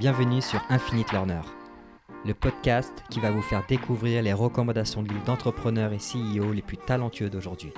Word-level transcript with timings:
Bienvenue 0.00 0.40
sur 0.40 0.62
Infinite 0.70 1.12
Learner, 1.12 1.42
le 2.24 2.32
podcast 2.32 2.90
qui 3.10 3.20
va 3.20 3.30
vous 3.30 3.42
faire 3.42 3.66
découvrir 3.68 4.22
les 4.22 4.32
recommandations 4.32 5.02
de 5.02 5.10
livres 5.10 5.26
d'entrepreneurs 5.26 5.92
et 5.92 5.98
CEO 5.98 6.54
les 6.54 6.62
plus 6.62 6.78
talentueux 6.78 7.28
d'aujourd'hui. 7.28 7.74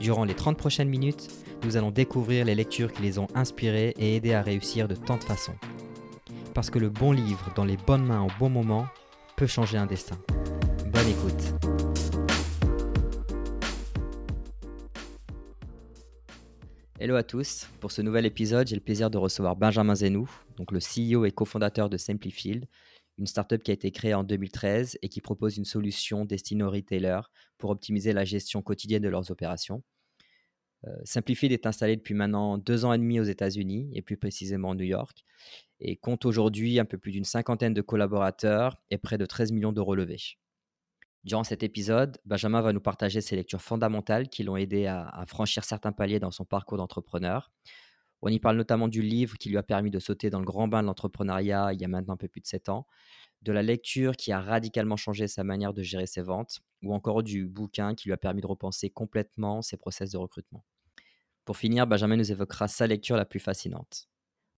Durant 0.00 0.24
les 0.24 0.32
30 0.32 0.56
prochaines 0.56 0.88
minutes, 0.88 1.28
nous 1.62 1.76
allons 1.76 1.90
découvrir 1.90 2.46
les 2.46 2.54
lectures 2.54 2.90
qui 2.90 3.02
les 3.02 3.18
ont 3.18 3.26
inspirés 3.34 3.92
et 3.98 4.16
aidés 4.16 4.32
à 4.32 4.40
réussir 4.40 4.88
de 4.88 4.94
tant 4.94 5.18
de 5.18 5.24
façons. 5.24 5.56
Parce 6.54 6.70
que 6.70 6.78
le 6.78 6.88
bon 6.88 7.12
livre 7.12 7.50
dans 7.54 7.66
les 7.66 7.76
bonnes 7.76 8.06
mains 8.06 8.22
au 8.22 8.38
bon 8.38 8.48
moment 8.48 8.86
peut 9.36 9.46
changer 9.46 9.76
un 9.76 9.84
destin. 9.84 10.16
Bonne 10.86 11.08
écoute. 11.08 11.89
Hello 17.02 17.16
à 17.16 17.22
tous. 17.22 17.66
Pour 17.80 17.92
ce 17.92 18.02
nouvel 18.02 18.26
épisode, 18.26 18.66
j'ai 18.66 18.74
le 18.74 18.82
plaisir 18.82 19.08
de 19.08 19.16
recevoir 19.16 19.56
Benjamin 19.56 19.94
Zenou, 19.94 20.30
donc 20.58 20.70
le 20.70 20.80
CEO 20.80 21.24
et 21.24 21.30
cofondateur 21.30 21.88
de 21.88 21.96
Simplifield, 21.96 22.66
une 23.16 23.26
startup 23.26 23.62
qui 23.62 23.70
a 23.70 23.74
été 23.74 23.90
créée 23.90 24.12
en 24.12 24.22
2013 24.22 24.98
et 25.00 25.08
qui 25.08 25.22
propose 25.22 25.56
une 25.56 25.64
solution 25.64 26.26
destinée 26.26 26.62
aux 26.62 26.70
retailers 26.70 27.22
pour 27.56 27.70
optimiser 27.70 28.12
la 28.12 28.26
gestion 28.26 28.60
quotidienne 28.60 29.02
de 29.02 29.08
leurs 29.08 29.30
opérations. 29.30 29.82
Euh, 30.86 30.90
Simplifield 31.04 31.54
est 31.54 31.64
installé 31.64 31.96
depuis 31.96 32.12
maintenant 32.12 32.58
deux 32.58 32.84
ans 32.84 32.92
et 32.92 32.98
demi 32.98 33.18
aux 33.18 33.24
États-Unis 33.24 33.90
et 33.94 34.02
plus 34.02 34.18
précisément 34.18 34.72
à 34.72 34.74
New 34.74 34.84
York 34.84 35.24
et 35.80 35.96
compte 35.96 36.26
aujourd'hui 36.26 36.78
un 36.78 36.84
peu 36.84 36.98
plus 36.98 37.12
d'une 37.12 37.24
cinquantaine 37.24 37.72
de 37.72 37.80
collaborateurs 37.80 38.76
et 38.90 38.98
près 38.98 39.16
de 39.16 39.24
13 39.24 39.52
millions 39.52 39.72
d'euros 39.72 39.94
levés. 39.94 40.36
Durant 41.24 41.44
cet 41.44 41.62
épisode, 41.62 42.18
Benjamin 42.24 42.62
va 42.62 42.72
nous 42.72 42.80
partager 42.80 43.20
ses 43.20 43.36
lectures 43.36 43.60
fondamentales 43.60 44.28
qui 44.28 44.42
l'ont 44.42 44.56
aidé 44.56 44.86
à, 44.86 45.24
franchir 45.26 45.64
certains 45.64 45.92
paliers 45.92 46.18
dans 46.18 46.30
son 46.30 46.46
parcours 46.46 46.78
d'entrepreneur. 46.78 47.50
On 48.22 48.28
y 48.28 48.38
parle 48.38 48.56
notamment 48.56 48.88
du 48.88 49.02
livre 49.02 49.36
qui 49.36 49.50
lui 49.50 49.58
a 49.58 49.62
permis 49.62 49.90
de 49.90 49.98
sauter 49.98 50.30
dans 50.30 50.40
le 50.40 50.46
grand 50.46 50.68
bain 50.68 50.82
de 50.82 50.86
l'entrepreneuriat 50.86 51.72
il 51.72 51.80
y 51.80 51.84
a 51.84 51.88
maintenant 51.88 52.14
un 52.14 52.18
peu 52.18 52.28
plus 52.28 52.40
de 52.40 52.46
7 52.46 52.70
ans, 52.70 52.86
de 53.42 53.52
la 53.52 53.62
lecture 53.62 54.16
qui 54.16 54.32
a 54.32 54.40
radicalement 54.40 54.96
changé 54.96 55.26
sa 55.26 55.44
manière 55.44 55.72
de 55.72 55.82
gérer 55.82 56.06
ses 56.06 56.22
ventes, 56.22 56.60
ou 56.82 56.94
encore 56.94 57.22
du 57.22 57.46
bouquin 57.46 57.94
qui 57.94 58.08
lui 58.08 58.12
a 58.12 58.18
permis 58.18 58.40
de 58.40 58.46
repenser 58.46 58.90
complètement 58.90 59.62
ses 59.62 59.76
process 59.76 60.10
de 60.10 60.18
recrutement. 60.18 60.64
Pour 61.44 61.56
finir, 61.56 61.86
Benjamin 61.86 62.16
nous 62.16 62.30
évoquera 62.30 62.68
sa 62.68 62.86
lecture 62.86 63.16
la 63.16 63.24
plus 63.24 63.40
fascinante. 63.40 64.08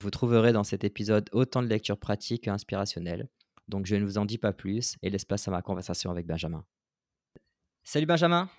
Vous 0.02 0.10
trouverez 0.10 0.52
dans 0.52 0.64
cet 0.64 0.84
épisode 0.84 1.30
autant 1.32 1.62
de 1.62 1.68
lectures 1.68 2.00
pratiques 2.00 2.48
et 2.48 2.52
inspirationnelles. 2.52 3.30
Donc 3.72 3.86
je 3.86 3.96
ne 3.96 4.04
vous 4.04 4.18
en 4.18 4.26
dis 4.26 4.38
pas 4.38 4.52
plus 4.52 4.98
et 5.02 5.10
laisse 5.10 5.26
place 5.26 5.48
à 5.48 5.52
ma 5.52 5.62
conversation 5.62 6.12
avec 6.12 6.28
Benjamin. 6.28 6.66
Salut 7.84 8.06
Benjamin. 8.06 8.50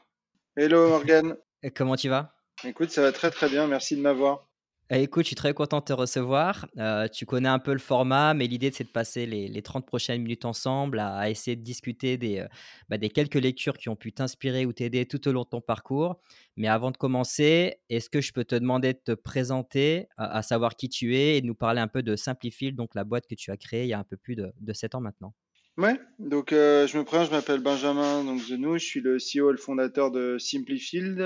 Hello 0.56 0.88
Morgan. 0.88 1.36
Comment 1.77 1.96
tu 1.96 2.08
vas? 2.08 2.34
Écoute, 2.64 2.91
ça 2.91 3.02
va 3.02 3.12
très 3.12 3.30
très 3.30 3.48
bien, 3.48 3.66
merci 3.66 3.94
de 3.94 4.00
m'avoir. 4.00 4.48
Eh, 4.91 5.05
écoute, 5.05 5.25
je 5.25 5.28
suis 5.28 5.36
très 5.36 5.55
content 5.55 5.78
de 5.78 5.84
te 5.84 5.92
recevoir. 5.92 6.66
Euh, 6.77 7.08
tu 7.08 7.25
connais 7.25 7.48
un 7.48 7.58
peu 7.58 7.72
le 7.72 7.78
format, 7.78 8.34
mais 8.34 8.47
l'idée, 8.47 8.70
c'est 8.72 8.84
de 8.84 8.91
passer 8.91 9.25
les, 9.25 9.62
30 9.62 9.86
prochaines 9.86 10.20
minutes 10.20 10.44
ensemble 10.44 10.98
à, 10.98 11.30
essayer 11.30 11.56
de 11.56 11.62
discuter 11.62 12.19
des, 12.19 12.41
euh, 12.41 12.48
bah, 12.91 12.98
des 12.98 13.08
quelques 13.08 13.36
lectures 13.36 13.78
qui 13.78 13.88
ont 13.88 13.97
pu 13.97 14.12
t'inspirer 14.12 14.66
ou 14.66 14.72
t'aider 14.72 15.06
tout 15.06 15.27
au 15.28 15.33
long 15.33 15.44
de 15.44 15.48
ton 15.48 15.60
parcours. 15.62 16.20
Mais 16.56 16.69
avant 16.69 16.91
de 16.91 16.97
commencer, 16.97 17.77
est-ce 17.88 18.10
que 18.10 18.20
je 18.20 18.33
peux 18.33 18.44
te 18.44 18.55
demander 18.55 18.92
de 18.92 18.98
te 19.03 19.12
présenter, 19.12 20.08
à, 20.19 20.42
savoir 20.42 20.77
qui 20.77 20.91
tu 20.91 21.16
es 21.16 21.38
et 21.38 21.41
de 21.41 21.47
nous 21.47 21.55
parler 21.55 21.80
un 21.80 21.88
peu 21.88 22.03
de 22.03 22.14
Simplifield, 22.14 22.77
donc 22.77 22.94
la 22.94 23.05
boîte 23.05 23.27
que 23.27 23.34
tu 23.34 23.50
as 23.50 23.56
créée 23.56 23.84
il 23.84 23.88
y 23.88 23.94
a 23.94 23.98
un 23.98 24.05
peu 24.05 24.19
plus 24.19 24.36
de, 24.36 24.53
de 24.60 24.72
7 24.72 24.94
ans 24.94 25.00
maintenant? 25.00 25.33
Ouais, 25.78 25.98
donc 26.19 26.53
euh, 26.53 26.86
je 26.86 26.98
me 26.98 27.05
présente, 27.05 27.28
je 27.28 27.33
m'appelle 27.33 27.60
Benjamin 27.60 28.36
Zenou, 28.36 28.77
je 28.77 28.84
suis 28.84 29.00
le 29.00 29.16
CEO 29.16 29.48
et 29.48 29.53
le 29.53 29.58
fondateur 29.58 30.10
de 30.10 30.36
Simplifield, 30.38 31.16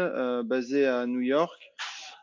basé 0.44 0.86
à 0.86 1.04
New 1.06 1.20
York. 1.20 1.60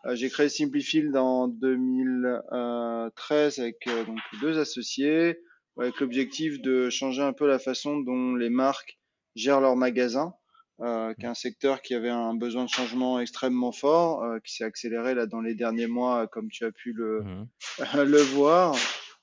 Euh, 0.05 0.15
j'ai 0.15 0.29
créé 0.29 0.49
Simplifield 0.49 1.15
en 1.15 1.47
2013 1.47 3.59
avec 3.59 3.87
euh, 3.87 4.03
donc 4.03 4.19
deux 4.41 4.59
associés, 4.59 5.39
avec 5.77 5.99
l'objectif 5.99 6.61
de 6.61 6.89
changer 6.89 7.21
un 7.21 7.33
peu 7.33 7.47
la 7.47 7.59
façon 7.59 7.99
dont 7.99 8.35
les 8.35 8.49
marques 8.49 8.99
gèrent 9.35 9.61
leurs 9.61 9.75
magasins, 9.75 10.33
euh, 10.81 11.13
qui 11.13 11.25
est 11.25 11.29
un 11.29 11.33
secteur 11.33 11.81
qui 11.81 11.93
avait 11.93 12.09
un 12.09 12.35
besoin 12.35 12.65
de 12.65 12.69
changement 12.69 13.19
extrêmement 13.19 13.71
fort, 13.71 14.23
euh, 14.23 14.39
qui 14.39 14.55
s'est 14.55 14.63
accéléré 14.63 15.13
là 15.13 15.25
dans 15.25 15.41
les 15.41 15.55
derniers 15.55 15.87
mois, 15.87 16.27
comme 16.27 16.49
tu 16.49 16.65
as 16.65 16.71
pu 16.71 16.93
le, 16.93 17.21
mmh. 17.21 17.47
le 18.03 18.21
voir. 18.21 18.75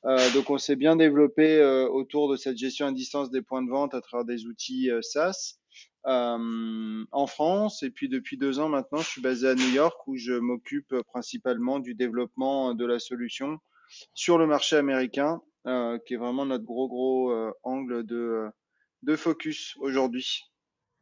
Euh, 0.06 0.31
donc 0.33 0.49
on 0.49 0.56
s'est 0.56 0.77
bien 0.77 0.97
développé 0.97 1.62
autour 1.91 2.31
de 2.31 2.37
cette 2.37 2.56
gestion 2.56 2.87
à 2.87 2.93
distance 2.93 3.31
des 3.31 3.43
points 3.43 3.62
de 3.62 3.69
vente 3.69 3.94
à 3.94 4.00
travers 4.00 4.25
des 4.25 4.47
outils 4.47 4.88
SaaS 5.03 5.59
euh, 6.06 7.05
en 7.12 7.27
France. 7.27 7.83
Et 7.83 7.91
puis 7.91 8.09
depuis 8.09 8.38
deux 8.38 8.59
ans 8.59 8.69
maintenant, 8.69 8.99
je 8.99 9.09
suis 9.09 9.21
basé 9.21 9.49
à 9.49 9.55
New 9.55 9.69
York 9.69 9.97
où 10.06 10.16
je 10.16 10.33
m'occupe 10.33 10.94
principalement 11.06 11.78
du 11.78 11.94
développement 11.94 12.75
de 12.75 12.87
la 12.87 12.99
solution 12.99 13.59
sur 14.15 14.39
le 14.39 14.47
marché 14.47 14.77
américain, 14.77 15.43
euh, 15.66 15.99
qui 16.06 16.15
est 16.15 16.16
vraiment 16.16 16.47
notre 16.47 16.65
gros 16.65 16.89
gros 16.89 17.33
euh, 17.33 17.53
angle 17.65 18.06
de, 18.06 18.49
de 19.03 19.16
focus 19.16 19.77
aujourd'hui. 19.81 20.44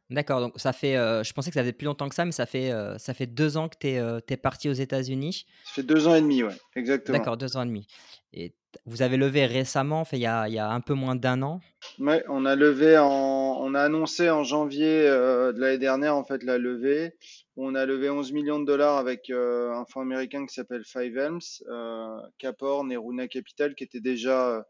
D'accord, 0.09 0.41
donc 0.41 0.59
ça 0.59 0.73
fait, 0.73 0.95
je 0.95 1.33
pensais 1.33 1.51
que 1.51 1.53
ça 1.53 1.61
faisait 1.61 1.71
plus 1.71 1.85
longtemps 1.85 2.09
que 2.09 2.15
ça, 2.15 2.25
mais 2.25 2.31
ça 2.31 2.47
fait, 2.47 2.71
ça 2.97 3.13
fait 3.13 3.27
deux 3.27 3.57
ans 3.57 3.69
que 3.69 3.77
tu 3.79 3.89
es, 3.89 4.01
es, 4.27 4.37
parti 4.37 4.67
aux 4.67 4.73
États-Unis. 4.73 5.45
Ça 5.65 5.73
fait 5.75 5.83
deux 5.83 6.07
ans 6.07 6.15
et 6.15 6.21
demi, 6.21 6.41
ouais, 6.41 6.55
exactement. 6.75 7.15
D'accord, 7.15 7.37
deux 7.37 7.57
ans 7.57 7.61
et 7.61 7.67
demi. 7.67 7.85
Et 8.33 8.55
vous 8.85 9.01
avez 9.01 9.17
levé 9.17 9.45
récemment, 9.45 10.05
fait, 10.05 10.17
il, 10.17 10.21
y 10.21 10.27
a, 10.27 10.69
un 10.69 10.81
peu 10.81 10.93
moins 10.93 11.15
d'un 11.15 11.41
an? 11.41 11.59
Ouais, 11.99 12.23
on 12.27 12.45
a 12.45 12.55
levé 12.55 12.97
on 12.99 13.73
a 13.73 13.81
annoncé 13.81 14.29
en 14.29 14.43
janvier 14.43 15.03
de 15.03 15.59
l'année 15.59 15.77
dernière 15.77 16.15
en 16.15 16.23
fait 16.23 16.43
la 16.43 16.57
levée. 16.57 17.13
On 17.55 17.75
a 17.75 17.85
levé 17.85 18.09
11 18.09 18.31
millions 18.31 18.59
de 18.59 18.65
dollars 18.65 18.97
avec 18.97 19.29
un 19.29 19.85
fonds 19.89 20.01
américain 20.01 20.45
qui 20.45 20.53
s'appelle 20.53 20.83
Five 20.85 21.17
Elms, 21.17 21.39
Caporn 22.37 22.91
et 22.91 22.97
Runa 22.97 23.27
Capital 23.27 23.75
qui 23.75 23.83
étaient 23.83 24.01
déjà 24.01 24.63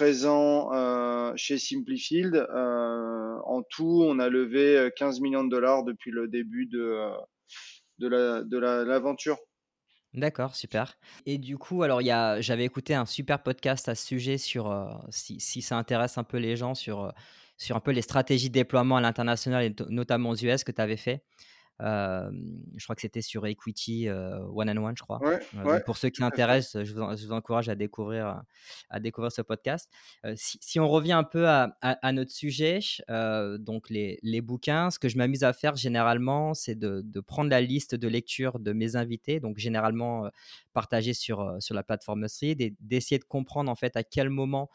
euh, 0.00 1.32
chez 1.36 1.58
Simplifield. 1.58 2.34
Euh, 2.34 3.36
en 3.44 3.62
tout, 3.62 4.02
on 4.04 4.18
a 4.18 4.28
levé 4.28 4.90
15 4.96 5.18
euh, 5.18 5.22
millions 5.22 5.44
de 5.44 5.50
dollars 5.50 5.84
depuis 5.84 6.10
le 6.10 6.28
début 6.28 6.66
de, 6.66 7.10
de 7.98 8.58
l'aventure. 8.58 9.38
D'accord, 10.14 10.54
super. 10.54 10.98
Et 11.24 11.38
du 11.38 11.56
coup, 11.56 11.82
alors 11.82 12.00
j'avais 12.40 12.64
écouté 12.64 12.94
un 12.94 13.06
super 13.06 13.42
podcast 13.42 13.88
à 13.88 13.94
ce 13.94 14.06
sujet 14.06 14.36
sur 14.36 15.00
si, 15.08 15.40
si, 15.40 15.62
ça 15.62 15.78
intéresse 15.78 16.18
un 16.18 16.24
peu 16.24 16.36
les 16.36 16.54
gens 16.54 16.74
sur, 16.74 17.12
sur 17.56 17.76
un 17.76 17.80
peu 17.80 17.92
les 17.92 18.02
stratégies 18.02 18.48
de 18.48 18.54
déploiement 18.54 18.96
à 18.96 19.00
l'international 19.00 19.64
et 19.64 19.74
notamment 19.88 20.30
aux 20.30 20.36
US 20.36 20.64
que 20.64 20.72
tu 20.72 20.82
avais 20.82 20.98
fait 20.98 21.22
je 21.80 22.84
crois 22.84 22.94
que 22.94 23.02
c'était 23.02 23.22
sur 23.22 23.46
Equity 23.46 24.08
One 24.08 24.70
and 24.70 24.76
One, 24.76 24.96
je 24.96 25.02
crois. 25.02 25.20
pour 25.84 25.96
ceux 25.96 26.10
qui 26.10 26.22
intéressent, 26.22 26.84
je 26.84 26.94
vous, 26.94 27.32
encourage 27.32 27.68
à 27.68 27.74
découvrir, 27.74 28.42
à 28.90 29.00
découvrir 29.00 29.32
ce 29.32 29.42
podcast. 29.42 29.90
Si, 30.36 30.78
on 30.80 30.88
revient 30.88 31.12
un 31.12 31.24
peu 31.24 31.48
à, 31.48 32.12
notre 32.12 32.30
sujet, 32.30 32.80
donc 33.08 33.90
les, 33.90 34.18
les, 34.22 34.40
bouquins, 34.40 34.90
ce 34.90 34.98
que 34.98 35.08
je 35.08 35.16
m'amuse 35.16 35.44
à 35.44 35.52
faire 35.52 35.76
généralement, 35.76 36.54
c'est 36.54 36.74
de, 36.74 37.02
de, 37.04 37.20
prendre 37.20 37.50
la 37.50 37.60
liste 37.60 37.94
de 37.94 38.08
lecture 38.08 38.58
de 38.58 38.72
mes 38.72 38.96
invités, 38.96 39.40
donc 39.40 39.58
généralement 39.58 40.28
partagée 40.72 41.14
sur, 41.14 41.56
sur 41.60 41.74
la 41.74 41.82
plateforme 41.82 42.28
Street, 42.28 42.56
et 42.58 42.74
d'essayer 42.80 43.18
de 43.18 43.24
comprendre 43.24 43.70
en 43.70 43.74
fait 43.74 43.96
à 43.96 44.04
quel 44.04 44.30
moment 44.30 44.70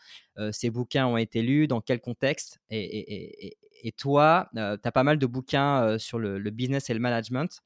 ces 0.52 0.70
bouquins 0.70 1.08
ont 1.08 1.18
été 1.18 1.42
lus, 1.42 1.68
dans 1.68 1.82
quel 1.82 2.00
contexte, 2.00 2.60
et, 2.70 2.80
et, 2.80 3.48
et 3.48 3.58
toi, 3.98 4.50
tu 4.54 4.60
as 4.60 4.92
pas 4.92 5.04
mal 5.04 5.18
de 5.18 5.26
bouquins 5.26 5.98
sur 5.98 6.20
le, 6.20 6.40
business 6.50 6.90
et 6.90 6.94
le 6.94 7.00
management. 7.00 7.62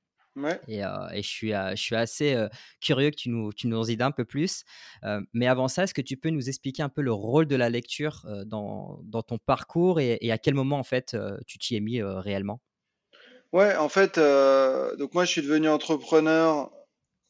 Et, 0.68 0.82
je, 0.82 1.22
suis, 1.22 1.50
je 1.52 1.76
suis 1.76 1.96
assez 1.96 2.48
curieux 2.80 3.10
que 3.10 3.16
tu 3.16 3.30
nous, 3.30 3.52
tu 3.54 3.68
nous 3.68 3.78
en 3.78 3.84
dises 3.84 4.02
un 4.02 4.12
peu 4.12 4.26
plus. 4.26 4.64
mais 5.34 5.48
avant 5.48 5.68
ça, 5.68 5.84
est-ce 5.84 5.94
que 5.94 6.02
tu 6.02 6.18
peux 6.18 6.30
nous 6.30 6.50
expliquer 6.50 6.84
un 6.84 6.90
peu 6.90 7.02
le 7.02 7.14
rôle 7.14 7.48
de 7.48 7.56
la 7.56 7.70
lecture 7.70 8.26
dans, 8.46 9.00
dans, 9.04 9.24
ton 9.24 9.38
parcours 9.38 10.00
et, 10.00 10.32
à 10.32 10.38
quel 10.38 10.54
moment 10.54 10.80
en 10.80 10.84
fait 10.84 11.16
tu 11.48 11.58
t'y 11.58 11.76
es 11.76 11.80
mis 11.80 12.02
réellement? 12.02 12.62
Ouais, 13.52 13.76
en 13.76 13.90
fait, 13.90 14.18
donc 14.98 15.14
moi 15.14 15.26
je 15.26 15.32
suis 15.32 15.42
devenu 15.42 15.68
entrepreneur 15.68 16.72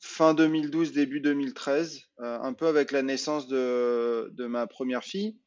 fin 0.02 0.34
2012, 0.34 0.94
début 0.94 1.22
2013, 1.22 2.09
un 2.19 2.53
peu 2.53 2.68
avec 2.68 2.92
la 2.92 3.03
naissance 3.03 3.48
de, 3.48 4.30
de 4.34 4.45
ma 4.48 4.68
première 4.68 5.04
fille. 5.04 5.38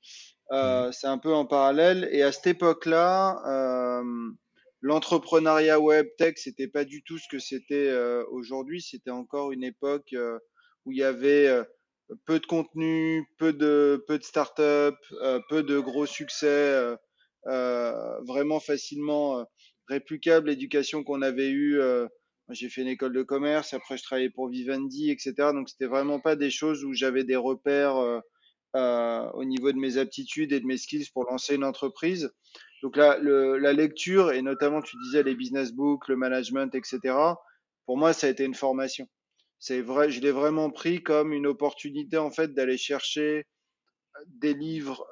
Euh, 0.53 0.93
c'est 0.93 1.07
un 1.07 1.19
peu 1.19 1.33
en 1.33 1.47
parallèle. 1.47 2.09
Et 2.13 2.23
à 2.23 2.33
cette 2.33 2.47
époque-là, 2.47 3.43
euh, 3.47 4.31
l'entrepreneuriat 4.81 5.81
web 5.81 6.07
tech, 6.19 6.35
c'était 6.37 6.69
pas 6.69 6.85
du 6.85 7.03
tout 7.03 7.19
ce 7.19 7.29
que 7.29 7.39
c'était 7.39 7.89
euh, 7.89 8.25
aujourd'hui. 8.31 8.83
C'était 8.83 9.11
encore 9.11 9.53
une 9.53 9.65
époque 9.65 10.15
où 10.85 10.93
il 10.93 10.99
y 10.99 11.05
avait 11.05 11.49
peu 12.27 12.39
de 12.39 12.47
contenu, 12.47 13.27
peu 13.39 13.53
de 13.53 14.05
peu 14.07 14.19
de 14.19 14.25
startups, 14.25 15.15
peu 15.49 15.63
de 15.63 15.79
gros 15.79 16.07
succès, 16.07 16.95
vraiment 17.47 18.61
facilement 18.61 19.47
réplicable 19.89 20.49
l'éducation 20.49 21.05
qu'on 21.05 21.23
avait 21.23 21.51
eue. 21.51 21.81
j'ai 22.51 22.69
fait 22.69 22.83
une 22.83 22.89
école 22.89 23.15
de 23.15 23.23
commerce, 23.23 23.73
après 23.73 23.97
je 23.97 24.03
travaillais 24.03 24.31
pour 24.31 24.49
Vivendi, 24.49 25.11
etc. 25.11 25.33
Donc 25.55 25.71
c'était 25.71 25.87
vraiment 25.87 26.21
pas 26.21 26.37
des 26.37 26.51
choses 26.51 26.85
où 26.85 26.93
j'avais 26.93 27.25
des 27.25 27.37
repères 27.37 28.23
euh, 28.77 29.31
au 29.33 29.45
niveau 29.45 29.73
de 29.73 29.79
mes 29.79 29.99
aptitudes 29.99 30.53
et 30.53 30.61
de 30.61 30.67
mes 30.67 30.79
skills 30.79 31.09
pour 31.13 31.25
lancer 31.25 31.55
une 31.55 31.65
entreprise. 31.65 32.33
Donc 32.83 32.97
là, 32.97 33.19
le, 33.19 33.59
la 33.59 33.73
lecture 33.73 34.33
et 34.33 34.43
notamment 34.43 34.83
tu 34.83 34.97
disais 35.05 35.23
les 35.23 35.35
business 35.35 35.73
books, 35.73 36.09
le 36.09 36.17
management, 36.17 36.75
etc. 36.75 37.17
Pour 37.87 37.97
moi, 37.97 38.13
ça 38.13 38.27
a 38.27 38.31
été 38.31 38.45
une 38.45 38.55
formation. 38.55 39.09
C'est 39.59 39.81
vrai, 39.81 40.11
je 40.11 40.21
l'ai 40.21 40.31
vraiment 40.33 40.71
pris 40.71 41.03
comme 41.03 41.33
une 41.33 41.47
opportunité 41.47 42.19
en 42.19 42.31
fait 42.31 42.53
d'aller 42.55 42.77
chercher 42.77 43.47
des 44.29 44.55
livres 44.55 45.07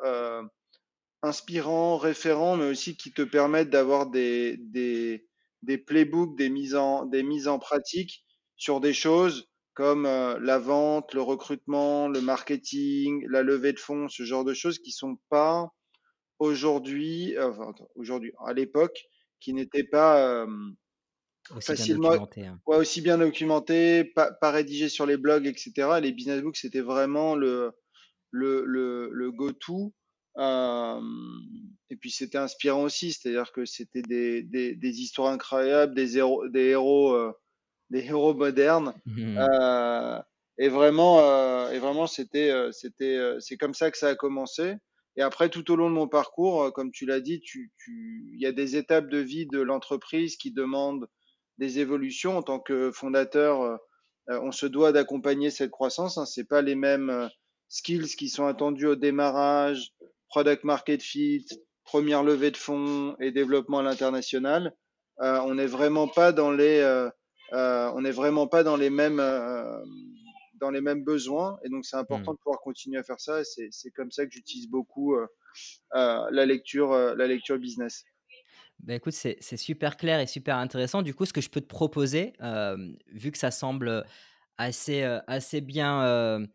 inspirants, 1.23 1.97
référents, 1.99 2.57
mais 2.57 2.69
aussi 2.69 2.97
qui 2.97 3.13
te 3.13 3.23
permettent 3.23 3.71
d'avoir 3.71 4.07
des, 4.11 4.57
des, 4.59 5.27
des 5.63 5.79
playbooks, 5.79 6.37
des 6.37 6.49
mises 6.49 6.75
en, 6.75 7.07
des 7.07 7.23
mises 7.23 7.49
en 7.49 7.59
pratique 7.59 8.25
sur 8.57 8.81
des 8.81 8.93
choses 8.93 9.49
comme 9.75 10.07
euh, 10.07 10.39
la 10.41 10.59
vente, 10.59 11.15
le 11.15 11.23
recrutement, 11.23 12.09
le 12.09 12.21
marketing, 12.21 13.25
la 13.29 13.43
levée 13.43 13.73
de 13.73 13.79
fonds, 13.79 14.09
ce 14.09 14.23
genre 14.25 14.45
de 14.45 14.55
choses 14.55 14.79
qui 14.79 14.93
sont 14.93 15.17
pas 15.29 15.71
aujourd'hui, 16.39 17.37
euh, 17.37 17.51
enfin, 17.51 17.73
aujourd'hui, 17.95 18.33
à 18.45 18.53
l'époque, 18.53 19.05
qui 19.41 19.55
n'étaient 19.55 19.85
pas 19.85 20.19
euh, 20.27 20.47
Aussi 21.51 21.73
bien 21.73 21.77
facilement, 21.77 22.09
documenté, 22.11 22.47
hein. 22.47 22.61
ouais, 22.67 22.77
aussi 22.77 23.01
bien 23.01 23.19
documentées, 23.19 24.05
pas, 24.05 24.33
pas 24.33 24.51
rédigées 24.51 24.89
sur 24.89 25.07
les 25.07 25.17
blogs, 25.17 25.47
etc. 25.47 26.01
Les 26.01 26.13
business 26.13 26.43
books, 26.43 26.57
c'était 26.57 26.81
vraiment 26.81 27.35
le, 27.35 27.73
le, 28.31 28.65
le, 28.65 29.09
le 29.11 29.33
go-to. 29.33 29.95
Euh, 30.39 31.01
et 31.91 31.97
puis 31.97 32.11
c'était 32.11 32.39
inspirant 32.39 32.85
aussi, 32.85 33.13
c'est-à-dire 33.13 33.53
que 33.53 33.65
c'était 33.67 34.03
des, 34.03 34.43
des, 34.43 34.75
des 34.75 35.01
histoires 35.01 35.31
incroyables, 35.33 35.95
des 35.95 36.17
héros, 36.17 36.49
des 36.49 36.69
héros, 36.69 37.13
euh, 37.13 37.33
des 37.93 38.05
héros 38.07 38.35
modernes. 38.35 38.95
Mhm. 39.07 39.39
Euh, 39.39 40.19
et 40.59 40.69
vraiment, 40.69 41.21
euh, 41.21 41.71
et 41.71 41.79
vraiment, 41.79 42.07
c'était, 42.07 42.51
euh, 42.51 42.73
c'était, 42.73 43.17
euh, 43.17 43.39
c'est 43.41 43.57
comme 43.57 43.75
ça 43.75 43.91
que 43.91 43.99
ça 43.99 44.09
a 44.09 44.15
commencé. 44.15 44.75
Et 45.17 45.23
après, 45.23 45.51
tout 45.51 45.71
au 45.71 45.77
long 45.77 45.91
de 45.91 45.95
mon 45.95 46.09
parcours, 46.09 46.63
euh, 46.63 46.71
comme 46.71 46.91
tu 46.91 47.07
l'as 47.07 47.21
dit, 47.21 47.41
tu, 47.41 47.71
tu, 47.79 48.31
il 48.35 48.41
y 48.41 48.47
a 48.47 48.53
des 48.53 48.77
étapes 48.77 49.09
de 49.09 49.19
vie 49.19 49.47
de 49.47 49.61
l'entreprise 49.61 50.37
qui 50.37 50.53
demandent 50.53 51.07
des 51.59 51.79
évolutions. 51.79 52.39
En 52.39 52.43
tant 52.43 52.59
que 52.59 52.91
fondateur, 52.93 53.79
on 54.29 54.53
se 54.53 54.67
doit 54.67 54.93
d'accompagner 54.93 55.51
cette 55.51 55.71
croissance. 55.71 56.17
Hein. 56.17 56.25
C'est 56.25 56.49
pas 56.49 56.63
les 56.63 56.75
mêmes 56.75 57.29
skills 57.69 58.17
qui 58.17 58.29
sont 58.29 58.47
attendus 58.47 58.87
au 58.87 58.97
démarrage, 58.97 59.93
product 60.29 60.65
market 60.65 61.03
fit, 61.03 61.47
première 61.85 62.23
levée 62.23 62.51
de 62.51 62.57
fonds 62.57 63.17
et 63.21 63.33
développement 63.33 63.81
à 63.81 63.83
l'international. 63.83 64.75
Euh, 65.21 65.39
on 65.41 65.55
n'est 65.55 65.67
vraiment 65.67 66.09
pas 66.09 66.33
dans 66.33 66.51
les, 66.51 66.79
euh, 66.79 67.11
on 67.53 68.01
n'est 68.01 68.11
vraiment 68.11 68.47
pas 68.47 68.63
dans 68.63 68.77
les 68.77 68.91
mêmes, 68.91 69.21
euh, 69.21 69.85
dans 70.55 70.71
les 70.71 70.81
mêmes 70.81 71.05
besoins. 71.05 71.59
Et 71.65 71.69
donc 71.69 71.85
c'est 71.85 71.97
important 71.97 72.33
Hmm. 72.33 72.35
de 72.35 72.39
pouvoir 72.39 72.61
continuer 72.61 72.99
à 72.99 73.03
faire 73.03 73.21
ça. 73.21 73.41
Et 73.41 73.69
c'est, 73.71 73.91
comme 73.91 74.11
ça 74.11 74.25
que 74.25 74.33
j'utilise 74.33 74.69
beaucoup 74.69 75.15
euh, 75.15 75.27
euh, 75.95 76.29
la 76.31 76.47
lecture, 76.47 76.93
euh, 76.93 77.15
la 77.15 77.27
lecture 77.27 77.59
business. 77.59 78.05
Bah, 78.81 78.95
écoute, 78.95 79.13
c'est 79.13 79.57
super 79.57 79.97
clair 79.97 80.19
et 80.21 80.27
super 80.27 80.57
intéressant. 80.57 81.03
Du 81.03 81.15
coup, 81.15 81.25
ce 81.25 81.33
que 81.33 81.41
je 81.41 81.51
peux 81.51 81.61
te 81.61 81.69
proposer, 81.69 82.33
vu 83.13 83.31
que 83.31 83.39
ça 83.39 83.51
semble, 83.51 84.05
assez, 84.59 85.03
assez 85.27 85.61
bien, 85.61 86.49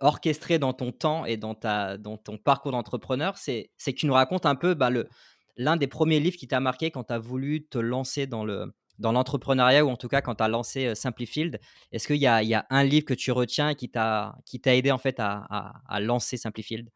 orchestré 0.00 0.58
dans 0.58 0.72
ton 0.72 0.92
temps 0.92 1.26
et 1.26 1.36
dans 1.36 1.54
ta 1.54 1.98
dans 1.98 2.16
ton 2.16 2.38
parcours 2.38 2.72
d'entrepreneur, 2.72 3.36
c'est 3.36 3.70
que 3.78 3.90
tu 3.90 4.06
nous 4.06 4.14
racontes 4.14 4.46
un 4.46 4.54
peu, 4.54 4.74
le 4.90 5.08
l'un 5.56 5.76
des 5.76 5.88
premiers 5.88 6.20
livres 6.20 6.36
qui 6.36 6.46
t'a 6.46 6.60
marqué 6.60 6.90
quand 6.90 7.04
tu 7.04 7.12
as 7.12 7.18
voulu 7.18 7.66
te 7.66 7.78
lancer 7.78 8.26
dans 8.26 8.44
le 8.44 8.72
dans 8.98 9.12
l'entrepreneuriat 9.12 9.84
ou 9.84 9.90
en 9.90 9.96
tout 9.96 10.08
cas 10.08 10.20
quand 10.20 10.36
tu 10.36 10.42
as 10.42 10.48
lancé, 10.48 10.86
heu, 10.86 10.94
Simplifield. 10.94 11.60
Est-ce 11.92 12.06
qu'il 12.06 12.16
y 12.16 12.20
y 12.20 12.26
a 12.54 12.66
un 12.70 12.84
livre 12.84 13.06
que 13.06 13.14
tu 13.14 13.32
retiens 13.32 13.70
et 13.70 13.74
qui 13.74 13.88
t'a 13.88 14.36
qui 14.44 14.60
t'a 14.60 14.74
aidé 14.74 14.90
en 14.90 14.98
fait 14.98 15.20
à 15.20 15.46
à 15.50 15.74
à 15.88 16.00
lancer 16.00 16.36
Simplifield? 16.36 16.88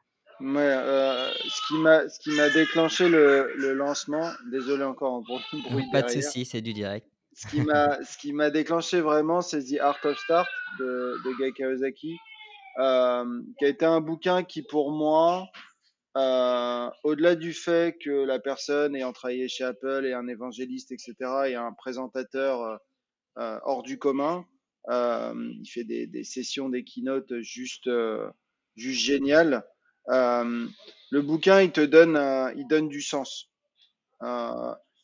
Ouais, 0.43 0.61
euh, 0.61 1.31
ce 1.49 2.21
qui 2.21 2.31
m'a, 2.31 2.49
déclenché 2.49 3.09
le, 3.09 3.53
le 3.57 3.75
lancement, 3.75 4.29
désolé 4.51 4.83
encore 4.83 5.23
pour 5.25 5.41
le 5.53 5.63
bruit 5.71 5.85
Pas 5.93 6.03
de 6.03 6.09
souci, 6.09 6.45
c'est 6.45 6.61
du 6.61 6.73
direct. 6.73 7.07
ce 7.33 7.47
qui 7.47 7.61
m'a, 7.61 7.97
ce 8.05 8.19
qui 8.19 8.33
m'a 8.33 8.51
déclenché 8.51 9.01
vraiment, 9.01 9.41
c'est 9.41 9.63
The 9.63 9.79
Art 9.81 9.99
of 10.05 10.19
Start 10.19 10.49
de, 10.81 11.17
de 11.25 11.31
Guy 11.39 11.53
Kawasaki, 11.53 12.17
euh, 12.81 13.41
qui 13.59 13.67
a 13.67 13.69
été 13.69 13.85
un 13.85 14.01
bouquin 14.01 14.43
qui, 14.43 14.63
pour 14.63 14.91
moi, 14.91 15.47
euh, 16.17 16.91
au-delà 17.05 17.37
du 17.37 17.53
fait 17.55 17.97
que 17.99 18.11
la 18.11 18.39
personne 18.39 18.95
ayant 18.97 19.13
travaillé 19.13 19.49
chez 19.49 19.65
Apple 19.65 20.05
est 20.05 20.13
un 20.13 20.29
évangéliste, 20.29 20.93
etc., 20.93 21.15
et 21.49 21.55
un 21.55 21.73
présentateur 21.73 22.63
euh, 22.63 22.77
euh, 23.39 23.59
hors 23.65 23.83
du 23.83 23.99
commun, 23.99 24.47
euh, 24.91 25.35
il 25.61 25.67
fait 25.67 25.85
des, 25.85 26.07
des 26.07 26.25
sessions, 26.25 26.69
des 26.69 26.85
keynotes 26.85 27.41
juste, 27.41 27.87
euh, 27.87 28.29
juste 28.77 29.01
géniales. 29.01 29.65
Le 30.09 31.21
bouquin, 31.23 31.63
il 31.63 31.73
te 31.73 31.81
donne, 31.81 32.17
il 32.57 32.67
donne 32.67 32.89
du 32.89 33.01
sens. 33.03 33.51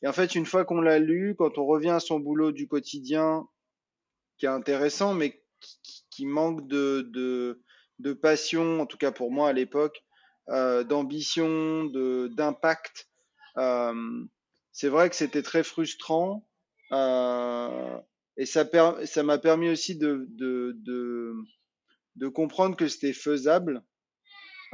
Et 0.03 0.07
en 0.07 0.13
fait, 0.13 0.35
une 0.35 0.47
fois 0.47 0.65
qu'on 0.65 0.81
l'a 0.81 0.99
lu, 0.99 1.35
quand 1.37 1.59
on 1.59 1.67
revient 1.67 1.91
à 1.91 2.01
son 2.01 2.21
boulot 2.21 2.53
du 2.53 2.69
quotidien, 2.69 3.47
qui 4.39 4.47
est 4.47 4.51
intéressant, 4.51 5.15
mais 5.15 5.43
qui, 5.61 6.05
qui 6.11 6.27
manque 6.27 6.69
de, 6.69 7.09
de, 7.13 7.63
de 7.99 8.13
passion, 8.13 8.81
en 8.81 8.87
tout 8.87 8.99
cas 8.99 9.13
pour 9.13 9.31
moi 9.33 9.49
à 9.49 9.53
l'époque, 9.53 10.05
euh, 10.51 10.85
d'ambition, 10.85 11.85
d'impact. 11.85 13.09
Euh, 13.59 14.25
c'est 14.73 14.89
vrai 14.89 15.11
que 15.11 15.17
c'était 15.17 15.43
très 15.43 15.63
frustrant 15.65 16.47
euh, 16.93 17.99
et 18.37 18.47
ça, 18.47 18.65
m'a 19.25 19.39
permis 19.39 19.69
aussi 19.69 19.99
de, 19.99 20.27
de, 20.31 20.77
de, 20.87 21.35
de 22.17 22.29
comprendre 22.29 22.77
que 22.77 22.87
c'était 22.87 23.13
faisable 23.13 23.83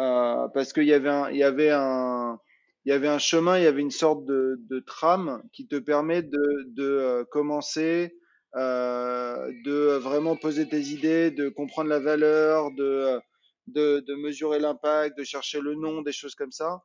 euh, 0.01 0.49
parce 0.53 0.73
qu'il 0.73 0.85
y 0.85 0.93
avait 0.93 1.09
un, 1.09 1.31
il 1.31 1.39
y 1.39 1.43
avait 1.43 1.71
un, 1.71 2.39
il 2.85 2.91
y 2.91 2.93
avait 2.93 3.09
un 3.09 3.19
chemin, 3.19 3.57
il 3.57 3.65
y 3.65 3.67
avait 3.67 3.81
une 3.81 3.91
sorte 3.91 4.27
de, 4.27 4.61
de 4.69 4.81
trame 4.81 5.43
qui 5.53 5.67
te 5.67 5.77
permet 5.77 6.23
de, 6.23 6.65
de 6.75 7.27
commencer, 7.31 8.15
de 8.55 9.97
vraiment 9.97 10.37
poser 10.37 10.69
tes 10.69 10.81
idées, 10.83 11.31
de 11.31 11.49
comprendre 11.49 11.89
la 11.89 12.01
valeur, 12.01 12.71
de, 12.73 13.19
de, 13.67 14.01
de 14.01 14.15
mesurer 14.15 14.59
l'impact, 14.59 15.17
de 15.19 15.25
chercher 15.25 15.61
le 15.61 15.75
nom, 15.75 16.03
des 16.03 16.13
choses 16.13 16.35
comme 16.35 16.53
ça. 16.53 16.85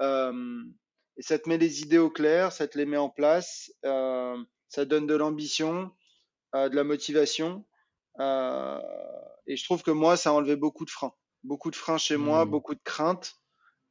Euh, 0.00 0.62
et 1.16 1.22
ça 1.22 1.38
te 1.38 1.48
met 1.48 1.58
les 1.58 1.82
idées 1.82 1.98
au 1.98 2.10
clair, 2.10 2.52
ça 2.52 2.68
te 2.68 2.78
les 2.78 2.86
met 2.86 2.96
en 2.96 3.10
place, 3.10 3.72
euh, 3.84 4.36
ça 4.68 4.84
donne 4.84 5.06
de 5.06 5.14
l'ambition, 5.14 5.90
euh, 6.54 6.68
de 6.68 6.76
la 6.76 6.84
motivation. 6.84 7.66
Euh, 8.20 8.80
et 9.46 9.56
je 9.56 9.64
trouve 9.64 9.82
que 9.82 9.90
moi, 9.90 10.16
ça 10.16 10.30
a 10.30 10.32
enlevé 10.32 10.56
beaucoup 10.56 10.84
de 10.84 10.90
freins. 10.90 11.14
Beaucoup 11.44 11.70
de 11.70 11.76
freins 11.76 11.98
chez 11.98 12.16
moi, 12.16 12.44
Mmh. 12.44 12.50
beaucoup 12.50 12.74
de 12.74 12.80
craintes, 12.84 13.34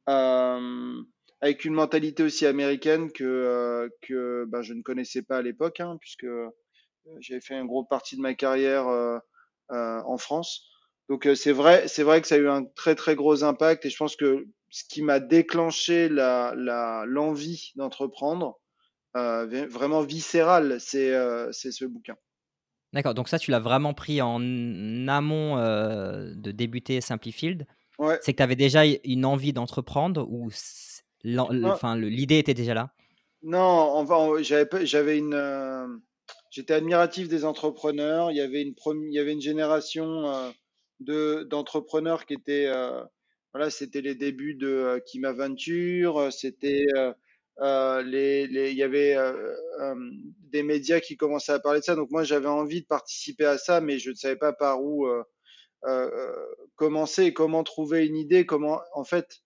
avec 0.06 1.64
une 1.64 1.74
mentalité 1.74 2.22
aussi 2.22 2.46
américaine 2.46 3.12
que, 3.12 3.24
euh, 3.24 3.88
que 4.02 4.44
ben, 4.48 4.62
je 4.62 4.74
ne 4.74 4.82
connaissais 4.82 5.22
pas 5.22 5.38
à 5.38 5.42
l'époque, 5.42 5.80
hein, 5.80 5.96
puisque 6.00 6.26
j'avais 7.20 7.40
fait 7.40 7.54
une 7.58 7.66
grosse 7.66 7.88
partie 7.88 8.16
de 8.16 8.20
ma 8.22 8.34
carrière 8.34 8.86
en 9.70 10.18
France. 10.18 10.67
Donc 11.08 11.26
euh, 11.26 11.34
c'est 11.34 11.52
vrai, 11.52 11.88
c'est 11.88 12.02
vrai 12.02 12.20
que 12.20 12.26
ça 12.26 12.34
a 12.34 12.38
eu 12.38 12.48
un 12.48 12.64
très 12.64 12.94
très 12.94 13.14
gros 13.14 13.44
impact 13.44 13.86
et 13.86 13.90
je 13.90 13.96
pense 13.96 14.16
que 14.16 14.46
ce 14.70 14.84
qui 14.84 15.02
m'a 15.02 15.20
déclenché 15.20 16.08
la, 16.08 16.54
la, 16.56 17.04
l'envie 17.06 17.72
d'entreprendre, 17.76 18.58
euh, 19.16 19.66
vraiment 19.70 20.02
viscéral, 20.02 20.76
c'est 20.80 21.14
euh, 21.14 21.50
c'est 21.52 21.72
ce 21.72 21.86
bouquin. 21.86 22.16
D'accord, 22.92 23.14
donc 23.14 23.28
ça, 23.28 23.38
tu 23.38 23.50
l'as 23.50 23.58
vraiment 23.58 23.94
pris 23.94 24.22
en 24.22 24.40
amont, 25.08 25.56
de 25.56 26.50
débuter 26.50 27.00
Simplifield. 27.00 27.66
Ouais, 27.98 28.18
C'est 28.22 28.32
que 28.32 28.38
tu 28.38 28.42
avais 28.42 28.56
déjà 28.56 28.84
une 29.04 29.24
envie 29.24 29.52
d'entreprendre 29.52 30.26
ou 30.30 30.50
enfin, 31.64 31.96
l'idée 31.96 32.38
était 32.38 32.54
déjà 32.54 32.74
là? 32.74 32.90
non, 33.42 33.92
on 33.94 34.04
va, 34.04 34.18
on- 34.18 34.42
j'avais, 34.42 35.18
une, 35.18 36.00
j'étais 36.50 36.74
admiratif 36.74 37.28
des 37.28 37.44
entrepreneurs. 37.44 38.30
Il 38.30 38.36
y 38.36 38.40
avait 38.40 38.62
une 38.62 38.74
il 39.06 39.12
y 39.12 39.18
avait 39.18 39.32
une 39.32 39.40
génération 39.40 40.52
de 41.00 41.44
d'entrepreneurs 41.44 42.26
qui 42.26 42.34
étaient, 42.34 42.66
euh, 42.66 43.02
voilà, 43.54 43.70
c'était 43.70 44.00
les 44.00 44.14
débuts 44.14 44.54
de 44.54 44.68
euh, 44.68 45.00
Kim 45.00 45.24
Aventure, 45.24 46.18
euh, 46.18 46.30
c'était 46.30 46.84
euh, 46.96 47.12
euh, 47.60 48.02
les, 48.02 48.46
les, 48.46 48.70
il 48.72 48.76
y 48.76 48.82
avait 48.82 49.16
euh, 49.16 49.54
euh, 49.80 49.94
des 50.50 50.62
médias 50.62 51.00
qui 51.00 51.16
commençaient 51.16 51.52
à 51.52 51.58
parler 51.60 51.80
de 51.80 51.84
ça. 51.84 51.96
Donc 51.96 52.10
moi, 52.10 52.24
j'avais 52.24 52.48
envie 52.48 52.82
de 52.82 52.86
participer 52.86 53.44
à 53.46 53.58
ça, 53.58 53.80
mais 53.80 53.98
je 53.98 54.10
ne 54.10 54.14
savais 54.14 54.36
pas 54.36 54.52
par 54.52 54.82
où 54.82 55.06
euh, 55.06 55.22
euh, 55.86 56.10
euh, 56.12 56.46
commencer, 56.76 57.32
comment 57.32 57.64
trouver 57.64 58.06
une 58.06 58.16
idée, 58.16 58.46
comment, 58.46 58.80
en 58.94 59.04
fait, 59.04 59.38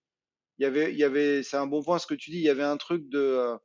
il 0.58 0.64
y 0.64 0.66
avait, 0.66 0.92
il 0.92 0.98
y 0.98 1.04
avait, 1.04 1.42
c'est 1.42 1.56
un 1.56 1.66
bon 1.66 1.82
point 1.82 1.98
ce 1.98 2.06
que 2.06 2.14
tu 2.14 2.30
dis. 2.30 2.38
Il 2.38 2.44
y 2.44 2.50
avait 2.50 2.62
un 2.62 2.76
truc 2.76 3.08
de 3.08 3.18
euh, 3.18 3.56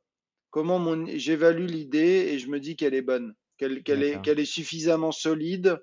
comment 0.50 0.78
mon, 0.78 1.06
j'évalue 1.16 1.66
l'idée 1.66 2.28
et 2.30 2.38
je 2.38 2.48
me 2.48 2.60
dis 2.60 2.76
qu'elle 2.76 2.94
est 2.94 3.02
bonne, 3.02 3.34
qu'elle, 3.58 3.82
qu'elle 3.82 4.02
est, 4.02 4.20
qu'elle 4.22 4.40
est 4.40 4.44
suffisamment 4.44 5.12
solide 5.12 5.80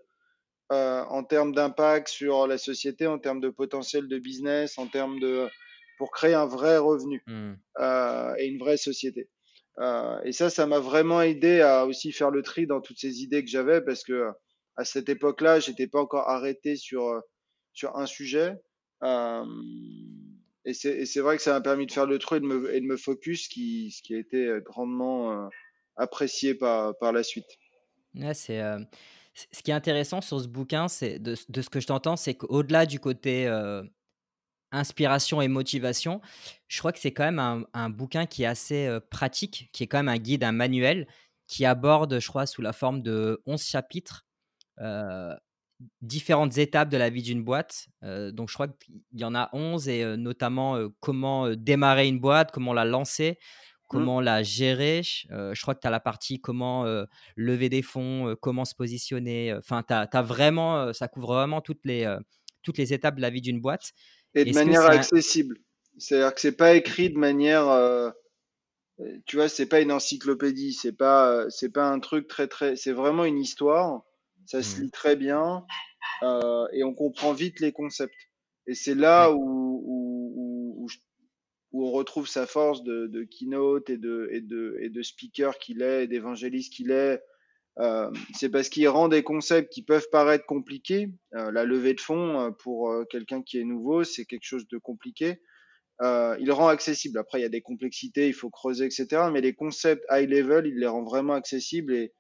euh, 0.72 1.04
en 1.04 1.24
termes 1.24 1.54
d'impact 1.54 2.08
sur 2.08 2.48
la 2.48 2.58
société, 2.58 3.06
en 3.06 3.20
termes 3.20 3.40
de 3.40 3.50
potentiel 3.50 4.08
de 4.08 4.18
business, 4.18 4.80
en 4.80 4.88
termes 4.88 5.20
de 5.20 5.48
pour 6.00 6.12
créer 6.12 6.34
un 6.34 6.48
vrai 6.48 6.78
revenu 6.78 7.22
Mmh. 7.28 7.54
euh, 7.80 8.36
et 8.38 8.48
une 8.48 8.58
vraie 8.58 8.78
société. 8.78 9.30
Euh, 9.78 10.20
et 10.24 10.32
ça, 10.32 10.50
ça 10.50 10.66
m'a 10.66 10.80
vraiment 10.80 11.22
aidé 11.22 11.62
à 11.62 11.86
aussi 11.86 12.12
faire 12.12 12.32
le 12.32 12.42
tri 12.42 12.66
dans 12.66 12.82
toutes 12.82 12.98
ces 12.98 13.22
idées 13.22 13.44
que 13.44 13.50
j'avais 13.50 13.82
parce 13.82 14.04
que 14.04 14.32
à 14.76 14.86
cette 14.86 15.08
époque-là, 15.08 15.60
j'étais 15.60 15.88
pas 15.88 16.00
encore 16.02 16.30
arrêté 16.30 16.76
sur 16.76 17.22
sur 17.74 17.98
un 17.98 18.08
sujet. 18.08 18.56
Et 20.66 20.74
c'est 20.74 21.20
vrai 21.20 21.38
que 21.38 21.44
ça 21.44 21.54
m'a 21.54 21.62
permis 21.62 21.86
de 21.86 21.92
faire 21.92 22.08
le 22.08 22.18
tri 22.18 22.38
et 22.38 22.40
de 22.40 22.46
me, 22.46 22.74
et 22.74 22.82
de 22.82 22.86
me 22.86 22.98
focus, 22.98 23.48
qui, 23.48 23.92
ce 23.92 24.02
qui 24.02 24.16
a 24.16 24.18
été 24.18 24.50
grandement 24.64 25.48
apprécié 25.96 26.56
par, 26.56 26.98
par 26.98 27.12
la 27.12 27.22
suite. 27.22 27.46
Ouais, 28.16 28.34
c'est, 28.34 28.62
ce 29.52 29.62
qui 29.62 29.72
est 29.72 29.74
intéressant 29.74 30.22
sur 30.22 30.40
ce 30.40 30.48
bouquin, 30.48 30.88
c'est 30.88 31.20
de 31.20 31.36
ce 31.36 31.70
que 31.70 31.80
je 31.80 31.88
t'entends, 31.88 32.16
c'est 32.16 32.36
qu'au-delà 32.36 32.86
du 32.86 33.00
côté, 33.00 33.48
heu 33.48 33.90
inspiration 34.72 35.42
et 35.42 35.48
motivation, 35.48 36.22
je 36.68 36.80
crois 36.80 36.92
que 36.92 37.00
c'est 37.00 37.14
quand 37.14 37.32
même 37.32 37.66
un, 37.74 37.90
bouquin 37.90 38.26
qui 38.26 38.44
est 38.44 38.48
assez 38.48 38.98
pratique, 39.10 39.70
qui 39.72 39.84
est 39.84 39.88
quand 39.88 40.00
même 40.00 40.10
un 40.10 40.18
guide, 40.18 40.44
un 40.44 40.52
manuel, 40.52 41.08
qui 41.48 41.66
aborde, 41.66 42.20
je 42.20 42.28
crois, 42.28 42.46
sous 42.46 42.62
la 42.62 42.74
forme 42.74 43.02
de 43.02 43.42
11 43.46 43.64
chapitres, 43.64 44.26
différentes 46.02 46.58
étapes 46.58 46.90
de 46.90 46.98
la 46.98 47.10
vie 47.10 47.22
d'une 47.22 47.44
boîte. 47.44 47.88
donc, 48.02 48.50
je 48.50 48.54
crois 48.54 48.68
qu'il 48.68 49.02
y 49.14 49.24
en 49.24 49.36
a 49.36 49.50
11 49.54 49.88
et 49.88 50.18
notamment 50.18 50.78
comment 51.00 51.50
démarrer 51.52 52.08
une 52.08 52.20
boîte, 52.20 52.52
comment 52.52 52.74
la 52.74 52.86
lancer, 52.86 53.40
mmh. 53.86 53.90
comment 53.90 54.22
la 54.22 54.44
gérer. 54.44 55.02
je 55.04 55.62
crois 55.62 55.76
que 55.76 55.82
tu 55.82 55.88
as 55.88 55.92
la 55.92 56.00
partie 56.00 56.40
comment 56.40 56.86
lever 57.36 57.70
des 57.70 57.82
fonds, 57.82 58.36
comment 58.42 58.66
se 58.66 58.76
positionner. 58.76 59.54
Enfin, 59.54 59.84
tu 59.88 59.94
as, 59.94 60.22
vraiment, 60.22 60.94
ça 60.94 61.08
couvre 61.08 61.34
vraiment 61.34 61.62
toutes 61.62 61.86
les, 61.86 62.06
toutes 62.64 62.78
les 62.78 62.94
étapes 62.94 63.16
de 63.16 63.22
la 63.22 63.30
vie 63.30 63.42
d'une 63.42 63.62
boîte. 63.62 63.92
Et 64.34 64.46
de 64.46 64.54
manière 64.54 64.86
accessible? 64.86 65.58
C'est-à-dire 65.98 66.34
que 66.34 66.42
c'est 66.42 66.58
pas 66.58 66.76
écrit 66.76 67.10
de 67.10 67.18
manière, 67.18 68.14
tu 69.26 69.36
vois, 69.38 69.50
c'est 69.50 69.68
pas 69.68 69.82
une 69.82 69.92
encyclopédie, 69.92 70.74
c'est 70.74 70.96
pas, 70.96 71.46
c'est 71.50 71.72
pas 71.72 71.88
un 71.88 72.00
truc 72.00 72.28
très 72.28 72.48
très, 72.48 72.76
c'est 72.76 72.92
vraiment 72.92 73.26
une 73.26 73.40
histoire. 73.40 74.02
Ça 74.46 74.62
se 74.62 74.78
mmh. 74.78 74.84
lit 74.84 74.92
très 74.92 75.16
bien 75.16 75.66
et 76.74 76.84
on 76.84 76.94
comprend 76.94 77.34
vite 77.34 77.60
les 77.60 77.72
concepts. 77.72 78.14
Et 78.68 78.74
c'est 78.74 78.96
là 78.96 79.32
où, 79.32 79.36
où, 81.76 81.86
on 81.86 81.92
retrouve 81.92 82.28
sa 82.28 82.46
force 82.46 82.84
de, 82.84 83.08
de 83.08 83.24
keynote 83.24 83.90
et 83.90 83.98
de, 83.98 84.30
et 84.32 84.42
de, 84.42 84.78
et 84.80 84.90
de 84.90 85.02
speaker 85.02 85.58
qu'il 85.58 85.82
est, 85.82 86.06
et 86.06 86.08
d'évangéliste 86.08 86.74
qu'il 86.74 86.92
est. 86.92 87.22
Euh, 87.80 88.10
c'est 88.34 88.50
parce 88.50 88.70
qu'il 88.70 88.88
rend 88.88 89.10
des 89.10 89.24
concepts 89.24 89.72
qui 89.72 89.84
peuvent 89.84 90.10
paraître 90.12 90.46
compliqués. 90.46 91.12
Euh, 91.36 91.52
la 91.52 91.66
levée 91.66 91.94
de 91.94 92.02
fonds, 92.02 92.40
euh, 92.40 92.52
pour 92.52 92.94
quelqu'un 93.10 93.42
qui 93.42 93.60
est 93.60 93.66
nouveau, 93.66 94.04
c'est 94.04 94.26
quelque 94.26 94.46
chose 94.46 94.68
de 94.68 94.78
compliqué. 94.78 95.42
il 96.02 96.52
rend 96.52 96.68
accessible. 96.70 97.20
Après, 97.20 97.40
il 97.40 97.44
y 97.44 97.46
a 97.46 97.50
des 97.50 97.62
complexités, 97.62 98.28
il 98.28 98.34
faut 98.34 98.50
creuser, 98.50 98.86
etc. 98.86 99.24
Mais 99.32 99.42
les 99.42 99.54
concepts 99.54 100.06
high 100.10 100.30
level, 100.30 100.68
il 100.68 100.80
les 100.80 100.88
rend 100.88 101.04
vraiment 101.04 101.34
accessibles 101.34 101.94
et, 101.94 102.14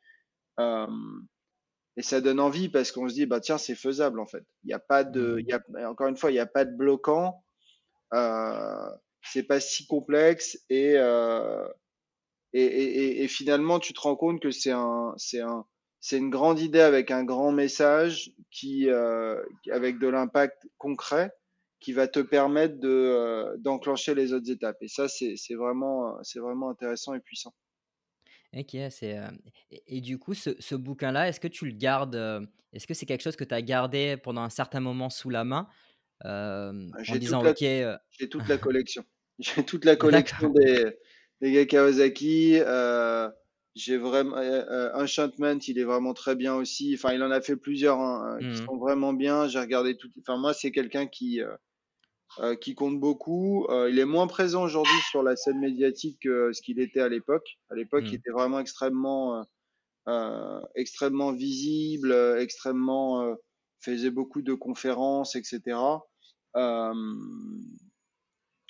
et 1.97 2.01
ça 2.01 2.21
donne 2.21 2.39
envie 2.39 2.69
parce 2.69 2.91
qu'on 2.91 3.07
se 3.07 3.13
dit, 3.13 3.25
bah 3.25 3.39
tiens, 3.39 3.57
c'est 3.57 3.75
faisable 3.75 4.19
en 4.19 4.25
fait. 4.25 4.43
Il 4.63 4.67
n'y 4.67 4.73
a 4.73 4.79
pas 4.79 5.03
de, 5.03 5.37
il 5.39 5.47
y 5.47 5.53
a, 5.53 5.89
encore 5.89 6.07
une 6.07 6.17
fois, 6.17 6.31
il 6.31 6.33
n'y 6.33 6.39
a 6.39 6.45
pas 6.45 6.65
de 6.65 6.75
bloquant. 6.75 7.43
Euh, 8.13 8.89
c'est 9.31 9.43
pas 9.43 9.59
si 9.59 9.85
complexe 9.87 10.59
et 10.69 10.97
et, 12.57 13.27
finalement, 13.27 13.79
tu 13.79 13.93
te 13.93 13.99
rends 13.99 14.15
compte 14.15 14.41
que 14.41 14.51
c'est 14.51 14.71
un, 14.71 15.13
c'est 15.17 15.41
un, 15.41 15.65
c'est 15.99 16.17
une 16.17 16.29
grande 16.29 16.59
idée 16.59 16.79
avec 16.79 17.11
un 17.11 17.23
grand 17.23 17.51
message 17.51 18.31
qui, 18.49 18.89
euh, 18.89 19.41
avec 19.71 19.99
de 19.99 20.07
l'impact 20.07 20.65
concret, 20.77 21.31
qui 21.81 21.91
va 21.91 22.07
te 22.07 22.19
permettre 22.19 22.79
de, 22.79 22.87
euh, 22.87 23.57
d'enclencher 23.57 24.15
les 24.15 24.31
autres 24.31 24.49
étapes. 24.49 24.77
Et 24.81 24.87
ça, 24.87 25.07
c'est, 25.09 25.35
c'est 25.35 25.55
vraiment, 25.55 26.15
c'est 26.23 26.39
vraiment 26.39 26.69
intéressant 26.69 27.13
et 27.13 27.19
puissant. 27.19 27.53
Ok, 28.53 28.77
c'est 28.89 29.17
euh, 29.17 29.27
et, 29.87 29.99
du 29.99 30.17
coup, 30.17 30.33
ce, 30.33 30.51
ce 30.59 30.75
bouquin-là, 30.75 31.27
est-ce 31.27 31.41
que 31.41 31.49
tu 31.49 31.65
le 31.65 31.73
gardes 31.73 32.15
Est-ce 32.71 32.87
que 32.87 32.93
c'est 32.93 33.05
quelque 33.05 33.23
chose 33.23 33.35
que 33.35 33.43
tu 33.43 33.53
as 33.53 33.61
gardé 33.61 34.15
pendant 34.15 34.43
un 34.43 34.49
certain 34.49 34.79
moment 34.79 35.09
sous 35.09 35.29
la 35.29 35.43
main 35.43 35.67
en 36.23 36.71
disant 37.17 37.45
OK 37.45 37.59
J'ai 37.59 38.29
toute 38.29 38.47
la 38.47 38.57
collection. 38.57 39.03
J'ai 39.39 39.65
toute 39.65 39.85
la 39.85 39.95
collection 39.95 40.49
des, 40.49 40.85
les 41.41 41.51
gars 41.51 41.65
Kawasaki. 41.65 42.57
Euh, 42.59 43.29
j'ai 43.75 43.97
vraiment 43.97 44.37
euh, 44.37 44.63
euh, 44.69 44.91
Enchantment, 44.93 45.59
il 45.67 45.77
est 45.77 45.83
vraiment 45.83 46.13
très 46.13 46.35
bien 46.35 46.55
aussi. 46.55 46.93
Enfin, 46.95 47.13
il 47.13 47.21
en 47.21 47.31
a 47.31 47.41
fait 47.41 47.57
plusieurs 47.57 47.99
hein, 47.99 48.37
qui 48.39 48.45
mhm. 48.47 48.65
sont 48.65 48.77
vraiment 48.77 49.13
bien. 49.13 49.47
J'ai 49.47 49.59
regardé 49.59 49.97
tout. 49.97 50.09
Enfin, 50.19 50.37
moi, 50.37 50.53
c'est 50.53 50.71
quelqu'un 50.71 51.07
qui 51.07 51.41
qui 52.59 52.75
compte 52.75 52.99
beaucoup. 52.99 53.65
il 53.87 53.97
est 53.97 54.05
moins 54.05 54.27
présent 54.27 54.63
aujourd'hui 54.63 54.99
sur 55.09 55.23
la 55.23 55.37
scène 55.37 55.59
médiatique 55.59 56.19
que 56.23 56.51
ce 56.51 56.61
qu'il 56.61 56.81
était 56.81 56.99
à 56.99 57.07
l'époque. 57.07 57.47
À 57.69 57.75
l'époque, 57.75 58.03
il 58.05 58.09
mhm. 58.09 58.15
était 58.15 58.31
vraiment 58.31 58.59
extrêmement 58.59 59.45
extrêmement 60.75 61.31
visible, 61.31 62.13
extrêmement 62.39 63.35
faisait 63.85 64.11
beaucoup 64.11 64.41
de 64.41 64.53
conférences, 64.53 65.35
etc. 65.35 65.77
Euh, 66.55 66.93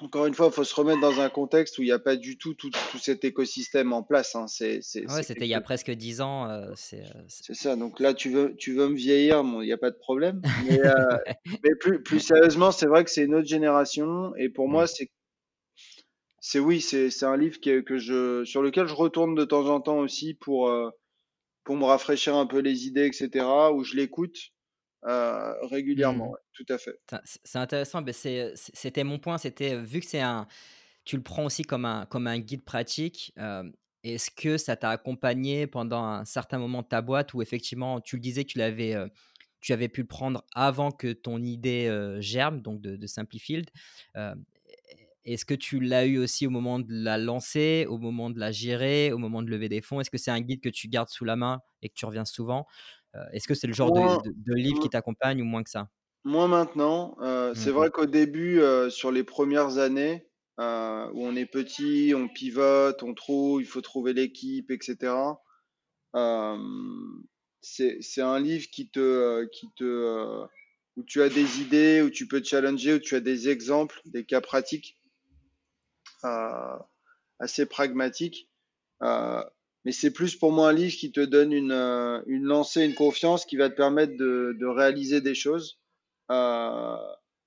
encore 0.02 0.26
une 0.26 0.34
fois, 0.34 0.48
il 0.48 0.52
faut 0.52 0.64
se 0.64 0.76
remettre 0.76 1.00
dans 1.00 1.22
un 1.22 1.30
contexte 1.30 1.78
où 1.78 1.82
il 1.82 1.86
n'y 1.86 1.92
a 1.92 2.00
pas 2.00 2.18
du 2.18 2.38
tout, 2.38 2.54
tout, 2.54 2.70
cet 3.00 3.24
écosystème 3.24 3.94
en 3.94 4.04
place. 4.04 4.36
Hein. 4.36 4.48
C'est, 4.48 4.82
ouais, 4.96 5.24
c'était 5.24 5.46
il 5.46 5.50
y 5.50 5.54
a 5.54 5.62
presque 5.62 5.92
dix 5.92 6.20
ans. 6.20 6.50
Euh, 6.50 6.72
euh, 6.94 7.24
c'est, 7.28 7.54
ça. 7.54 7.76
Donc 7.78 8.00
là, 8.02 8.14
tu 8.14 8.30
veux, 8.30 8.56
tu 8.58 8.74
veux 8.74 8.90
me 8.90 8.96
vieillir, 8.96 9.42
il 9.44 9.66
n'y 9.66 9.72
a 9.72 9.78
pas 9.78 9.92
de 9.92 9.98
problème. 9.98 10.42
Mais, 10.66 10.86
euh, 10.86 11.18
mais 11.64 11.76
plus, 11.80 12.04
plus, 12.04 12.20
sérieusement, 12.20 12.72
c'est 12.72 12.88
vrai 12.88 13.06
que 13.06 13.10
c'est 13.10 13.24
une 13.24 13.36
autre 13.36 13.48
génération. 13.48 14.36
Et 14.36 14.50
pour 14.50 14.68
moi, 14.68 14.86
c'est, 14.86 15.10
c'est 16.42 16.60
oui, 16.60 16.82
c'est, 16.82 17.24
un 17.24 17.38
livre 17.38 17.62
que, 17.62 17.80
que 17.80 17.98
je, 17.98 18.44
sur 18.44 18.62
lequel 18.62 18.88
je 18.88 18.94
retourne 18.94 19.34
de 19.34 19.46
temps 19.46 19.68
en 19.68 19.80
temps 19.80 20.00
aussi 20.00 20.34
pour, 20.34 20.70
pour 21.64 21.78
me 21.78 21.86
rafraîchir 21.86 22.36
un 22.36 22.48
peu 22.48 22.60
les 22.60 22.86
idées, 22.86 23.06
etc. 23.06 23.46
Où 23.74 23.86
je 23.86 23.96
l'écoute 23.96 24.52
euh, 25.06 25.54
régulièrement, 25.68 26.32
mmh. 26.32 26.38
tout 26.54 26.66
à 26.70 26.78
fait. 26.78 27.00
C'est 27.44 27.60
intéressant, 27.60 28.04
c'était 28.12 29.04
mon 29.04 29.20
point, 29.20 29.38
c'était 29.38 29.78
vu 29.78 30.00
que 30.00 30.06
c'est 30.06 30.22
un, 30.22 30.48
tu 31.04 31.16
le 31.16 31.24
prends 31.24 31.46
aussi 31.46 31.64
comme 31.64 31.86
un, 31.86 32.06
comme 32.06 32.28
un 32.28 32.40
guide 32.40 32.64
pratique, 32.64 33.34
est-ce 34.04 34.30
que 34.32 34.58
ça 34.58 34.76
t'a 34.76 34.90
accompagné 34.90 35.68
pendant 35.68 36.04
un 36.04 36.26
certain 36.26 36.60
moment 36.60 36.82
de 36.82 36.88
ta 36.88 37.02
boîte 37.02 37.34
où 37.34 37.42
effectivement 37.42 38.02
tu 38.02 38.18
le 38.18 38.22
disais 38.22 38.44
tu 38.44 38.60
l'avais 38.60 38.96
tu 39.62 39.74
avais 39.74 39.90
pu 39.90 40.02
le 40.02 40.08
prendre 40.08 40.46
avant 40.54 40.92
que 40.92 41.12
ton 41.12 41.42
idée 41.42 42.16
germe, 42.20 42.62
donc 42.62 42.82
de, 42.82 42.96
de 42.96 43.08
Simplifield. 43.08 43.70
Est-ce 45.26 45.44
que 45.44 45.56
tu 45.56 45.80
l'as 45.80 46.06
eu 46.06 46.20
aussi 46.20 46.46
au 46.46 46.52
moment 46.52 46.78
de 46.78 46.86
la 46.90 47.18
lancer, 47.18 47.88
au 47.90 47.98
moment 47.98 48.30
de 48.30 48.40
la 48.40 48.52
gérer, 48.52 49.12
au 49.12 49.18
moment 49.18 49.42
de 49.42 49.50
lever 49.50 49.70
des 49.70 49.82
fonds? 49.82 50.00
Est-ce 50.00 50.12
que 50.12 50.20
c'est 50.20 50.30
un 50.30 50.40
guide 50.40 50.62
que 50.62 50.70
tu 50.70 50.88
gardes 50.88 51.10
sous 51.10 51.26
la 51.26 51.36
main 51.36 51.62
et 51.82 51.90
que 51.90 51.96
tu 51.96 52.06
reviens 52.06 52.26
souvent? 52.26 52.68
euh, 52.68 53.05
est-ce 53.32 53.48
que 53.48 53.54
c'est 53.54 53.68
le 53.68 53.74
genre 53.74 53.92
de, 53.92 54.54
livre 54.54 54.80
qui 54.80 54.90
t'accompagne 54.90 55.42
ou 55.42 55.46
moins 55.46 55.64
que 55.64 55.70
ça? 55.70 55.90
Moi 56.24 56.48
maintenant. 56.48 57.18
Euh, 57.22 57.54
c'est 57.56 57.72
vrai 57.72 57.90
qu'au 57.92 58.06
début, 58.06 58.60
euh, 58.60 58.90
sur 58.90 59.12
les 59.12 59.24
premières 59.24 59.78
années, 59.78 60.28
où 60.58 60.62
on 60.64 61.36
est 61.36 61.46
petit, 61.46 62.14
on 62.16 62.28
pivote, 62.28 63.04
on 63.04 63.14
trouve, 63.14 63.62
il 63.62 63.68
faut 63.68 63.82
trouver 63.82 64.14
l'équipe, 64.14 64.72
etc. 64.72 65.14
c'est 67.62 68.22
un 68.22 68.40
livre 68.40 68.68
qui 68.72 68.90
te, 68.90 69.46
qui 69.52 69.68
te, 69.76 70.46
où 70.96 71.04
tu 71.04 71.22
as 71.22 71.30
des 71.30 71.62
idées, 71.62 72.02
où 72.02 72.10
tu 72.10 72.28
peux 72.28 72.42
te 72.42 72.48
challenger, 72.48 72.94
où 72.94 73.00
tu 73.00 73.16
as 73.16 73.20
des 73.20 73.50
exemples, 73.50 74.00
des 74.06 74.26
cas 74.26 74.42
pratiques 74.42 74.98
assez 77.40 77.66
pragmatiques 77.66 78.50
mais 79.86 79.92
c'est 79.92 80.12
plus 80.12 80.36
pour 80.36 80.52
moi 80.52 80.70
un 80.70 80.74
livre 80.74 80.96
qui 80.96 81.12
te 81.12 81.22
donne 81.22 81.54
une, 81.54 81.72
euh, 81.72 82.20
une 82.26 82.44
lancée, 82.44 82.84
une 82.84 82.96
confiance 82.96 83.46
qui 83.46 83.56
va 83.56 83.70
te 83.70 83.76
permettre 83.76 84.18
de, 84.18 84.58
de 84.60 84.66
réaliser 84.66 85.22
des 85.22 85.36
choses. 85.36 85.80
Euh, 86.32 86.98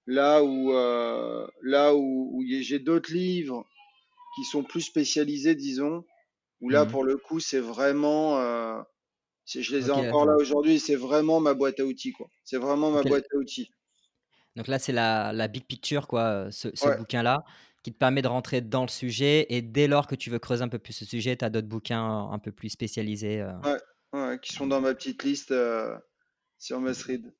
là 0.06 0.42
où, 0.42 0.72
euh, 0.72 1.46
là 1.62 1.94
où, 1.94 2.30
où 2.32 2.44
j'ai 2.46 2.78
d'autres 2.78 3.12
livres 3.12 3.66
qui 4.36 4.44
sont 4.44 4.62
plus 4.62 4.82
spécialisés, 4.82 5.56
disons, 5.56 6.04
où 6.60 6.70
là, 6.70 6.84
mmh 6.84 6.88
pour 6.88 7.04
le 7.04 7.16
coup, 7.16 7.40
c'est 7.40 7.60
vraiment, 7.60 8.38
euh, 8.38 8.80
je 9.46 9.76
les 9.76 9.88
ai 9.88 9.90
encore 9.90 10.26
là 10.26 10.36
aujourd'hui, 10.36 10.78
c'est 10.78 10.96
vraiment 10.96 11.40
ma 11.40 11.54
boîte 11.54 11.80
à 11.80 11.84
outils, 11.84 12.12
quoi. 12.12 12.28
C'est 12.44 12.58
vraiment 12.58 12.90
ma 12.90 13.02
boîte 13.02 13.24
à 13.34 13.36
outils. 13.36 13.72
Donc 14.56 14.68
là, 14.68 14.78
c'est 14.78 14.92
la, 14.92 15.32
la 15.32 15.48
big 15.48 15.64
picture, 15.66 16.06
quoi, 16.06 16.48
ce, 16.50 16.68
ce 16.74 16.96
bouquin-là 16.98 17.44
qui 17.82 17.92
te 17.92 17.98
permet 17.98 18.22
de 18.22 18.28
rentrer 18.28 18.60
dans 18.60 18.82
le 18.82 18.88
sujet. 18.88 19.46
Et 19.50 19.62
dès 19.62 19.86
lors 19.86 20.06
que 20.06 20.14
tu 20.14 20.30
veux 20.30 20.38
creuser 20.38 20.62
un 20.62 20.68
peu 20.68 20.78
plus 20.78 20.92
ce 20.92 21.04
sujet, 21.04 21.36
tu 21.36 21.44
as 21.44 21.50
d'autres 21.50 21.68
bouquins 21.68 22.28
un 22.30 22.38
peu 22.38 22.52
plus 22.52 22.70
spécialisés. 22.70 23.40
Euh. 23.40 23.78
Ouais, 24.12 24.38
qui 24.40 24.54
sont 24.54 24.66
dans 24.66 24.80
ma 24.80 24.94
petite 24.94 25.22
liste 25.22 25.50
euh, 25.50 25.96
sur 26.58 26.80
Mustread. 26.80 27.32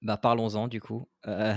Bah, 0.00 0.16
parlons-en 0.16 0.66
du 0.66 0.80
coup. 0.80 1.08
Euh, 1.28 1.52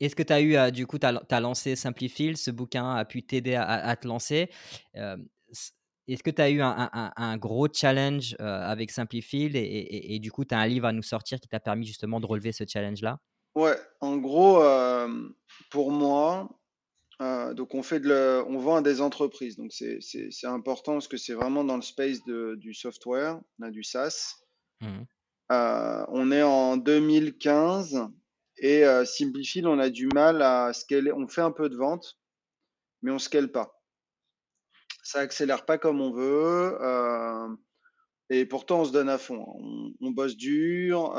est-ce 0.00 0.16
que 0.16 0.22
tu 0.22 0.32
as 0.32 0.42
eu, 0.42 0.72
du 0.72 0.86
coup, 0.86 0.98
tu 0.98 1.06
as, 1.06 1.40
lancé 1.40 1.76
Simplifield, 1.76 2.36
ce 2.36 2.50
bouquin 2.50 2.94
a 2.94 3.04
pu 3.04 3.22
t'aider 3.22 3.54
à, 3.54 3.94
te 3.96 4.06
lancer. 4.06 4.50
est-ce 4.94 6.22
que 6.22 6.30
tu 6.30 6.42
as 6.42 6.50
eu 6.50 6.60
un, 6.60 7.36
gros 7.38 7.68
challenge 7.72 8.34
avec 8.40 8.90
Simplifield 8.90 9.54
et, 9.54 10.14
et, 10.14 10.18
du 10.18 10.32
coup, 10.32 10.44
tu 10.44 10.56
as 10.56 10.58
un 10.58 10.66
livre 10.66 10.86
à 10.86 10.92
nous 10.92 11.04
sortir 11.04 11.38
qui 11.38 11.48
t'a 11.48 11.60
permis 11.60 11.86
justement 11.86 12.18
de 12.18 12.26
relever 12.26 12.50
ce 12.50 12.64
challenge-là? 12.66 13.20
Ouais, 13.54 13.76
en 14.00 14.16
gros, 14.16 14.60
pour 15.70 15.92
moi, 15.92 16.50
euh, 17.22 17.54
donc 17.54 17.74
on 17.74 17.82
fait 17.82 18.00
de 18.00 18.42
on 18.46 18.58
vend 18.58 18.76
à 18.76 18.82
des 18.82 19.00
entreprises. 19.00 19.56
Donc 19.56 19.72
c'est 19.72 20.46
important 20.46 20.94
parce 20.94 21.08
que 21.08 21.16
c'est 21.16 21.34
vraiment 21.34 21.64
dans 21.64 21.76
le 21.76 21.82
space 21.82 22.22
de, 22.24 22.56
du 22.56 22.74
software, 22.74 23.40
on 23.58 23.64
a 23.64 23.70
du 23.70 23.82
SaaS. 23.82 24.36
Mmh. 24.80 25.02
Euh, 25.52 26.04
on 26.08 26.32
est 26.32 26.42
en 26.42 26.76
2015 26.76 28.08
et 28.58 28.84
euh, 28.84 29.04
on 29.64 29.78
a 29.78 29.90
du 29.90 30.08
mal 30.08 30.42
à 30.42 30.72
scaler. 30.72 31.12
On 31.12 31.28
fait 31.28 31.42
un 31.42 31.52
peu 31.52 31.68
de 31.68 31.76
vente, 31.76 32.18
mais 33.02 33.10
on 33.10 33.18
scale 33.18 33.50
pas. 33.50 33.80
Ça 35.02 35.20
accélère 35.20 35.64
pas 35.64 35.78
comme 35.78 36.00
on 36.00 36.12
veut. 36.12 36.76
Euh, 36.80 37.48
et 38.28 38.44
pourtant 38.44 38.80
on 38.80 38.84
se 38.84 38.92
donne 38.92 39.08
à 39.08 39.18
fond. 39.18 39.46
On, 39.46 39.92
on 40.00 40.10
bosse 40.10 40.36
dur. 40.36 41.14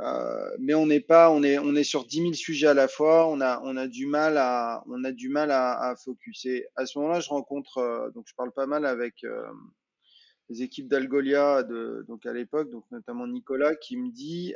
Euh, 0.00 0.56
mais 0.60 0.74
on 0.74 0.86
n'est 0.86 1.00
pas, 1.00 1.30
on 1.30 1.42
est, 1.42 1.58
on 1.58 1.74
est 1.74 1.84
sur 1.84 2.04
10 2.06 2.16
000 2.18 2.32
sujets 2.34 2.68
à 2.68 2.74
la 2.74 2.88
fois. 2.88 3.26
On 3.28 3.40
a, 3.40 3.60
on 3.64 3.76
a 3.76 3.88
du 3.88 4.06
mal 4.06 4.36
à, 4.38 4.84
on 4.86 5.02
a 5.04 5.12
du 5.12 5.28
mal 5.28 5.50
à, 5.50 5.90
à 5.90 5.96
focus. 5.96 6.46
Et 6.46 6.66
à 6.76 6.86
ce 6.86 6.98
moment-là, 6.98 7.20
je 7.20 7.28
rencontre, 7.28 7.78
euh, 7.78 8.10
donc 8.10 8.26
je 8.28 8.34
parle 8.34 8.52
pas 8.52 8.66
mal 8.66 8.86
avec 8.86 9.24
euh, 9.24 9.44
les 10.48 10.62
équipes 10.62 10.88
d'Algolia, 10.88 11.62
donc 11.62 12.24
à 12.24 12.32
l'époque, 12.32 12.70
donc 12.70 12.84
notamment 12.90 13.26
Nicolas, 13.26 13.74
qui 13.76 13.98
me 13.98 14.10
dit, 14.10 14.54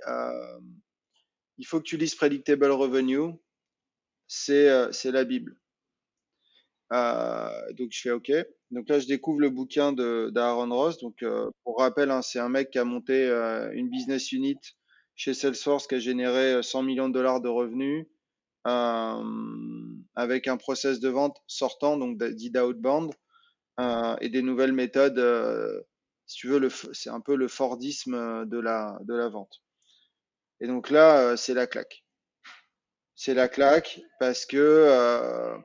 il 1.58 1.66
faut 1.66 1.80
que 1.80 1.84
tu 1.84 1.98
lises 1.98 2.14
Predictable 2.14 2.70
Revenue. 2.70 3.34
C'est, 4.26 4.90
c'est 4.90 5.10
la 5.10 5.24
Bible. 5.24 5.54
donc 6.90 7.90
je 7.90 8.00
fais 8.00 8.10
OK. 8.10 8.32
Donc 8.70 8.88
là, 8.88 9.00
je 9.00 9.06
découvre 9.06 9.40
le 9.40 9.50
bouquin 9.50 9.92
de 9.92 10.30
d'Aaron 10.32 10.74
Ross. 10.74 10.96
Donc 10.96 11.22
pour 11.62 11.78
rappel, 11.78 12.10
hein, 12.10 12.22
c'est 12.22 12.38
un 12.38 12.48
mec 12.48 12.70
qui 12.70 12.78
a 12.78 12.84
monté 12.84 13.26
une 13.74 13.90
business 13.90 14.32
unit 14.32 14.56
chez 15.14 15.34
Salesforce 15.34 15.86
qui 15.86 15.96
a 15.96 15.98
généré 15.98 16.62
100 16.62 16.78
euh, 16.78 16.82
millions 16.82 17.08
de 17.08 17.14
dollars 17.14 17.40
de 17.40 17.48
revenus 17.48 18.06
euh, 18.66 19.94
avec 20.14 20.48
un 20.48 20.56
process 20.56 21.00
de 21.00 21.08
vente 21.08 21.36
sortant, 21.46 21.96
donc 21.96 22.22
dit 22.22 22.50
d'outbound, 22.50 23.12
euh, 23.80 24.16
et 24.20 24.28
des 24.28 24.42
nouvelles 24.42 24.72
méthodes. 24.72 25.84
si 26.26 26.38
tu 26.38 26.48
veux, 26.48 26.68
c'est 26.92 27.10
un 27.10 27.20
peu 27.20 27.36
le 27.36 27.48
Fordisme 27.48 28.46
de 28.46 28.58
la, 28.58 28.98
vente. 29.28 29.62
Et 30.60 30.66
donc 30.66 30.90
là, 30.90 31.36
c'est 31.36 31.54
la 31.54 31.66
claque. 31.66 32.04
C'est 33.14 33.34
la 33.34 33.48
claque 33.48 34.00
parce 34.20 34.46
que, 34.46 35.56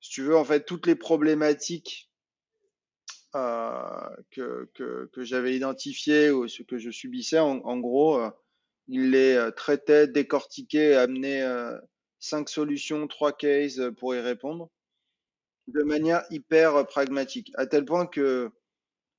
si 0.00 0.10
tu 0.10 0.22
veux, 0.22 0.36
en 0.36 0.44
fait, 0.44 0.64
toutes 0.64 0.86
les 0.86 0.96
problématiques 0.96 2.10
que, 3.32 4.70
que, 4.74 5.10
que 5.12 5.24
j'avais 5.24 5.54
identifiées 5.54 6.30
ou 6.30 6.48
ce 6.48 6.62
que 6.62 6.78
je 6.78 6.90
subissais, 6.90 7.38
en 7.38 7.78
gros, 7.78 8.20
il 8.92 9.10
les 9.10 9.36
euh, 9.36 9.50
traitait, 9.50 10.06
décortiquait, 10.06 10.96
amenait 10.96 11.40
euh, 11.40 11.78
cinq 12.20 12.50
solutions, 12.50 13.08
trois 13.08 13.32
cases 13.32 13.78
euh, 13.78 13.90
pour 13.90 14.14
y 14.14 14.20
répondre 14.20 14.70
de 15.66 15.82
manière 15.82 16.24
hyper 16.28 16.86
pragmatique, 16.86 17.52
à 17.54 17.66
tel 17.66 17.86
point 17.86 18.04
que 18.04 18.50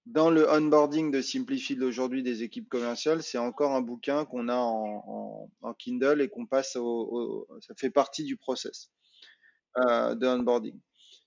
dans 0.05 0.29
le 0.29 0.47
onboarding 0.47 1.09
de 1.09 1.21
Simplified 1.21 1.81
aujourd'hui 1.81 2.21
des 2.21 2.43
équipes 2.43 2.69
commerciales, 2.69 3.23
c'est 3.23 3.37
encore 3.37 3.71
un 3.71 3.81
bouquin 3.81 4.25
qu'on 4.25 4.49
a 4.49 4.57
en, 4.57 5.49
Kindle 5.79 6.21
et 6.21 6.27
qu'on 6.27 6.45
passe 6.45 6.75
au, 6.75 7.47
ça 7.61 7.73
fait 7.77 7.89
partie 7.89 8.25
du 8.25 8.35
process 8.35 8.91
de 9.77 10.27
onboarding. 10.27 10.77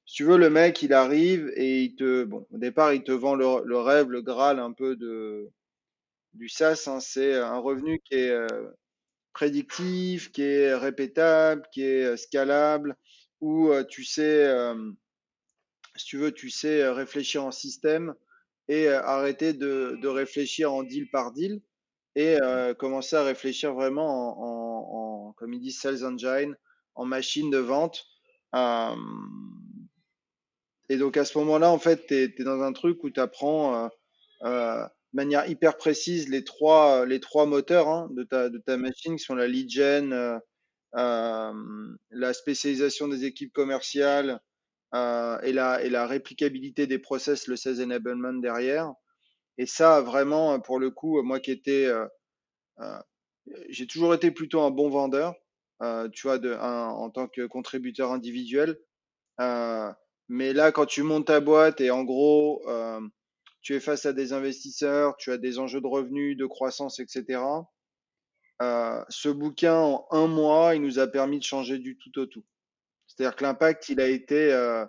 Si 0.04 0.16
tu 0.16 0.24
veux, 0.24 0.36
le 0.36 0.50
mec, 0.50 0.82
il 0.82 0.92
arrive 0.92 1.50
et 1.56 1.82
il 1.82 1.96
te, 1.96 2.24
bon, 2.24 2.46
au 2.50 2.58
départ, 2.58 2.92
il 2.92 3.02
te 3.02 3.12
vend 3.12 3.34
le, 3.34 3.64
le 3.64 3.78
rêve, 3.78 4.10
le 4.10 4.20
graal 4.20 4.60
un 4.60 4.72
peu 4.72 4.96
de, 4.96 5.50
du 6.36 6.48
SaaS, 6.48 6.84
hein, 6.86 7.00
c'est 7.00 7.34
un 7.34 7.58
revenu 7.58 8.00
qui 8.00 8.14
est 8.14 8.30
euh, 8.30 8.46
prédictif, 9.32 10.30
qui 10.32 10.42
est 10.42 10.74
répétable, 10.74 11.66
qui 11.72 11.82
est 11.82 12.04
euh, 12.04 12.16
scalable, 12.16 12.96
où 13.40 13.70
euh, 13.70 13.84
tu 13.84 14.04
sais, 14.04 14.50
si 15.96 16.06
tu 16.06 16.18
veux, 16.18 16.32
tu 16.32 16.50
sais 16.50 16.88
réfléchir 16.88 17.44
en 17.44 17.50
système 17.50 18.14
et 18.68 18.88
arrêter 18.88 19.52
de, 19.52 20.06
réfléchir 20.06 20.72
en 20.72 20.82
deal 20.82 21.10
par 21.10 21.32
deal 21.32 21.60
et 22.14 22.38
commencer 22.78 23.16
à 23.16 23.22
réfléchir 23.22 23.74
vraiment 23.74 25.28
en, 25.28 25.32
comme 25.34 25.52
ils 25.52 25.60
disent, 25.60 25.78
sales 25.80 26.04
engine, 26.04 26.56
en 26.94 27.04
machine 27.04 27.50
de 27.50 27.58
vente. 27.58 28.06
et 30.88 30.96
donc 30.96 31.16
à 31.18 31.24
ce 31.24 31.36
moment-là, 31.38 31.70
en 31.70 31.78
fait, 31.78 32.06
tu 32.06 32.14
es, 32.14 32.28
dans 32.42 32.62
un 32.62 32.72
truc 32.72 33.04
où 33.04 33.10
tu 33.10 33.20
apprends 33.20 33.90
manière 35.16 35.48
hyper 35.48 35.76
précise 35.76 36.28
les 36.28 36.44
trois, 36.44 37.06
les 37.06 37.20
trois 37.20 37.46
moteurs 37.46 37.88
hein, 37.88 38.08
de, 38.12 38.22
ta, 38.22 38.50
de 38.50 38.58
ta 38.58 38.76
machine 38.76 39.16
qui 39.16 39.24
sont 39.24 39.34
la 39.34 39.48
lead 39.48 39.68
gen, 39.68 40.12
euh, 40.12 40.38
euh, 40.96 41.52
la 42.10 42.32
spécialisation 42.32 43.08
des 43.08 43.24
équipes 43.24 43.52
commerciales 43.52 44.40
euh, 44.94 45.40
et, 45.40 45.52
la, 45.52 45.82
et 45.82 45.88
la 45.88 46.06
réplicabilité 46.06 46.86
des 46.86 46.98
process, 46.98 47.48
le 47.48 47.56
sales 47.56 47.82
enablement 47.82 48.34
derrière. 48.34 48.92
Et 49.58 49.66
ça, 49.66 50.02
vraiment, 50.02 50.60
pour 50.60 50.78
le 50.78 50.90
coup, 50.90 51.20
moi 51.22 51.40
qui 51.40 51.50
étais, 51.50 51.90
j'ai 53.70 53.86
toujours 53.86 54.12
été 54.12 54.30
plutôt 54.30 54.60
un 54.60 54.70
bon 54.70 54.90
vendeur, 54.90 55.34
tu 56.12 56.26
vois, 56.26 56.36
de, 56.36 56.52
en 56.52 57.08
tant 57.08 57.26
que 57.26 57.46
contributeur 57.46 58.12
individuel. 58.12 58.78
mais 60.28 60.52
là, 60.52 60.72
quand 60.72 60.84
tu 60.84 61.02
montes 61.02 61.28
ta 61.28 61.40
boîte 61.40 61.80
et 61.80 61.90
en 61.90 62.04
gros, 62.04 62.62
tu 63.66 63.74
es 63.74 63.80
face 63.80 64.06
à 64.06 64.12
des 64.12 64.32
investisseurs, 64.32 65.16
tu 65.16 65.32
as 65.32 65.38
des 65.38 65.58
enjeux 65.58 65.80
de 65.80 65.88
revenus, 65.88 66.36
de 66.36 66.46
croissance, 66.46 67.00
etc. 67.00 67.40
Euh, 68.62 69.04
ce 69.08 69.28
bouquin, 69.28 69.74
en 69.74 70.06
un 70.12 70.28
mois, 70.28 70.76
il 70.76 70.82
nous 70.82 71.00
a 71.00 71.08
permis 71.08 71.40
de 71.40 71.42
changer 71.42 71.78
du 71.78 71.98
tout 71.98 72.16
au 72.16 72.26
tout. 72.26 72.44
C'est-à-dire 73.08 73.34
que 73.34 73.42
l'impact, 73.42 73.88
il 73.88 74.00
a 74.00 74.06
été... 74.06 74.52
Euh, 74.52 74.86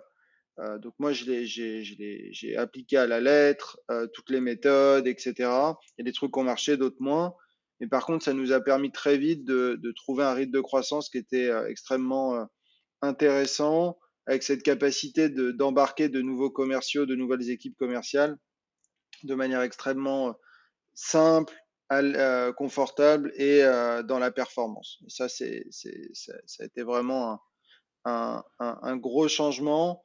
euh, 0.60 0.78
donc 0.78 0.94
moi, 1.00 1.12
j'ai, 1.12 2.56
appliqué 2.56 2.96
à 2.98 3.08
la 3.08 3.18
lettre, 3.18 3.80
toutes 4.14 4.30
les 4.30 4.40
méthodes, 4.40 5.08
etc. 5.08 5.34
Il 5.40 6.02
y 6.02 6.04
des 6.04 6.12
trucs 6.12 6.36
ont 6.36 6.44
marché, 6.44 6.76
d'autres 6.76 7.02
moins. 7.02 7.34
Mais 7.80 7.88
par 7.88 8.06
contre, 8.06 8.24
ça 8.24 8.32
nous 8.32 8.52
a 8.52 8.60
permis 8.60 8.92
très 8.92 9.18
vite 9.18 9.44
de, 9.44 9.92
trouver 9.96 10.22
un 10.22 10.34
rythme 10.34 10.52
de 10.52 10.60
croissance 10.60 11.10
qui 11.10 11.18
était 11.18 11.50
extrêmement 11.66 12.46
intéressant, 13.02 13.98
avec 14.26 14.44
cette 14.44 14.62
capacité 14.62 15.28
de, 15.28 15.50
d'embarquer 15.50 16.08
de 16.08 16.22
nouveaux 16.22 16.50
commerciaux, 16.50 17.06
de 17.06 17.16
nouvelles 17.16 17.50
équipes 17.50 17.76
commerciales 17.76 18.38
de 19.24 19.34
manière 19.34 19.62
extrêmement 19.62 20.28
euh, 20.28 20.32
simple, 20.94 21.54
euh, 21.92 22.52
confortable 22.52 23.32
et 23.36 23.62
euh, 23.62 24.02
dans 24.02 24.18
la 24.18 24.30
performance. 24.30 24.98
ça, 25.08 25.28
c'est, 25.28 25.64
ça, 25.70 26.32
a 26.60 26.64
été 26.64 26.82
vraiment 26.82 27.40
un, 28.04 28.42
un, 28.58 28.78
un, 28.82 28.96
gros 28.96 29.28
changement. 29.28 30.04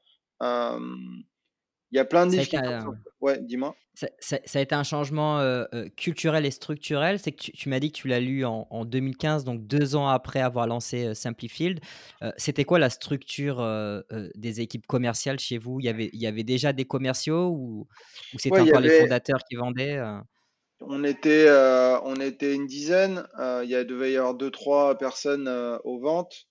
Il 1.94 1.98
y 1.98 2.00
a 2.00 2.06
plein 2.06 2.26
de 2.26 2.32
difficultés. 2.32 2.80
Ouais, 3.22 3.40
dis-moi. 3.40 3.76
Ça, 3.94 4.40
a 4.56 4.60
été 4.60 4.74
un 4.74 4.82
changement 4.82 5.64
culturel 5.96 6.44
et 6.44 6.50
structurel. 6.50 7.20
C'est 7.20 7.34
que 7.34 7.52
tu, 7.52 7.70
m'as 7.70 7.80
dit 7.80 7.92
que 7.92 7.98
tu 7.98 8.08
l'as 8.08 8.20
lu 8.20 8.44
en, 8.46 8.84
2015, 8.84 9.44
donc 9.44 9.68
deux 9.68 9.96
ans 9.96 10.08
après 10.08 10.42
avoir 10.42 10.66
lancé 10.66 11.14
Simplifield. 11.14 11.82
C'était 12.38 12.66
quoi 12.66 12.80
la 12.80 12.90
structure 12.90 13.64
des 14.34 14.62
équipes 14.62 14.88
commerciales 14.88 15.40
chez 15.40 15.60
vous? 15.60 15.80
Il 15.80 15.86
y, 15.86 15.90
avait, 15.90 16.10
il 16.14 16.20
y 16.20 16.26
avait 16.26 16.44
déjà 16.44 16.74
des 16.74 16.86
commerciaux 16.86 17.50
ou, 17.50 17.88
ou 18.34 18.40
c'était 18.40 18.60
encore 18.60 18.82
les 18.82 19.02
fondateurs 19.02 19.44
qui 19.48 19.56
vendaient 19.56 20.02
on 20.86 21.04
était, 21.04 21.48
on 22.04 22.16
était 22.16 22.56
une 22.56 22.66
dizaine. 22.66 23.28
il 23.38 23.70
y 23.70 23.86
devait 23.86 24.14
y 24.14 24.18
avoir 24.18 24.34
deux, 24.34 24.50
trois 24.50 24.98
personnes 24.98 25.48
aux 25.84 26.00
ventes. 26.00 26.48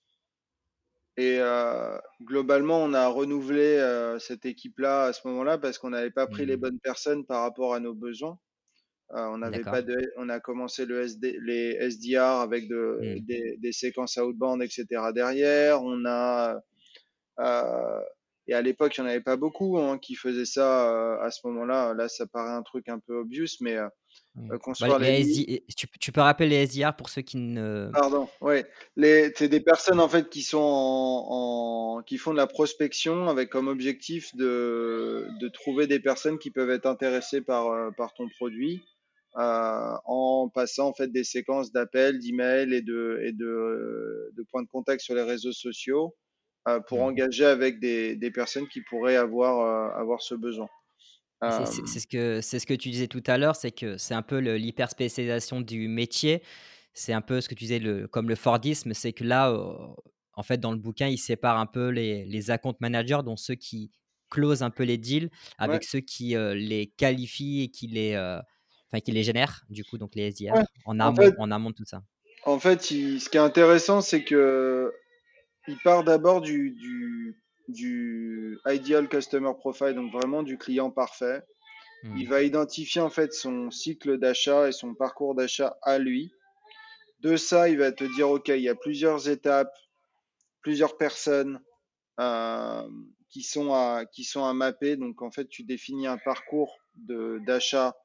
Et 1.15 1.37
euh, 1.39 1.97
globalement, 2.23 2.79
on 2.83 2.93
a 2.93 3.07
renouvelé 3.07 3.77
euh, 3.77 4.17
cette 4.17 4.45
équipe-là 4.45 5.05
à 5.05 5.13
ce 5.13 5.27
moment-là 5.27 5.59
parce 5.59 5.77
qu'on 5.77 5.91
n'avait 5.91 6.11
pas 6.11 6.25
pris 6.25 6.45
les 6.45 6.57
mmh. 6.57 6.59
bonnes 6.59 6.79
personnes 6.79 7.25
par 7.25 7.41
rapport 7.41 7.75
à 7.75 7.79
nos 7.79 7.93
besoins. 7.93 8.39
Euh, 9.11 9.27
on 9.27 9.37
n'avait 9.37 9.61
pas 9.61 9.83
de, 9.83 10.11
on 10.17 10.27
a 10.29 10.39
commencé 10.39 10.85
le 10.85 11.01
SD, 11.01 11.37
les 11.41 11.77
SDR 11.79 12.39
avec 12.41 12.67
de, 12.67 12.99
mmh. 12.99 13.19
des, 13.25 13.57
des, 13.57 13.71
séquences 13.71 14.17
outbound, 14.17 14.63
etc. 14.63 14.85
derrière. 15.13 15.83
On 15.83 16.03
a 16.05 16.59
et 18.47 18.53
à 18.53 18.61
l'époque, 18.61 18.97
il 18.97 19.01
n'y 19.01 19.07
en 19.07 19.11
avait 19.11 19.21
pas 19.21 19.37
beaucoup 19.37 19.77
hein, 19.79 19.97
qui 19.97 20.15
faisaient 20.15 20.45
ça 20.45 21.21
à 21.21 21.31
ce 21.31 21.47
moment-là. 21.47 21.93
Là, 21.93 22.09
ça 22.09 22.25
paraît 22.27 22.51
un 22.51 22.61
truc 22.63 22.89
un 22.89 22.99
peu 22.99 23.15
obvious, 23.15 23.47
mais 23.61 23.77
Bah, 24.35 24.57
les 24.99 25.63
tu, 25.99 26.11
peux 26.11 26.21
rappeler 26.21 26.49
les 26.49 26.65
SDR 26.65 26.95
pour 26.95 27.09
ceux 27.09 27.21
qui 27.21 27.37
ne. 27.37 27.91
Pardon, 27.93 28.27
ouais. 28.41 28.65
C'est 28.97 29.47
des 29.47 29.59
personnes 29.59 29.99
en 29.99 30.09
fait 30.09 30.27
qui 30.29 30.41
sont 30.41 30.59
en, 30.59 32.01
qui 32.03 32.17
font 32.17 32.31
de 32.31 32.37
la 32.37 32.47
prospection 32.47 33.29
avec 33.29 33.49
comme 33.49 33.67
objectif 33.67 34.35
de, 34.35 35.27
de 35.39 35.47
trouver 35.49 35.85
des 35.85 35.99
personnes 35.99 36.39
qui 36.39 36.49
peuvent 36.49 36.71
être 36.71 36.87
intéressées 36.87 37.41
par, 37.41 37.93
par 37.95 38.15
ton 38.15 38.27
produit 38.27 38.81
euh, 39.37 39.95
en 40.05 40.49
passant 40.49 40.89
en 40.89 40.93
fait 40.93 41.11
des 41.11 41.23
séquences 41.23 41.71
d'appels, 41.71 42.19
d'emails 42.19 42.73
et 42.73 42.81
de, 42.81 43.19
et 43.23 43.31
de, 43.31 44.31
de 44.35 44.43
points 44.43 44.61
de 44.61 44.67
contact 44.67 45.01
sur 45.01 45.15
les 45.15 45.23
réseaux 45.23 45.51
sociaux 45.51 46.15
euh, 46.67 46.79
pour 46.79 46.99
mmh. 46.99 47.03
engager 47.03 47.45
avec 47.45 47.79
des, 47.79 48.15
des 48.15 48.29
personnes 48.29 48.67
qui 48.67 48.81
pourraient 48.81 49.15
avoir, 49.15 49.95
avoir 49.97 50.21
ce 50.21 50.35
besoin. 50.35 50.69
C'est 51.65 51.99
ce, 51.99 52.07
que, 52.07 52.41
ce 52.41 52.65
que 52.65 52.73
tu 52.73 52.89
disais 52.89 53.07
tout 53.07 53.23
à 53.27 53.37
l'heure, 53.37 53.55
c'est 53.55 53.71
que 53.71 53.97
c'est 53.97 54.13
un 54.13 54.21
peu 54.21 54.37
l'hyperspécialisation 54.37 55.61
du 55.61 55.87
métier. 55.87 56.41
C'est 56.93 57.13
un 57.13 57.21
peu 57.21 57.41
ce 57.41 57.49
que 57.49 57.55
tu 57.55 57.63
disais 57.63 57.79
le, 57.79 58.07
comme 58.07 58.29
le 58.29 58.35
Fordisme, 58.35 58.93
c'est 58.93 59.13
que 59.13 59.23
là, 59.23 59.51
en 60.35 60.43
fait, 60.43 60.59
dans 60.59 60.71
le 60.71 60.77
bouquin, 60.77 61.07
il 61.07 61.17
sépare 61.17 61.57
un 61.57 61.65
peu 61.65 61.89
les, 61.89 62.25
les 62.25 62.51
account 62.51 62.75
managers, 62.79 63.21
dont 63.25 63.37
ceux 63.37 63.55
qui 63.55 63.91
closent 64.29 64.63
un 64.63 64.69
peu 64.69 64.83
les 64.83 64.97
deals, 64.97 65.29
avec 65.57 65.83
ceux 65.83 65.99
qui 65.99 66.35
les 66.35 66.93
qualifient 66.97 67.63
et 67.63 67.67
qui 67.69 67.87
les, 67.87 68.15
enfin, 68.17 69.01
qui 69.03 69.11
les 69.11 69.23
génèrent, 69.23 69.63
du 69.69 69.83
coup, 69.83 69.97
donc 69.97 70.15
les 70.15 70.31
SDR, 70.31 70.53
en, 70.85 70.99
amont, 70.99 71.31
en, 71.37 71.51
amont 71.51 71.69
de 71.71 71.75
tout 71.75 71.85
ça. 71.85 72.03
En 72.45 72.59
fait, 72.59 72.83
ce 72.83 73.29
qui 73.29 73.37
est 73.37 73.41
intéressant, 73.41 74.01
c'est 74.01 74.23
que 74.23 74.93
il 75.67 75.77
part 75.77 76.03
d'abord 76.03 76.41
du, 76.41 76.71
du, 76.71 77.41
du 77.67 78.59
ideal 78.65 79.07
customer 79.07 79.51
profile, 79.57 79.93
donc 79.93 80.11
vraiment 80.11 80.43
du 80.43 80.57
client 80.57 80.91
parfait. 80.91 81.41
Hmm. 82.03 82.17
Il 82.17 82.27
va 82.27 82.43
identifier 82.43 83.01
en 83.01 83.09
fait 83.09 83.33
son 83.33 83.71
cycle 83.71 84.17
d'achat 84.17 84.67
et 84.67 84.71
son 84.71 84.93
parcours 84.93 85.35
d'achat 85.35 85.77
à 85.81 85.97
lui, 85.97 86.33
De 87.19 87.37
ça, 87.37 87.69
il 87.69 87.77
va 87.77 87.91
te 87.91 88.03
dire, 88.15 88.29
OK, 88.29 88.49
il 88.49 88.61
y 88.61 88.69
a 88.69 88.75
plusieurs 88.75 89.29
étapes, 89.29 89.73
plusieurs 90.61 90.97
personnes 90.97 91.61
euh, 92.19 92.87
qui, 93.29 93.43
sont 93.43 93.73
à, 93.73 94.05
qui 94.05 94.25
sont 94.25 94.43
à 94.43 94.53
mapper. 94.53 94.97
Donc, 94.97 95.21
en 95.21 95.31
fait, 95.31 95.47
tu 95.47 95.63
définis 95.63 96.07
un 96.07 96.17
parcours 96.17 96.77
d'achat 96.95 97.95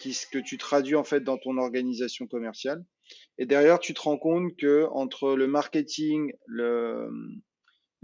qui, 0.00 0.16
que 0.32 0.38
tu 0.38 0.58
traduis 0.58 0.96
en 0.96 1.04
fait 1.04 1.20
dans 1.20 1.38
ton 1.38 1.56
organisation 1.56 2.26
commerciale. 2.26 2.84
Et 3.38 3.46
derrière, 3.46 3.78
tu 3.78 3.94
te 3.94 4.00
rends 4.00 4.18
compte 4.18 4.56
que 4.56 4.86
entre 4.90 5.34
le 5.34 5.46
marketing, 5.46 6.32
le, 6.46 7.08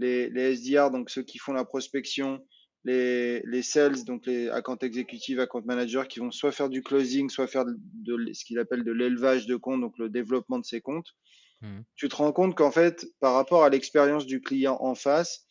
les, 0.01 0.29
les 0.29 0.55
SDR, 0.55 0.91
donc 0.91 1.09
ceux 1.09 1.23
qui 1.23 1.37
font 1.37 1.53
la 1.53 1.63
prospection, 1.63 2.45
les, 2.83 3.41
les 3.45 3.61
sales, 3.61 4.03
donc 4.05 4.25
les 4.25 4.49
account 4.49 4.77
exécutifs, 4.77 5.39
account 5.39 5.63
managers, 5.65 6.03
qui 6.09 6.19
vont 6.19 6.31
soit 6.31 6.51
faire 6.51 6.69
du 6.69 6.81
closing, 6.81 7.29
soit 7.29 7.47
faire 7.47 7.65
de, 7.65 8.33
ce 8.33 8.43
qu'il 8.43 8.59
appelle 8.59 8.83
de 8.83 8.91
l'élevage 8.91 9.45
de 9.45 9.55
comptes, 9.55 9.81
donc 9.81 9.97
le 9.97 10.09
développement 10.09 10.59
de 10.59 10.65
ces 10.65 10.81
comptes. 10.81 11.13
Mmh. 11.61 11.81
Tu 11.95 12.09
te 12.09 12.15
rends 12.15 12.31
compte 12.31 12.55
qu'en 12.55 12.71
fait, 12.71 13.05
par 13.19 13.33
rapport 13.33 13.63
à 13.63 13.69
l'expérience 13.69 14.25
du 14.25 14.41
client 14.41 14.77
en 14.81 14.95
face, 14.95 15.45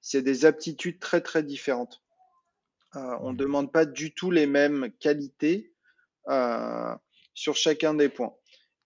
c'est 0.00 0.22
des 0.22 0.44
aptitudes 0.44 0.98
très 0.98 1.22
très 1.22 1.42
différentes. 1.42 2.02
Euh, 2.96 3.16
on 3.22 3.30
ne 3.30 3.32
mmh. 3.32 3.36
demande 3.38 3.72
pas 3.72 3.86
du 3.86 4.12
tout 4.12 4.30
les 4.30 4.46
mêmes 4.46 4.90
qualités 5.00 5.72
euh, 6.28 6.94
sur 7.32 7.56
chacun 7.56 7.94
des 7.94 8.10
points. 8.10 8.34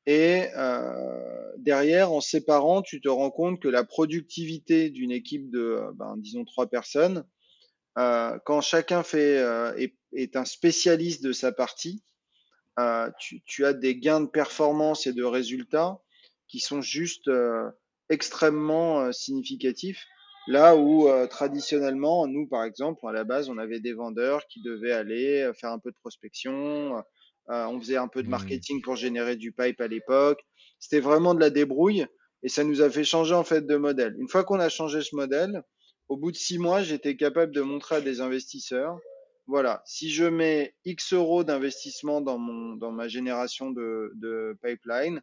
Et 0.07 0.47
euh, 0.57 1.28
derrière, 1.59 2.13
en 2.13 2.21
séparant, 2.21 2.83
tu 2.83 3.01
te 3.01 3.09
rends 3.09 3.31
compte 3.31 3.61
que 3.61 3.69
la 3.69 3.85
productivité 3.85 4.91
d'une 4.91 5.11
équipe 5.11 5.51
de, 5.51 5.83
ben, 5.95 6.17
disons, 6.17 6.45
trois 6.45 6.67
personnes, 6.67 7.25
euh, 7.99 8.39
quand 8.45 8.61
chacun 8.61 9.03
fait, 9.03 9.39
euh, 9.39 9.75
est, 9.77 9.95
est, 10.13 10.37
un 10.37 10.45
spécialiste 10.45 11.23
de 11.23 11.33
sa 11.33 11.53
partie, 11.53 12.03
euh, 12.79 13.11
tu, 13.19 13.43
tu, 13.45 13.65
as 13.65 13.73
des 13.73 13.97
gains 13.97 14.21
de 14.21 14.29
performance 14.29 15.07
et 15.07 15.13
de 15.13 15.25
résultats 15.25 16.01
qui 16.47 16.61
sont 16.61 16.81
juste 16.81 17.29
euh, 17.29 17.69
extrêmement 18.09 19.13
significatifs. 19.13 20.07
Là 20.47 20.77
où 20.77 21.07
traditionnellement, 21.29 22.27
nous 22.27 22.47
par 22.47 22.65
exemple, 22.65 23.07
à 23.07 23.13
la 23.13 23.25
base, 23.25 23.51
on 23.51 23.59
avait 23.59 23.81
des 23.81 23.93
vendeurs 23.93 24.47
qui 24.47 24.63
devaient 24.63 24.93
aller 24.93 25.51
faire 25.61 25.73
un 25.73 25.79
peu 25.79 25.91
de 25.91 25.97
prospection, 26.01 27.05
euh, 27.51 27.67
on 27.67 27.81
faisait 27.81 27.97
un 27.97 28.09
peu 28.09 28.23
de 28.23 28.29
mmh. 28.29 28.31
marketing 28.31 28.83
pour 28.83 28.97
générer 28.97 29.37
du 29.37 29.53
pipe 29.53 29.81
à 29.81 29.89
l'époque. 29.89 30.41
C'était 30.79 31.01
vraiment 31.01 31.35
de 31.35 31.41
la 31.41 31.51
débrouille 31.51 32.07
et 32.43 32.49
ça 32.49 32.65
nous 32.65 32.83
a 32.83 32.91
fait 32.91 33.05
changer 33.05 33.35
en 33.35 33.45
fait 33.45 33.67
de 33.67 33.77
modèle. 33.77 34.15
Une 34.19 34.29
fois 34.29 34.45
qu'on 34.45 34.61
a 34.61 34.69
changé 34.69 35.03
ce 35.03 35.17
modèle, 35.17 35.63
au 36.09 36.17
bout 36.17 36.33
de 36.33 36.37
six 36.37 36.59
mois, 36.59 36.83
j'étais 36.83 37.17
capable 37.17 37.53
de 37.53 37.61
montrer 37.61 37.97
à 37.97 38.01
des 38.01 38.21
investisseurs, 38.21 38.99
voilà, 39.49 39.83
si 39.87 40.11
je 40.11 40.25
mets 40.25 40.75
X 40.85 41.15
euros 41.15 41.43
d'investissement 41.43 42.21
dans 42.21 42.37
mon 42.37 42.77
dans 42.77 42.93
ma 42.93 43.09
génération 43.09 43.71
de, 43.71 44.13
de 44.17 44.57
pipeline, 44.63 45.23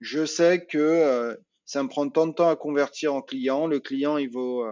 je 0.00 0.26
sais 0.26 0.66
que 0.66 0.78
euh, 0.78 1.34
ça 1.64 1.82
me 1.82 1.88
prend 1.88 2.06
tant 2.10 2.26
de 2.26 2.34
temps 2.34 2.50
à 2.50 2.56
convertir 2.56 3.14
en 3.14 3.22
client. 3.22 3.66
Le 3.66 3.80
client, 3.80 4.18
il 4.18 4.30
vaut 4.30 4.66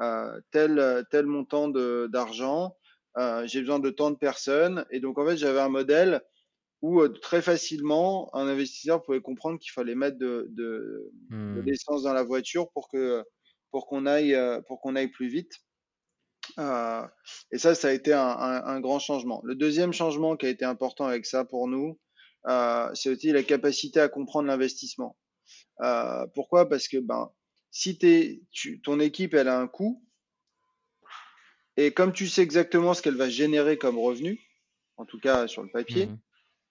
euh, 0.00 0.40
tel 0.52 1.04
tel 1.10 1.26
montant 1.26 1.68
d'argent. 1.68 2.74
Euh, 3.18 3.46
j'ai 3.46 3.60
besoin 3.60 3.78
de 3.78 3.90
tant 3.90 4.10
de 4.10 4.16
personnes. 4.16 4.86
Et 4.90 5.00
donc, 5.00 5.18
en 5.18 5.26
fait, 5.26 5.36
j'avais 5.36 5.60
un 5.60 5.68
modèle 5.68 6.22
où 6.82 7.00
euh, 7.00 7.08
très 7.08 7.42
facilement, 7.42 8.34
un 8.34 8.46
investisseur 8.46 9.02
pouvait 9.02 9.20
comprendre 9.20 9.58
qu'il 9.58 9.72
fallait 9.72 9.94
mettre 9.94 10.18
de, 10.18 10.46
de, 10.50 11.12
hmm. 11.28 11.60
l'essence 11.60 12.02
dans 12.02 12.12
la 12.12 12.22
voiture 12.22 12.70
pour 12.72 12.88
que 12.88 13.24
pour 13.70 13.86
qu'on 13.86 14.06
aille 14.06 14.34
euh, 14.34 14.60
pour 14.62 14.80
qu'on 14.80 14.96
aille 14.96 15.10
plus 15.10 15.28
vite. 15.28 15.52
Euh, 16.58 17.06
et 17.52 17.58
ça, 17.58 17.74
ça 17.74 17.88
a 17.88 17.92
été 17.92 18.12
un, 18.12 18.26
un, 18.26 18.64
un, 18.64 18.80
grand 18.80 18.98
changement. 18.98 19.40
Le 19.44 19.54
deuxième 19.54 19.92
changement 19.92 20.36
qui 20.36 20.46
a 20.46 20.48
été 20.48 20.64
important 20.64 21.04
avec 21.04 21.26
ça 21.26 21.44
pour 21.44 21.68
nous, 21.68 22.00
euh, 22.48 22.90
c'est 22.94 23.10
aussi 23.10 23.30
la 23.30 23.42
capacité 23.42 24.00
à 24.00 24.08
comprendre 24.08 24.48
l'investissement. 24.48 25.16
Euh, 25.82 26.26
pourquoi? 26.34 26.68
Parce 26.68 26.88
que 26.88 26.96
ben, 26.96 27.30
si 27.70 27.98
es, 28.02 28.42
tu, 28.50 28.80
ton 28.80 28.98
équipe 29.00 29.34
elle 29.34 29.48
a 29.48 29.58
un 29.58 29.68
coût, 29.68 30.02
et 31.76 31.92
comme 31.92 32.12
tu 32.12 32.26
sais 32.26 32.42
exactement 32.42 32.94
ce 32.94 33.02
qu'elle 33.02 33.16
va 33.16 33.28
générer 33.28 33.78
comme 33.78 33.98
revenu, 33.98 34.40
en 34.96 35.04
tout 35.04 35.20
cas 35.20 35.46
sur 35.46 35.62
le 35.62 35.70
papier, 35.70 36.06
mmh 36.06 36.18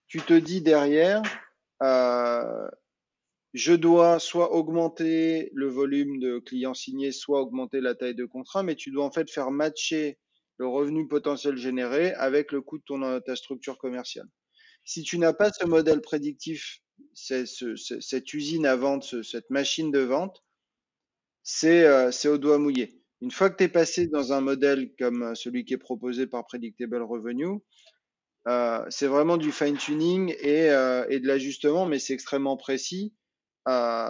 tu 0.09 0.19
te 0.21 0.33
dis 0.33 0.61
derrière, 0.61 1.21
euh, 1.83 2.67
je 3.53 3.73
dois 3.73 4.19
soit 4.19 4.53
augmenter 4.53 5.51
le 5.53 5.67
volume 5.67 6.19
de 6.19 6.39
clients 6.39 6.73
signés, 6.73 7.11
soit 7.11 7.41
augmenter 7.41 7.79
la 7.79 7.95
taille 7.95 8.15
de 8.15 8.25
contrat, 8.25 8.63
mais 8.63 8.75
tu 8.75 8.91
dois 8.91 9.05
en 9.05 9.11
fait 9.11 9.29
faire 9.29 9.51
matcher 9.51 10.19
le 10.57 10.67
revenu 10.67 11.07
potentiel 11.07 11.57
généré 11.57 12.13
avec 12.15 12.51
le 12.51 12.61
coût 12.61 12.79
de 12.79 12.83
ton, 12.83 13.21
ta 13.21 13.35
structure 13.35 13.77
commerciale. 13.77 14.27
Si 14.83 15.03
tu 15.03 15.19
n'as 15.19 15.33
pas 15.33 15.51
ce 15.51 15.65
modèle 15.65 16.01
prédictif, 16.01 16.81
ce, 17.13 17.45
cette 17.99 18.33
usine 18.33 18.65
à 18.65 18.75
vente, 18.75 19.21
cette 19.23 19.49
machine 19.51 19.91
de 19.91 19.99
vente, 19.99 20.43
c'est 21.43 21.85
euh, 21.85 22.11
au 22.25 22.37
doigt 22.37 22.57
mouillé. 22.57 23.01
Une 23.21 23.31
fois 23.31 23.49
que 23.49 23.57
tu 23.57 23.65
es 23.65 23.69
passé 23.69 24.07
dans 24.07 24.33
un 24.33 24.41
modèle 24.41 24.91
comme 24.97 25.23
euh, 25.23 25.35
celui 25.35 25.65
qui 25.65 25.75
est 25.75 25.77
proposé 25.77 26.25
par 26.25 26.45
Predictable 26.45 27.01
Revenue, 27.03 27.59
euh, 28.47 28.85
c'est 28.89 29.07
vraiment 29.07 29.37
du 29.37 29.51
fine-tuning 29.51 30.33
et, 30.39 30.69
euh, 30.71 31.05
et, 31.09 31.19
de 31.19 31.27
l'ajustement, 31.27 31.85
mais 31.85 31.99
c'est 31.99 32.13
extrêmement 32.13 32.57
précis. 32.57 33.13
Euh, 33.67 34.07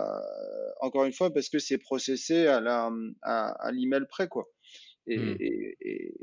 encore 0.82 1.06
une 1.06 1.13
fois, 1.13 1.34
parce 1.34 1.50
que 1.50 1.60
c'est 1.60 1.80
processé 1.80 2.48
à 2.48 2.62
la 2.62 2.92
à, 3.24 3.50
à 3.68 3.72
l'email 3.72 4.06
près, 4.08 4.28
quoi. 4.28 4.48
Et, 5.08 5.18
mmh. 5.18 5.38
et, 5.82 6.15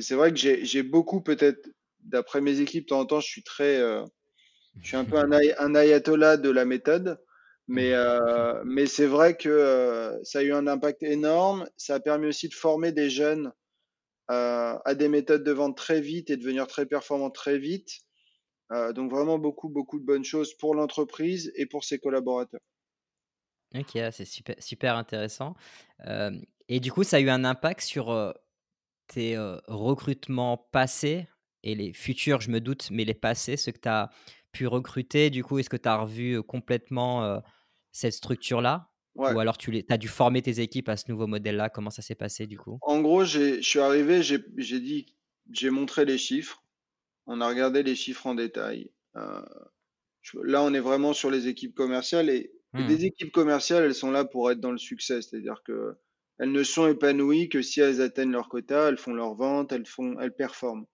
c'est 0.00 0.14
vrai 0.14 0.32
que 0.32 0.38
j'ai 0.38 0.82
beaucoup, 0.82 1.20
peut-être, 1.20 1.68
d'après 2.00 2.40
mes 2.40 2.60
équipes, 2.60 2.84
de 2.84 2.88
temps 2.88 3.00
en 3.00 3.06
temps, 3.06 3.20
je 3.20 3.26
suis 3.28 3.42
très, 3.42 3.78
je 4.80 4.86
suis 4.86 4.96
un 4.96 5.04
peu 5.04 5.16
un, 5.16 5.30
un 5.32 5.74
ayatollah 5.74 6.36
de 6.36 6.50
la 6.50 6.64
méthode. 6.64 7.18
Mais, 7.68 7.94
mais 8.64 8.86
c'est 8.86 9.06
vrai 9.06 9.36
que 9.36 10.18
ça 10.22 10.40
a 10.40 10.42
eu 10.42 10.52
un 10.52 10.66
impact 10.66 11.02
énorme. 11.02 11.68
Ça 11.76 11.94
a 11.94 12.00
permis 12.00 12.26
aussi 12.26 12.48
de 12.48 12.54
former 12.54 12.92
des 12.92 13.10
jeunes 13.10 13.52
euh, 14.30 14.78
à 14.84 14.94
des 14.94 15.08
méthodes 15.08 15.44
de 15.44 15.52
vente 15.52 15.76
très 15.76 16.00
vite 16.00 16.30
et 16.30 16.36
devenir 16.36 16.66
très 16.66 16.86
performants 16.86 17.30
très 17.30 17.58
vite. 17.58 18.00
Euh, 18.72 18.92
donc 18.92 19.10
vraiment 19.10 19.38
beaucoup, 19.38 19.68
beaucoup 19.68 20.00
de 20.00 20.04
bonnes 20.04 20.24
choses 20.24 20.54
pour 20.54 20.74
l'entreprise 20.74 21.52
et 21.54 21.66
pour 21.66 21.84
ses 21.84 21.98
collaborateurs. 21.98 22.60
Ok, 23.74 23.98
c'est 24.10 24.24
super, 24.24 24.56
super 24.58 24.96
intéressant. 24.96 25.54
Euh, 26.06 26.32
et 26.68 26.80
du 26.80 26.90
coup, 26.90 27.04
ça 27.04 27.18
a 27.18 27.20
eu 27.20 27.28
un 27.28 27.44
impact 27.44 27.82
sur 27.82 28.34
tes 29.06 29.36
recrutements 29.68 30.56
passés 30.72 31.28
et 31.62 31.74
les 31.74 31.92
futurs, 31.92 32.40
je 32.40 32.50
me 32.50 32.60
doute, 32.60 32.88
mais 32.90 33.04
les 33.04 33.14
passés, 33.14 33.56
ceux 33.56 33.72
que 33.72 33.80
tu 33.80 33.88
as 33.88 34.10
pu 34.50 34.66
recruter. 34.66 35.30
Du 35.30 35.44
coup, 35.44 35.58
est-ce 35.58 35.70
que 35.70 35.76
tu 35.76 35.88
as 35.88 35.96
revu 35.96 36.42
complètement 36.42 37.40
cette 37.92 38.14
structure-là? 38.14 38.90
Ou 39.16 39.40
alors 39.40 39.56
tu 39.56 39.84
as 39.88 39.98
dû 39.98 40.08
former 40.08 40.42
tes 40.42 40.60
équipes 40.60 40.88
à 40.88 40.96
ce 40.96 41.10
nouveau 41.10 41.26
modèle-là 41.26 41.70
Comment 41.70 41.90
ça 41.90 42.02
s'est 42.02 42.14
passé 42.14 42.46
du 42.46 42.58
coup? 42.58 42.78
En 42.82 43.00
gros, 43.00 43.24
je 43.24 43.60
suis 43.62 43.78
arrivé, 43.78 44.22
j'ai 44.22 44.80
dit, 44.80 45.06
j'ai 45.50 45.70
montré 45.70 46.04
les 46.04 46.18
chiffres. 46.18 46.62
On 47.26 47.40
a 47.40 47.48
regardé 47.48 47.82
les 47.82 47.94
chiffres 47.94 48.26
en 48.26 48.34
détail. 48.34 48.90
Euh, 49.16 49.42
là, 50.42 50.62
on 50.62 50.72
est 50.74 50.80
vraiment 50.80 51.12
sur 51.12 51.30
les 51.30 51.48
équipes 51.48 51.74
commerciales 51.74 52.28
et, 52.28 52.52
mmh. 52.74 52.86
les 52.86 53.04
équipes 53.06 53.32
commerciales, 53.32 53.84
elles 53.84 53.94
sont 53.94 54.10
là 54.10 54.24
pour 54.24 54.50
être 54.50 54.60
dans 54.60 54.70
le 54.70 54.78
succès, 54.78 55.22
c'est-à-dire 55.22 55.62
que 55.64 55.96
elles 56.38 56.52
ne 56.52 56.62
sont 56.62 56.86
épanouies 56.86 57.48
que 57.48 57.62
si 57.62 57.80
elles 57.80 58.02
atteignent 58.02 58.32
leur 58.32 58.48
quota, 58.48 58.88
elles 58.88 58.98
font 58.98 59.14
leur 59.14 59.34
vente, 59.34 59.72
elles 59.72 59.86
font, 59.86 60.20
elles 60.20 60.34
performent. 60.34 60.84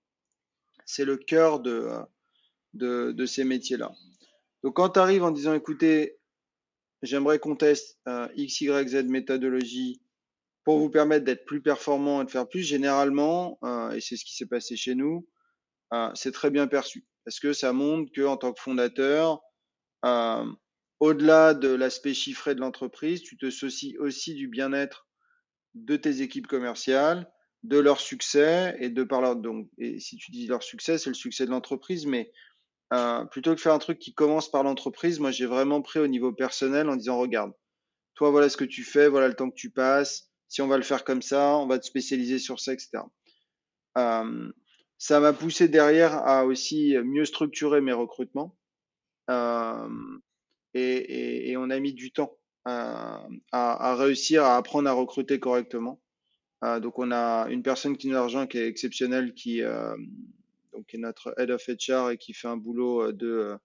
C'est 0.87 1.05
le 1.05 1.17
cœur 1.17 1.59
de, 1.59 1.89
de, 2.75 3.11
de 3.11 3.27
ces 3.27 3.43
métiers-là. 3.43 3.93
Donc 4.63 4.77
quand 4.77 4.91
tu 4.91 5.01
arrives 5.01 5.25
en 5.25 5.33
disant, 5.33 5.55
écoutez, 5.55 6.21
j'aimerais 7.03 7.39
qu'on 7.39 7.57
teste 7.57 7.99
euh, 8.09 8.29
X, 8.37 8.61
Y, 8.61 8.89
Z 8.89 9.05
méthodologie 9.05 10.01
pour 10.65 10.79
vous 10.79 10.91
permettre 10.91 11.25
d'être 11.25 11.45
plus 11.45 11.61
performant 11.61 12.23
et 12.23 12.25
de 12.25 12.31
faire 12.31 12.49
plus, 12.49 12.63
généralement, 12.63 13.59
euh, 13.65 13.91
et 13.91 14.01
c'est 14.01 14.17
ce 14.17 14.25
qui 14.25 14.37
s'est 14.37 14.47
passé 14.47 14.77
chez 14.77 14.95
nous, 14.95 15.29
euh, 15.93 16.09
c'est 16.15 16.33
très 16.33 16.51
bien 16.51 16.69
perçu. 16.69 17.05
Parce 17.25 17.41
que 17.41 17.53
ça 17.53 17.73
montre 17.73 18.11
que 18.13 18.23
en 18.23 18.37
tant 18.37 18.53
que 18.53 18.61
fondateur, 18.61 19.41
au-delà 21.01 21.55
de 21.55 21.69
l'aspect 21.69 22.15
chiffré 22.15 22.55
de 22.55 22.61
l'entreprise, 22.61 23.23
tu 23.23 23.37
te 23.37 23.51
soucies 23.51 23.97
aussi 23.99 24.35
du 24.35 24.49
bien-être 24.49 25.09
de 25.75 25.97
tes 25.97 26.23
équipes 26.23 26.47
commerciales, 26.47 27.31
de 27.63 27.79
leur 27.79 28.01
succès 28.01 28.77
et 28.81 28.89
de 28.89 29.05
par 29.05 29.21
leur 29.21 29.37
donc 29.37 29.69
et 29.79 30.01
si 30.01 30.17
tu 30.17 30.33
dis 30.33 30.47
leur 30.47 30.63
succès, 30.63 30.99
c'est 30.99 31.11
le 31.11 31.15
succès 31.15 31.47
de 31.47 31.51
l'entreprise, 31.51 32.07
mais 32.07 32.33
euh, 32.93 33.25
plutôt 33.25 33.55
que 33.55 33.61
faire 33.61 33.75
un 33.75 33.79
truc 33.79 33.99
qui 33.99 34.15
commence 34.15 34.51
par 34.51 34.63
l'entreprise, 34.63 35.21
moi 35.21 35.31
j'ai 35.31 35.47
vraiment 35.47 35.83
pris 35.83 35.99
au 35.99 36.07
niveau 36.07 36.33
personnel 36.33 36.89
en 36.89 36.97
disant 36.97 37.19
regarde, 37.19 37.53
toi 38.15 38.31
voilà 38.31 38.49
ce 38.49 38.57
que 38.57 38.65
tu 38.65 38.85
fais, 38.85 39.09
voilà 39.09 39.29
le 39.29 39.35
temps 39.35 39.51
que 39.51 39.57
tu 39.57 39.71
passes. 39.71 40.31
Si 40.49 40.61
on 40.61 40.69
va 40.69 40.77
le 40.77 40.83
faire 40.83 41.05
comme 41.05 41.23
ça, 41.23 41.57
on 41.57 41.67
va 41.67 41.79
te 41.79 41.87
spécialiser 41.87 42.39
sur 42.39 42.61
ça, 42.61 42.75
etc. 42.75 43.05
Euh, 43.99 44.53
ça 44.99 45.21
m'a 45.21 45.33
poussé 45.33 45.69
derrière 45.69 46.15
à 46.27 46.45
aussi 46.45 46.97
mieux 47.05 47.25
structurer 47.25 47.81
mes 47.81 47.93
recrutements. 47.93 48.57
Euh, 49.31 49.89
et, 50.75 51.55
on 51.57 51.71
a 51.71 51.79
mis 51.81 51.93
du 51.93 52.13
temps 52.13 52.37
à, 52.65 53.27
à, 53.53 53.91
à, 53.91 53.97
réussir 53.97 54.45
à 54.45 54.57
apprendre 54.57 54.89
à 54.89 54.93
recruter 54.93 55.41
correctement. 55.41 56.01
Euh, 56.65 56.81
donc 56.81 56.99
on 56.99 57.11
a 57.11 57.49
une 57.51 57.63
personne 57.63 57.97
qui 57.97 58.09
nous 58.09 58.17
a 58.17 58.23
rejoint 58.23 58.47
qui 58.47 58.59
est 58.59 58.69
exceptionnelle, 58.69 59.35
qui, 59.35 59.63
euh, 59.63 59.97
donc, 60.73 60.87
qui 60.87 60.97
est 60.97 61.01
notre 61.01 61.35
head 61.39 61.51
of 61.51 61.67
HR 61.67 62.11
et 62.11 62.19
qui 62.19 62.35
fait 62.35 62.49
un 62.49 62.57
boulot 62.57 63.09
euh, 63.09 63.13
de, 63.13 63.57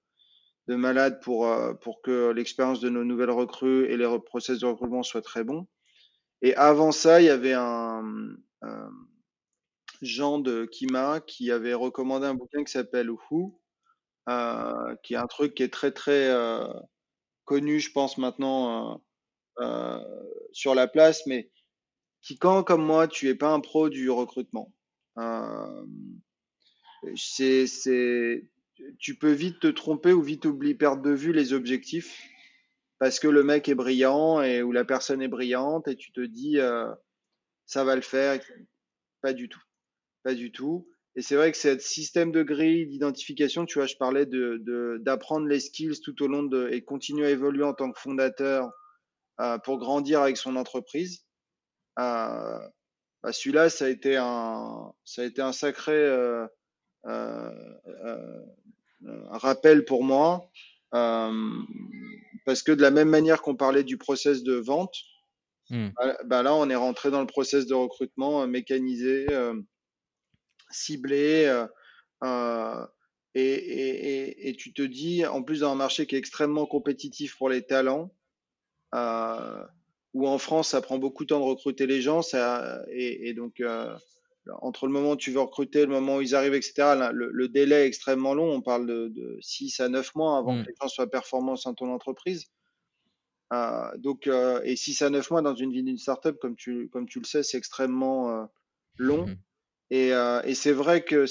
de 0.67 0.75
malade 0.75 1.19
pour, 1.21 1.49
pour 1.81 2.01
que 2.01 2.31
l'expérience 2.31 2.79
de 2.79 2.89
nos 2.89 3.03
nouvelles 3.03 3.31
recrues 3.31 3.85
et 3.85 3.97
les 3.97 4.19
process 4.25 4.59
de 4.59 4.65
recrutement 4.65 5.03
soient 5.03 5.21
très 5.21 5.43
bons. 5.43 5.67
Et 6.41 6.55
avant 6.55 6.91
ça, 6.91 7.21
il 7.21 7.25
y 7.25 7.29
avait 7.29 7.53
un, 7.53 8.03
Jean 10.01 10.39
de 10.39 10.65
Kima 10.65 11.21
qui 11.21 11.51
avait 11.51 11.73
recommandé 11.73 12.27
un 12.27 12.35
bouquin 12.35 12.63
qui 12.63 12.71
s'appelle 12.71 13.09
Who, 13.09 13.59
euh, 14.29 14.95
qui 15.03 15.13
est 15.13 15.17
un 15.17 15.27
truc 15.27 15.55
qui 15.55 15.63
est 15.63 15.73
très 15.73 15.91
très 15.91 16.29
euh, 16.29 16.67
connu, 17.45 17.79
je 17.79 17.91
pense 17.91 18.17
maintenant 18.17 19.01
euh, 19.59 19.99
sur 20.51 20.75
la 20.75 20.87
place, 20.87 21.25
mais 21.25 21.49
qui 22.21 22.37
quand 22.37 22.63
comme 22.63 22.85
moi 22.85 23.07
tu 23.07 23.29
es 23.29 23.35
pas 23.35 23.51
un 23.51 23.59
pro 23.59 23.89
du 23.89 24.09
recrutement, 24.09 24.71
c'est 27.15 28.43
tu 28.99 29.15
peux 29.15 29.31
vite 29.31 29.59
te 29.59 29.67
tromper 29.67 30.13
ou 30.13 30.21
vite 30.21 30.45
oublier 30.45 30.75
perdre 30.75 31.01
de 31.01 31.11
vue 31.11 31.33
les 31.33 31.53
objectifs 31.53 32.21
parce 32.99 33.19
que 33.19 33.27
le 33.27 33.43
mec 33.43 33.69
est 33.69 33.75
brillant 33.75 34.41
et 34.41 34.61
ou 34.61 34.71
la 34.71 34.85
personne 34.85 35.21
est 35.21 35.27
brillante 35.27 35.87
et 35.87 35.95
tu 35.95 36.11
te 36.11 36.21
dis 36.21 36.57
ça 37.65 37.83
va 37.83 37.95
le 37.95 38.01
faire 38.01 38.39
pas 39.21 39.33
du 39.33 39.49
tout 39.49 39.61
pas 40.23 40.35
du 40.35 40.51
tout 40.51 40.87
et 41.17 41.23
c'est 41.23 41.35
vrai 41.35 41.51
que 41.51 41.57
ce 41.57 41.79
système 41.79 42.31
de 42.31 42.43
grille 42.43 42.85
d'identification, 42.85 43.65
tu 43.65 43.79
vois, 43.79 43.87
je 43.87 43.95
parlais 43.95 44.27
de, 44.27 44.99
d'apprendre 45.01 45.47
les 45.47 45.59
skills 45.59 45.99
tout 46.03 46.21
au 46.21 46.27
long 46.27 46.43
de 46.43 46.69
et 46.71 46.83
continuer 46.83 47.25
à 47.25 47.31
évoluer 47.31 47.63
en 47.63 47.73
tant 47.73 47.91
que 47.91 47.99
fondateur 47.99 48.71
euh, 49.41 49.57
pour 49.57 49.79
grandir 49.79 50.21
avec 50.21 50.37
son 50.37 50.55
entreprise. 50.55 51.25
Euh, 51.97 52.59
bah, 53.23 53.33
celui-là, 53.33 53.71
ça 53.71 53.85
a 53.85 53.89
été 53.89 54.15
un, 54.15 54.93
ça 55.05 55.23
a 55.23 55.25
été 55.25 55.41
un 55.41 55.53
sacré 55.53 55.93
euh, 55.93 56.45
euh 56.45 56.47
un 57.07 58.43
rappel 59.29 59.85
pour 59.85 60.03
moi 60.03 60.49
parce 60.91 62.63
que 62.63 62.71
de 62.71 62.81
la 62.81 62.91
même 62.91 63.09
manière 63.09 63.41
qu'on 63.41 63.55
parlait 63.55 63.83
du 63.83 63.97
process 63.97 64.43
de 64.43 64.53
vente, 64.55 64.95
mmh. 65.69 65.89
bah, 65.97 66.17
bah, 66.25 66.43
là, 66.43 66.55
on 66.55 66.69
est 66.69 66.75
rentré 66.75 67.11
dans 67.11 67.21
le 67.21 67.27
process 67.27 67.65
de 67.65 67.73
recrutement 67.73 68.47
mécanisé 68.47 69.27
ciblé. 70.69 71.45
Euh, 71.45 71.67
euh, 72.23 72.85
et, 73.35 73.43
et, 73.43 74.49
et, 74.49 74.55
tu 74.55 74.73
te 74.73 74.81
dis, 74.81 75.25
en 75.25 75.43
plus 75.43 75.59
dans 75.59 75.71
un 75.71 75.75
marché 75.75 76.07
qui 76.07 76.15
est 76.15 76.19
extrêmement 76.19 76.65
compétitif 76.65 77.37
pour 77.37 77.49
les 77.49 77.61
talents, 77.61 78.11
euh, 78.95 79.63
où 80.13 80.27
en 80.27 80.39
France 80.39 80.69
ça 80.69 80.81
prend 80.81 80.97
beaucoup 80.97 81.23
de 81.23 81.29
temps 81.29 81.39
de 81.39 81.45
recruter 81.45 81.85
les 81.85 82.01
gens, 82.01 82.23
ça, 82.23 82.81
et, 82.89 83.29
et 83.29 83.33
donc 83.35 83.61
entre 84.61 84.87
le 84.87 84.93
moment 84.93 85.11
où 85.11 85.15
tu 85.15 85.31
veux 85.31 85.41
recruter, 85.41 85.81
le 85.85 85.91
moment 85.91 86.17
où 86.17 86.21
ils 86.21 86.35
arrivent, 86.35 86.53
etc., 86.53 87.11
le, 87.13 87.47
délai 87.47 87.83
est 87.83 87.87
extrêmement 87.87 88.33
long. 88.33 88.51
On 88.51 88.61
parle 88.61 88.85
de, 88.87 89.07
de 89.09 89.37
6 89.41 89.79
à 89.79 89.89
9 89.89 90.15
mois 90.15 90.37
avant 90.37 90.53
mm. 90.53 90.63
que 90.63 90.67
les 90.67 90.75
gens 90.81 90.87
soient 90.87 91.09
performants 91.09 91.55
dans 91.63 91.73
ton 91.73 91.91
entreprise. 91.91 92.45
Euh, 93.53 93.97
donc, 93.97 94.27
euh, 94.27 94.61
et 94.63 94.75
6 94.75 95.01
à 95.03 95.09
9 95.09 95.31
mois 95.31 95.41
dans 95.41 95.55
une 95.55 95.71
vie 95.71 95.83
d'une 95.83 95.97
startup, 95.97 96.37
comme 96.39 96.55
tu, 96.55 96.89
comme 96.89 97.07
tu 97.07 97.19
le 97.19 97.25
sais, 97.25 97.43
c'est 97.43 97.57
extrêmement 97.57 98.31
euh, 98.31 98.45
long. 98.97 99.27
Mm. 99.27 99.35
Et, 99.89 100.13
euh, 100.13 100.41
et 100.43 100.53
c'est 100.53 100.73
vrai 100.73 101.03
que 101.03 101.25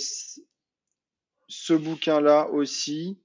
ce 1.48 1.72
bouquin-là 1.74 2.48
aussi, 2.50 3.18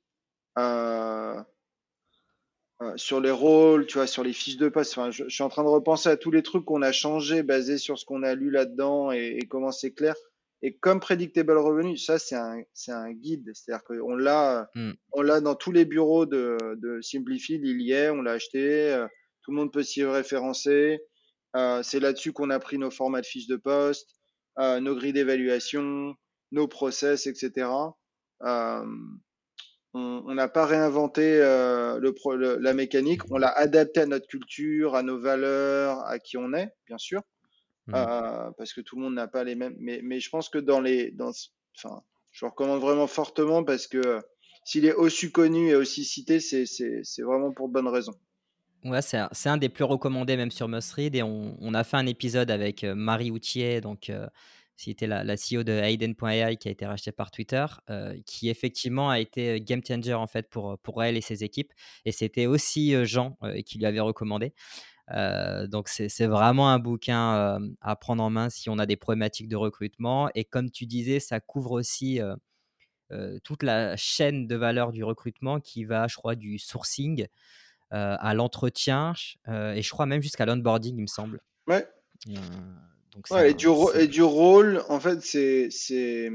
euh, 2.82 2.94
sur 2.96 3.20
les 3.22 3.32
rôles, 3.32 3.86
tu 3.86 3.98
vois, 3.98 4.08
sur 4.08 4.24
les 4.24 4.34
fiches 4.34 4.58
de 4.58 4.70
poste, 4.70 4.98
enfin, 4.98 5.12
je, 5.12 5.28
suis 5.30 5.44
en 5.44 5.50
train 5.50 5.64
de 5.64 5.70
repenser 5.70 6.10
à 6.10 6.18
tous 6.18 6.32
les 6.32 6.42
trucs 6.42 6.66
qu'on 6.66 6.82
a 6.82 6.92
changés 6.92 7.44
basés 7.44 7.78
sur 7.78 8.00
ce 8.00 8.06
qu'on 8.06 8.24
a 8.24 8.34
lu 8.36 8.50
là-dedans 8.50 9.12
et, 9.12 9.38
et, 9.42 9.48
comment 9.48 9.72
c'est 9.72 9.92
clair. 9.92 10.16
Et 10.64 10.76
comme 10.78 11.00
Predictable 11.00 11.58
Revenue, 11.58 11.98
ça 11.98 12.20
c'est 12.20 12.36
un, 12.36 12.62
c'est 12.74 12.92
un 12.92 13.12
guide, 13.12 13.52
c'est-à-dire 13.54 13.84
qu'on 13.84 14.16
l'a, 14.16 14.70
mm. 14.76 14.92
on 15.14 15.22
l'a 15.22 15.42
dans 15.42 15.56
tous 15.56 15.72
les 15.72 15.86
bureaux 15.86 16.26
de, 16.26 16.58
de 16.78 17.02
Simplified, 17.02 17.62
il 17.64 17.82
y 17.82 17.92
est, 17.94 18.10
on 18.10 18.22
l'a 18.22 18.34
acheté, 18.34 18.92
euh, 18.92 19.08
tout 19.44 19.52
le 19.52 19.58
monde 19.58 19.74
peut 19.74 19.84
s'y 19.84 20.04
référencer. 20.04 21.00
Euh, 21.56 21.84
c'est 21.84 22.00
là-dessus 22.00 22.32
qu'on 22.32 22.50
a 22.50 22.60
pris 22.60 22.78
nos 22.78 22.92
formats 22.92 23.22
de 23.22 23.26
fiches 23.26 23.48
de 23.48 23.58
poste. 23.58 24.10
Euh, 24.60 24.80
nos 24.80 24.96
grilles 24.96 25.14
d'évaluation, 25.14 26.16
nos 26.52 26.68
process, 26.68 27.26
etc. 27.26 27.68
Euh, 29.96 30.22
on 30.26 30.34
n'a 30.34 30.48
pas 30.48 30.66
réinventé 30.66 31.22
euh, 31.42 32.00
le, 32.00 32.58
la 32.58 32.74
mécanique, 32.74 33.22
on 33.30 33.38
l'a 33.38 33.50
adapté 33.50 34.02
à 34.02 34.06
notre 34.06 34.28
culture, 34.28 34.96
à 34.96 35.04
nos 35.04 35.20
valeurs, 35.20 36.06
à 36.06 36.18
qui 36.20 36.38
on 36.38 36.54
est, 36.54 36.74
bien 36.88 36.98
sûr, 36.98 37.22
mmh. 37.88 37.94
parce 38.58 38.74
que 38.74 38.82
tout 38.82 38.96
le 38.96 39.04
monde 39.04 39.16
n'a 39.16 39.28
pas 39.28 39.44
les 39.44 39.56
mêmes. 39.56 39.76
Mais, 39.80 40.00
mais, 40.04 40.20
je 40.20 40.30
pense 40.30 40.48
que 40.50 40.60
dans 40.60 40.80
les, 40.80 41.12
dans, 41.12 41.32
enfin, 41.78 42.02
je 42.32 42.46
recommande 42.46 42.80
vraiment 42.80 43.08
fortement 43.08 43.64
parce 43.64 43.88
que 43.88 44.22
s'il 44.64 44.86
est 44.86 44.94
aussi 44.94 45.32
connu 45.32 45.70
et 45.70 45.76
aussi 45.76 46.06
cité, 46.06 46.40
c'est 46.40 47.22
vraiment 47.22 47.52
pour 47.52 47.68
de 47.68 47.74
bonnes 47.74 47.88
raisons. 47.88 48.16
Ouais, 48.84 49.02
c'est 49.02 49.18
un, 49.18 49.30
un, 49.46 49.58
des 49.58 49.70
plus 49.70 49.84
recommandés 49.84 50.38
même 50.38 50.50
sur 50.50 50.68
Must 50.68 50.92
Read 50.94 51.16
et 51.16 51.22
on, 51.22 51.56
on 51.62 51.74
a 51.76 51.84
fait 51.84 51.98
un 51.98 52.08
épisode 52.08 52.50
avec 52.50 52.84
euh, 52.84 52.96
Marie 52.96 53.30
Outier, 53.30 53.80
donc 53.80 54.10
euh, 54.10 54.28
c'était 54.86 55.08
la, 55.08 55.24
la, 55.24 55.36
CEO 55.36 55.64
de 55.64 55.74
Hayden.ai 55.74 56.58
qui 56.58 56.68
a 56.68 56.72
été 56.72 56.86
rachetée 56.86 57.12
par 57.12 57.32
Twitter, 57.32 57.66
euh, 57.90 58.18
qui 58.26 58.50
effectivement 58.50 59.10
a 59.10 59.20
été 59.20 59.62
game 59.62 59.82
changer 59.86 60.14
en 60.14 60.28
fait 60.28 60.50
pour, 60.50 60.78
pour 60.80 61.04
elle 61.04 61.18
et 61.18 61.22
ses 61.22 61.44
équipes. 61.44 61.72
Et 62.06 62.12
c'était 62.12 62.46
aussi 62.46 62.94
Jean 63.06 63.38
qui 63.66 63.78
lui 63.78 63.86
avait 63.86 64.00
recommandé. 64.00 64.54
donc 65.68 65.88
c'est 65.90 66.28
vraiment 66.28 66.70
un 66.70 66.80
bouquin 66.80 67.60
à 67.82 67.96
prendre 67.96 68.24
en 68.24 68.30
main 68.30 68.50
si 68.50 68.70
on 68.70 68.80
a 68.80 68.86
des 68.86 68.98
problématiques 68.98 69.48
de 69.48 69.56
recrutement. 69.56 70.30
Et 70.36 70.46
comme 70.46 70.72
tu 70.72 70.86
disais, 70.86 71.20
ça 71.20 71.40
couvre 71.40 71.72
aussi 71.72 72.20
toute 73.44 73.64
la 73.64 73.96
chaîne 73.98 74.48
de 74.48 74.56
valeur 74.56 74.92
du 74.92 75.04
recrutement 75.04 75.60
qui 75.60 75.86
va, 75.86 76.08
je 76.08 76.16
crois, 76.16 76.36
du 76.36 76.60
sourcing 76.60 77.28
euh, 77.94 78.16
à 78.22 78.34
l'entretien 78.34 79.12
euh, 79.50 79.74
et 79.74 79.82
je 79.82 79.90
crois 79.90 80.06
même 80.06 80.22
jusqu'à 80.22 80.46
l'onboarding, 80.46 80.96
il 80.98 81.02
me 81.02 81.08
semble. 81.08 81.42
Ouais. 81.68 81.86
Et, 83.44 83.54
du 83.54 83.68
et, 83.96 84.08
du 84.08 84.24
rôle, 84.24 84.84
en 84.88 85.00
fait, 85.00 85.22
c'est 85.22 86.32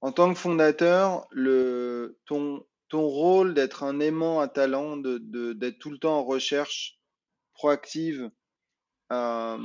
en 0.00 0.12
tant 0.12 0.32
que 0.32 0.38
fondateur, 0.38 1.26
le, 1.30 2.18
ton, 2.26 2.66
ton 2.88 3.06
rôle 3.06 3.54
d'être 3.54 3.84
un 3.84 4.00
aimant 4.00 4.40
à 4.40 4.48
talent, 4.48 4.96
d'être 4.96 5.30
de, 5.30 5.70
tout 5.70 5.90
le 5.90 5.98
temps 5.98 6.18
en 6.18 6.24
recherche 6.24 6.98
proactive 7.54 8.30
euh, 9.12 9.58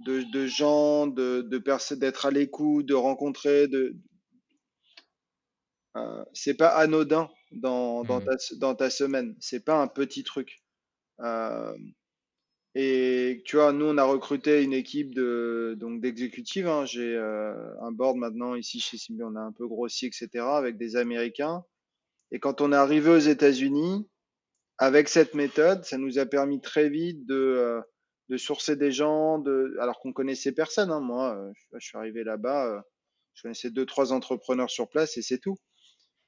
de, 0.00 0.22
de, 0.32 0.46
gens, 0.46 1.06
de, 1.06 1.42
de 1.42 1.94
d'être 1.94 2.26
à 2.26 2.30
l'écoute, 2.30 2.86
de 2.86 2.94
rencontrer, 2.94 3.66
de, 3.66 3.96
euh, 5.96 6.24
c'est 6.32 6.54
pas 6.54 6.68
anodin 6.68 7.30
dans, 7.50 8.04
dans, 8.04 8.20
mmh. 8.20 8.24
ta, 8.24 8.36
dans 8.56 8.74
ta 8.74 8.90
semaine. 8.90 9.36
C'est 9.40 9.64
pas 9.64 9.80
un 9.80 9.88
petit 9.88 10.24
truc. 10.24 10.62
Euh, 11.20 11.76
et 12.74 13.42
tu 13.44 13.56
vois, 13.56 13.72
nous, 13.72 13.86
on 13.86 13.98
a 13.98 14.04
recruté 14.04 14.62
une 14.62 14.72
équipe 14.72 15.14
de 15.14 15.76
donc 15.78 16.00
d'exécutives. 16.00 16.66
Hein. 16.66 16.86
J'ai 16.86 17.14
euh, 17.16 17.54
un 17.80 17.92
board 17.92 18.16
maintenant 18.16 18.54
ici 18.54 18.80
chez 18.80 18.96
Simbi, 18.96 19.22
on 19.22 19.36
a 19.36 19.40
un 19.40 19.52
peu 19.52 19.66
grossi, 19.66 20.06
etc., 20.06 20.28
avec 20.46 20.78
des 20.78 20.96
Américains. 20.96 21.64
Et 22.30 22.40
quand 22.40 22.60
on 22.60 22.72
est 22.72 22.76
arrivé 22.76 23.10
aux 23.10 23.18
États-Unis, 23.18 24.08
avec 24.78 25.08
cette 25.08 25.34
méthode, 25.34 25.84
ça 25.84 25.98
nous 25.98 26.18
a 26.18 26.26
permis 26.26 26.60
très 26.60 26.88
vite 26.88 27.26
de, 27.26 27.34
euh, 27.34 27.80
de 28.32 28.38
sourcer 28.38 28.76
des 28.76 28.90
gens, 28.90 29.38
de, 29.38 29.76
alors 29.78 30.00
qu'on 30.00 30.14
connaissait 30.14 30.52
personne. 30.52 30.90
Hein. 30.90 31.00
Moi, 31.00 31.36
euh, 31.36 31.52
je 31.78 31.86
suis 31.86 31.98
arrivé 31.98 32.24
là-bas, 32.24 32.66
euh, 32.66 32.80
je 33.34 33.42
connaissais 33.42 33.70
deux, 33.70 33.84
trois 33.84 34.12
entrepreneurs 34.12 34.70
sur 34.70 34.88
place 34.88 35.18
et 35.18 35.22
c'est 35.22 35.38
tout. 35.38 35.56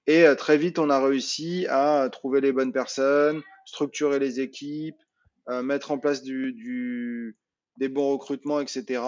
Et 0.07 0.26
euh, 0.26 0.35
très 0.35 0.59
vite, 0.59 0.78
on 0.78 0.90
a 0.90 1.00
réussi 1.02 1.66
à 1.70 2.09
trouver 2.11 2.42
les 2.42 2.52
bonnes 2.52 2.72
personnes, 2.72 3.42
structurer 3.64 4.18
les 4.18 4.40
équipes, 4.40 5.00
mettre 5.48 5.90
en 5.90 5.98
place 5.98 6.22
du, 6.22 6.52
du, 6.52 7.37
des 7.76 7.88
bons 7.88 8.12
recrutements, 8.12 8.61
etc. 8.61 9.02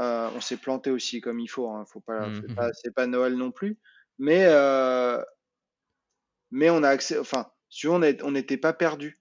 Euh, 0.00 0.30
on 0.34 0.40
s'est 0.40 0.56
planté 0.56 0.90
aussi 0.90 1.20
comme 1.20 1.40
il 1.40 1.48
faut. 1.48 1.68
Hein. 1.68 1.84
Faut 1.92 2.00
pas, 2.00 2.28
mmh. 2.28 2.54
pas 2.54 2.70
c'est 2.72 2.94
pas 2.94 3.06
Noël 3.06 3.34
non 3.34 3.50
plus. 3.50 3.78
Mais 4.18 4.44
euh, 4.46 5.22
mais 6.50 6.70
on 6.70 6.82
a 6.82 6.88
accès. 6.88 7.18
Enfin, 7.18 7.50
si 7.68 7.86
on 7.86 7.98
n'était 7.98 8.56
pas 8.56 8.72
perdu. 8.72 9.18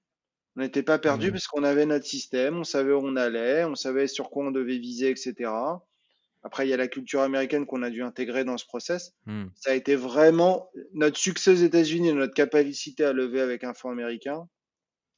On 0.57 0.61
n'était 0.61 0.83
pas 0.83 0.99
perdu 0.99 1.29
mmh. 1.29 1.31
parce 1.31 1.47
qu'on 1.47 1.63
avait 1.63 1.85
notre 1.85 2.05
système, 2.05 2.57
on 2.57 2.63
savait 2.65 2.91
où 2.91 2.99
on 3.01 3.15
allait, 3.15 3.63
on 3.63 3.75
savait 3.75 4.07
sur 4.07 4.29
quoi 4.29 4.45
on 4.45 4.51
devait 4.51 4.79
viser, 4.79 5.09
etc. 5.09 5.49
Après, 6.43 6.67
il 6.67 6.69
y 6.69 6.73
a 6.73 6.77
la 6.77 6.89
culture 6.89 7.21
américaine 7.21 7.65
qu'on 7.65 7.83
a 7.83 7.89
dû 7.89 8.03
intégrer 8.03 8.43
dans 8.43 8.57
ce 8.57 8.65
process. 8.65 9.13
Ça 9.55 9.71
a 9.71 9.75
été 9.75 9.95
vraiment 9.95 10.69
notre 10.93 11.17
succès 11.17 11.51
aux 11.51 11.55
États-Unis, 11.55 12.11
notre 12.13 12.33
capacité 12.33 13.05
à 13.05 13.13
lever 13.13 13.39
avec 13.39 13.63
un 13.63 13.73
fonds 13.73 13.91
américain. 13.91 14.49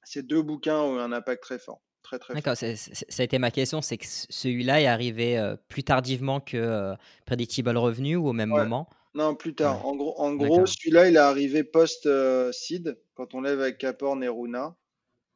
Ces 0.05 0.23
deux 0.23 0.41
bouquins 0.41 0.79
ont 0.79 0.97
eu 0.97 0.99
un 0.99 1.11
impact 1.11 1.43
très 1.43 1.59
fort. 1.59 1.81
Très, 2.03 2.19
très 2.19 2.33
D'accord, 2.33 2.57
ça 2.57 2.65
a 2.67 3.23
été 3.23 3.39
ma 3.39 3.49
question, 3.49 3.81
c'est 3.81 3.97
que 3.97 4.05
celui-là 4.05 4.81
est 4.81 4.87
arrivé 4.87 5.39
euh, 5.39 5.55
plus 5.69 5.83
tardivement 5.83 6.41
que 6.41 6.57
euh, 6.57 6.95
Predictable 7.25 7.77
Revenue 7.77 8.17
ou 8.17 8.27
au 8.27 8.33
même 8.33 8.49
moment? 8.49 8.89
Non, 9.15 9.35
plus 9.35 9.55
tard. 9.55 9.85
En 9.85 9.95
gros, 9.95 10.19
en 10.19 10.33
gros 10.33 10.65
celui-là, 10.65 11.07
il 11.07 11.15
est 11.15 11.19
arrivé 11.19 11.63
post-seed, 11.63 12.87
euh, 12.87 12.93
quand 13.13 13.35
on 13.35 13.41
lève 13.41 13.61
avec 13.61 13.77
Capor 13.77 14.15
Neruna. 14.15 14.75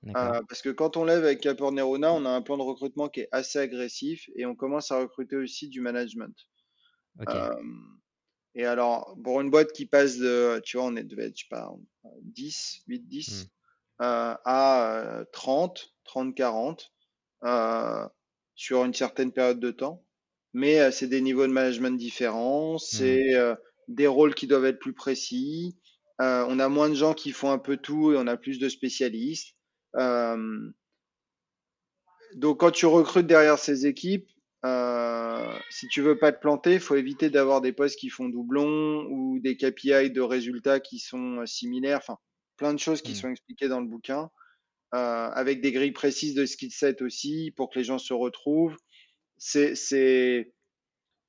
Euh, 0.05 0.41
parce 0.47 0.61
que 0.61 0.69
quand 0.69 0.95
on 0.95 1.03
lève 1.03 1.23
avec 1.23 1.41
Capor 1.41 1.71
Nerona, 1.71 2.13
on 2.13 2.25
a 2.25 2.29
un 2.29 2.41
plan 2.41 2.57
de 2.57 2.63
recrutement 2.63 3.09
qui 3.09 3.21
est 3.21 3.29
assez 3.31 3.59
agressif 3.59 4.29
et 4.35 4.45
on 4.45 4.55
commence 4.55 4.91
à 4.91 4.99
recruter 4.99 5.35
aussi 5.35 5.69
du 5.69 5.81
management. 5.81 6.35
Euh, 7.29 7.55
Et 8.55 8.65
alors, 8.65 9.17
pour 9.23 9.41
une 9.41 9.49
boîte 9.49 9.71
qui 9.73 9.85
passe 9.85 10.17
de, 10.17 10.61
tu 10.63 10.77
vois, 10.77 10.87
on 10.87 10.95
est, 10.95 11.03
devait 11.03 11.27
être, 11.27 11.37
je 11.37 11.43
sais 11.43 11.49
pas, 11.49 11.71
10, 12.21 12.83
8, 12.87 13.07
10 13.07 13.49
à 13.99 15.23
30, 15.31 15.93
30, 16.05 16.35
40 16.35 16.91
sur 18.55 18.83
une 18.83 18.93
certaine 18.93 19.31
période 19.31 19.59
de 19.59 19.71
temps. 19.71 20.03
Mais 20.53 20.79
euh, 20.81 20.91
c'est 20.91 21.07
des 21.07 21.21
niveaux 21.21 21.45
de 21.45 21.51
management 21.51 21.97
différents, 21.97 22.77
c'est 22.79 23.35
euh, 23.35 23.55
des 23.87 24.07
rôles 24.07 24.33
qui 24.33 24.47
doivent 24.47 24.65
être 24.65 24.79
plus 24.79 24.93
précis. 24.93 25.77
Euh, 26.19 26.45
on 26.49 26.59
a 26.59 26.67
moins 26.67 26.89
de 26.89 26.95
gens 26.95 27.13
qui 27.13 27.31
font 27.31 27.51
un 27.51 27.59
peu 27.59 27.77
tout 27.77 28.11
et 28.11 28.17
on 28.17 28.25
a 28.27 28.37
plus 28.37 28.57
de 28.57 28.67
spécialistes. 28.69 29.55
donc, 32.35 32.59
quand 32.59 32.71
tu 32.71 32.85
recrutes 32.87 33.27
derrière 33.27 33.59
ces 33.59 33.85
équipes, 33.85 34.27
euh, 34.65 35.53
si 35.69 35.87
tu 35.87 36.01
veux 36.01 36.17
pas 36.17 36.31
te 36.31 36.39
planter, 36.39 36.73
il 36.73 36.79
faut 36.79 36.95
éviter 36.95 37.29
d'avoir 37.29 37.61
des 37.61 37.71
postes 37.71 37.99
qui 37.99 38.09
font 38.09 38.27
doublon 38.27 39.05
ou 39.09 39.39
des 39.39 39.55
KPI 39.55 40.11
de 40.11 40.21
résultats 40.21 40.79
qui 40.79 40.99
sont 40.99 41.41
euh, 41.41 41.45
similaires. 41.45 41.99
Enfin, 41.99 42.17
plein 42.57 42.73
de 42.73 42.79
choses 42.79 43.01
qui 43.01 43.13
mmh. 43.13 43.15
sont 43.15 43.29
expliquées 43.29 43.67
dans 43.67 43.79
le 43.79 43.87
bouquin, 43.87 44.29
euh, 44.93 45.29
avec 45.29 45.61
des 45.61 45.71
grilles 45.71 45.91
précises 45.91 46.35
de 46.35 46.45
skill 46.45 46.71
set 46.71 47.01
aussi 47.01 47.53
pour 47.55 47.69
que 47.69 47.79
les 47.79 47.85
gens 47.85 47.99
se 47.99 48.13
retrouvent. 48.13 48.77
C'est, 49.37 49.75
c'est, 49.75 50.53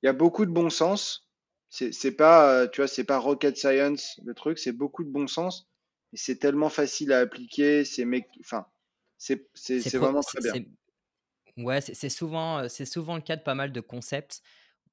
il 0.03 0.07
y 0.07 0.09
a 0.09 0.13
beaucoup 0.13 0.47
de 0.47 0.51
bon 0.51 0.71
sens. 0.71 1.29
C'est, 1.71 1.93
c'est 1.93 2.13
pas, 2.13 2.67
tu 2.69 2.81
vois, 2.81 2.89
c'est 2.89 3.05
pas 3.05 3.19
rocket 3.19 3.57
science 3.57 4.19
le 4.25 4.35
truc, 4.35 4.59
c'est 4.59 4.73
beaucoup 4.73 5.05
de 5.05 5.11
bon 5.11 5.27
sens. 5.27 5.69
Et 6.15 6.17
c'est 6.17 6.37
tellement 6.37 6.71
facile 6.71 7.13
à 7.13 7.21
appliquer. 7.21 7.85
C'est, 7.85 8.07
enfin, 8.41 8.67
c'est, 9.19 9.47
c'est, 9.55 9.83
c'est 9.83 9.99
vraiment 9.99 10.23
très 10.23 10.41
bien. 10.41 10.65
Ouais, 11.59 11.81
c'est 11.81 12.09
souvent, 12.09 12.69
c'est 12.69 12.87
souvent 12.87 13.17
le 13.17 13.21
cas 13.21 13.37
de 13.37 13.43
pas 13.43 13.57
mal 13.57 13.73
de 13.73 13.81
concepts 13.81 14.43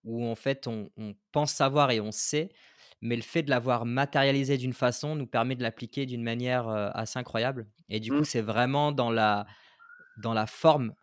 où 0.06 0.26
en 0.26 0.36
fait 0.36 0.68
on, 0.68 0.90
pense 1.32 1.54
savoir 1.54 1.92
et 1.92 2.00
on 2.00 2.12
sait, 2.12 2.50
mais 3.06 3.16
le 3.16 3.22
fait 3.22 3.44
de 3.44 3.50
l'avoir 3.50 3.86
matérialisé 3.86 4.58
d'une 4.58 4.74
façon 4.74 5.16
nous 5.16 5.28
permet 5.28 5.56
de 5.56 5.62
l'appliquer 5.62 6.06
d'une 6.06 6.24
manière 6.24 6.68
assez 6.68 7.20
incroyable. 7.20 7.68
Et 7.90 8.00
du 8.00 8.10
coup, 8.12 8.22
mmh. 8.22 8.26
c'est 8.26 8.42
vraiment 8.42 8.92
dans 8.92 9.12
la, 9.12 9.46
dans 10.18 10.34
la 10.34 10.48
forme 10.48 10.94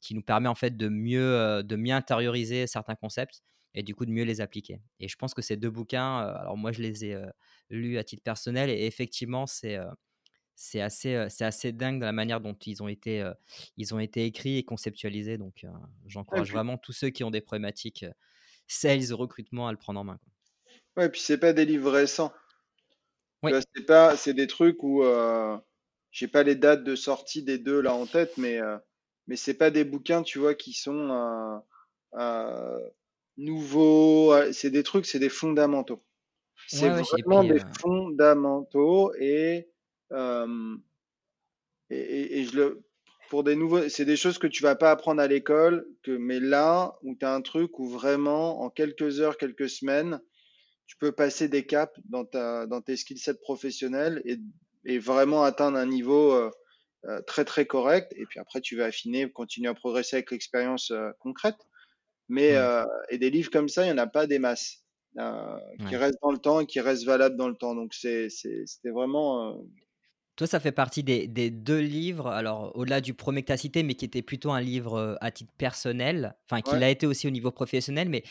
qui 0.00 0.14
nous 0.14 0.22
permet 0.22 0.48
en 0.48 0.54
fait 0.54 0.76
de 0.76 0.88
mieux, 0.88 1.62
de 1.62 1.76
mieux 1.76 1.94
intérioriser 1.94 2.66
certains 2.66 2.96
concepts 2.96 3.42
et 3.74 3.82
du 3.82 3.94
coup 3.94 4.04
de 4.04 4.10
mieux 4.10 4.24
les 4.24 4.40
appliquer. 4.40 4.80
Et 4.98 5.08
je 5.08 5.16
pense 5.16 5.32
que 5.32 5.42
ces 5.42 5.56
deux 5.56 5.70
bouquins, 5.70 6.18
alors 6.18 6.56
moi 6.56 6.72
je 6.72 6.82
les 6.82 7.04
ai 7.04 7.16
lus 7.70 7.98
à 7.98 8.04
titre 8.04 8.22
personnel 8.22 8.68
et 8.68 8.86
effectivement 8.86 9.46
c'est 9.46 9.78
c'est 10.60 10.80
assez, 10.80 11.26
c'est 11.30 11.44
assez 11.44 11.70
dingue 11.70 12.00
dans 12.00 12.06
la 12.06 12.12
manière 12.12 12.40
dont 12.40 12.56
ils 12.66 12.82
ont 12.82 12.88
été, 12.88 13.30
ils 13.76 13.94
ont 13.94 14.00
été 14.00 14.24
écrits 14.24 14.58
et 14.58 14.64
conceptualisés. 14.64 15.38
Donc, 15.38 15.64
j'encourage 16.06 16.50
vraiment 16.50 16.76
tous 16.76 16.92
ceux 16.92 17.10
qui 17.10 17.22
ont 17.22 17.30
des 17.30 17.40
problématiques 17.40 18.04
sales, 18.66 19.12
recrutement 19.12 19.68
à 19.68 19.72
le 19.72 19.78
prendre 19.78 20.00
en 20.00 20.04
main. 20.04 20.18
Ouais, 20.98 21.06
et 21.06 21.08
puis 21.08 21.20
c'est 21.20 21.38
pas 21.38 21.52
des 21.52 21.64
livres 21.64 21.92
récents. 21.92 22.32
C'est 23.44 23.86
pas, 23.86 24.16
c'est 24.16 24.34
des 24.34 24.48
trucs 24.48 24.82
où 24.82 25.04
j'ai 26.10 26.26
pas 26.26 26.42
les 26.42 26.56
dates 26.56 26.82
de 26.82 26.96
sortie 26.96 27.44
des 27.44 27.58
deux 27.58 27.80
là 27.80 27.94
en 27.94 28.04
tête, 28.06 28.36
mais 28.36 28.58
mais 29.28 29.36
c'est 29.36 29.54
pas 29.54 29.70
des 29.70 29.84
bouquins, 29.84 30.24
tu 30.24 30.40
vois, 30.40 30.56
qui 30.56 30.72
sont 30.72 31.62
nouveaux. 33.36 34.34
C'est 34.52 34.70
des 34.70 34.82
trucs, 34.82 35.06
c'est 35.06 35.20
des 35.20 35.28
fondamentaux. 35.28 36.04
C'est 36.66 36.88
vraiment 36.88 37.44
des 37.44 37.62
fondamentaux 37.80 39.14
et 39.14 39.68
et, 41.90 42.40
et, 42.40 42.44
je 42.44 42.56
le, 42.56 42.82
pour 43.30 43.44
des 43.44 43.56
nouveaux, 43.56 43.88
c'est 43.88 44.04
des 44.04 44.16
choses 44.16 44.38
que 44.38 44.46
tu 44.46 44.62
vas 44.62 44.74
pas 44.74 44.90
apprendre 44.90 45.22
à 45.22 45.26
l'école, 45.26 45.86
que, 46.02 46.10
mais 46.10 46.40
là, 46.40 46.98
où 47.02 47.14
tu 47.14 47.24
as 47.24 47.32
un 47.32 47.40
truc 47.40 47.78
où 47.78 47.88
vraiment, 47.88 48.62
en 48.62 48.70
quelques 48.70 49.20
heures, 49.20 49.38
quelques 49.38 49.70
semaines, 49.70 50.20
tu 50.88 50.96
peux 50.96 51.12
passer 51.12 51.48
des 51.48 51.64
caps 51.64 52.00
dans, 52.06 52.24
ta, 52.24 52.66
dans 52.66 52.80
tes 52.80 52.96
skill 52.96 53.18
sets 53.18 53.34
professionnels 53.34 54.22
et, 54.24 54.38
et 54.86 54.98
vraiment 54.98 55.44
atteindre 55.44 55.76
un 55.76 55.86
niveau 55.86 56.32
euh, 56.32 56.50
euh, 57.04 57.20
très, 57.22 57.44
très 57.44 57.66
correct. 57.66 58.12
Et 58.16 58.24
puis 58.24 58.40
après, 58.40 58.62
tu 58.62 58.74
vas 58.76 58.86
affiner, 58.86 59.30
continuer 59.30 59.68
à 59.68 59.74
progresser 59.74 60.16
avec 60.16 60.30
l'expérience 60.30 60.90
euh, 60.90 61.10
concrète. 61.20 61.58
Mais, 62.30 62.56
et 63.08 63.16
des 63.16 63.30
livres 63.30 63.50
comme 63.50 63.70
ça, 63.70 63.84
il 63.84 63.86
n'y 63.86 63.92
en 63.92 64.02
a 64.02 64.06
pas 64.06 64.26
des 64.26 64.38
masses. 64.38 64.84
qui 65.88 65.96
restent 65.96 66.18
dans 66.22 66.30
le 66.30 66.36
temps 66.36 66.60
et 66.60 66.66
qui 66.66 66.78
restent 66.78 67.06
valables 67.06 67.36
dans 67.36 67.48
le 67.48 67.54
temps. 67.54 67.74
Donc, 67.74 67.94
c'était 67.94 68.90
vraiment 68.90 69.58
toi, 70.36 70.46
ça 70.46 70.60
fait 70.60 70.72
partie 70.72 71.02
des, 71.02 71.26
deux 71.50 71.80
livres, 71.80 72.28
alors 72.28 72.70
au-delà 72.76 73.00
du 73.00 73.12
premier 73.12 73.40
que 73.40 73.46
tu 73.46 73.52
as 73.52 73.56
cité, 73.56 73.82
mais 73.82 73.94
qui 73.94 74.04
était 74.04 74.22
plutôt 74.22 74.52
un 74.52 74.60
livre 74.60 75.16
à 75.20 75.30
titre 75.32 75.52
personnel, 75.56 76.36
enfin 76.44 76.60
qui 76.60 76.78
l'a 76.78 76.90
été 76.90 77.06
aussi 77.06 77.26
au 77.26 77.30
niveau 77.30 77.50
professionnel, 77.50 78.08
mais 78.10 78.22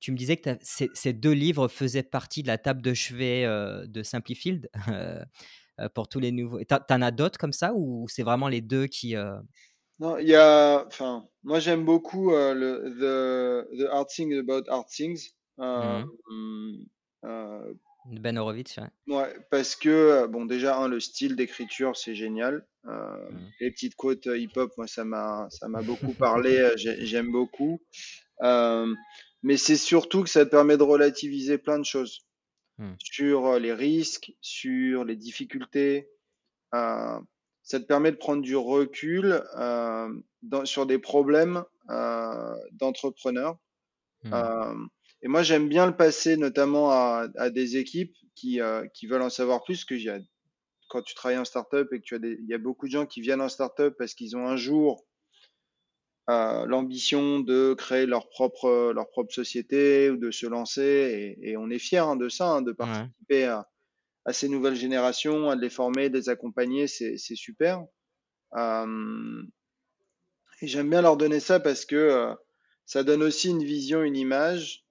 tu 0.00 0.12
me 0.12 0.16
disais 0.16 0.36
que 0.36 0.50
ces, 0.60 1.12
deux 1.12 1.32
livres 1.32 1.68
faisaient 1.68 2.02
partie 2.02 2.42
de 2.42 2.48
la 2.48 2.58
table 2.58 2.82
de 2.82 2.94
chevet 2.94 3.44
euh, 3.44 3.86
de 3.86 4.02
Simplifield 4.02 4.68
euh, 4.88 5.24
pour 5.94 6.08
tous 6.08 6.20
les 6.20 6.32
nouveaux. 6.32 6.58
Tu 6.58 6.74
en 6.74 7.02
as 7.02 7.10
d'autres 7.10 7.38
comme 7.38 7.52
ça 7.52 7.72
ou 7.74 8.06
c'est 8.08 8.22
vraiment 8.22 8.48
les 8.48 8.60
deux 8.60 8.86
qui. 8.86 9.14
Non, 10.00 10.18
il 10.18 10.28
y 10.28 10.34
a. 10.34 10.84
Enfin, 10.86 11.26
moi 11.42 11.60
j'aime 11.60 11.84
beaucoup 11.84 12.30
le 12.30 13.66
the, 13.70 13.88
Art 13.90 14.06
Things 14.06 14.38
About 14.38 14.68
Art 14.68 14.86
Things. 14.86 15.30
Mmh 15.58 16.04
ben 18.06 18.36
Horowitz, 18.36 18.78
ouais. 18.78 19.14
ouais. 19.14 19.36
parce 19.50 19.76
que, 19.76 19.88
euh, 19.88 20.26
bon, 20.26 20.44
déjà, 20.44 20.76
un, 20.76 20.88
le 20.88 21.00
style 21.00 21.36
d'écriture, 21.36 21.96
c'est 21.96 22.14
génial. 22.14 22.66
Euh, 22.86 23.30
mmh. 23.30 23.50
Les 23.60 23.70
petites 23.70 23.94
quotes 23.94 24.26
euh, 24.26 24.38
hip-hop, 24.38 24.72
moi, 24.76 24.86
ça 24.86 25.04
m'a, 25.04 25.48
ça 25.50 25.68
m'a 25.68 25.82
beaucoup 25.82 26.12
parlé, 26.12 26.70
j'aime 26.76 27.32
beaucoup. 27.32 27.80
Mais 29.44 29.56
c'est 29.56 29.76
surtout 29.76 30.24
que 30.24 30.30
ça 30.30 30.44
te 30.44 30.50
permet 30.50 30.76
de 30.76 30.82
relativiser 30.82 31.58
plein 31.58 31.78
de 31.78 31.84
choses 31.84 32.26
mmh. 32.78 32.94
sur 32.98 33.58
les 33.60 33.72
risques, 33.72 34.32
sur 34.40 35.04
les 35.04 35.16
difficultés. 35.16 36.08
ça 36.72 37.20
te 37.62 37.84
permet 37.84 38.10
de 38.10 38.16
prendre 38.16 38.42
du 38.42 38.56
recul 38.56 39.44
dans, 40.42 40.64
sur 40.64 40.86
des 40.86 40.98
problèmes 40.98 41.62
d'entrepreneurs. 42.72 43.58
Mmh. 44.24 44.88
Et 45.22 45.28
moi, 45.28 45.42
j'aime 45.42 45.68
bien 45.68 45.86
le 45.86 45.96
passer 45.96 46.36
notamment 46.36 46.90
à, 46.90 47.28
à 47.36 47.50
des 47.50 47.76
équipes 47.76 48.14
qui, 48.34 48.60
euh, 48.60 48.86
qui, 48.88 49.06
veulent 49.06 49.22
en 49.22 49.30
savoir 49.30 49.62
plus. 49.64 49.84
Que 49.84 49.94
quand 50.88 51.02
tu 51.02 51.14
travailles 51.14 51.38
en 51.38 51.44
startup 51.44 51.92
et 51.92 51.98
que 51.98 52.04
tu 52.04 52.14
as 52.14 52.18
des, 52.18 52.36
il 52.40 52.46
y 52.46 52.54
a 52.54 52.58
beaucoup 52.58 52.86
de 52.86 52.92
gens 52.92 53.06
qui 53.06 53.20
viennent 53.20 53.40
en 53.40 53.48
startup 53.48 53.94
parce 53.98 54.14
qu'ils 54.14 54.36
ont 54.36 54.46
un 54.46 54.56
jour 54.56 55.04
euh, 56.30 56.64
l'ambition 56.64 57.40
de 57.40 57.74
créer 57.74 58.06
leur 58.06 58.30
propre, 58.30 58.92
leur 58.94 59.10
propre 59.10 59.32
société 59.32 60.08
ou 60.08 60.16
de 60.16 60.30
se 60.30 60.46
lancer. 60.46 61.36
Et, 61.42 61.50
et 61.50 61.56
on 61.58 61.68
est 61.68 61.78
fiers 61.78 61.98
hein, 61.98 62.16
de 62.16 62.30
ça, 62.30 62.48
hein, 62.48 62.62
de 62.62 62.72
participer 62.72 63.44
à, 63.44 63.68
à, 64.24 64.32
ces 64.32 64.48
nouvelles 64.48 64.74
générations, 64.74 65.50
à 65.50 65.56
les 65.56 65.68
former, 65.68 66.08
de 66.08 66.16
les 66.16 66.30
accompagner. 66.30 66.86
C'est 66.86 67.18
super. 67.18 67.84
Euh, 68.56 69.42
et 70.62 70.66
j'aime 70.66 70.88
bien 70.88 71.02
leur 71.02 71.18
donner 71.18 71.40
ça 71.40 71.60
parce 71.60 71.84
que 71.84 71.96
euh, 71.96 72.34
ça 72.86 73.04
donne 73.04 73.22
aussi 73.22 73.50
une 73.50 73.64
vision, 73.64 74.02
une 74.02 74.16
image 74.16 74.86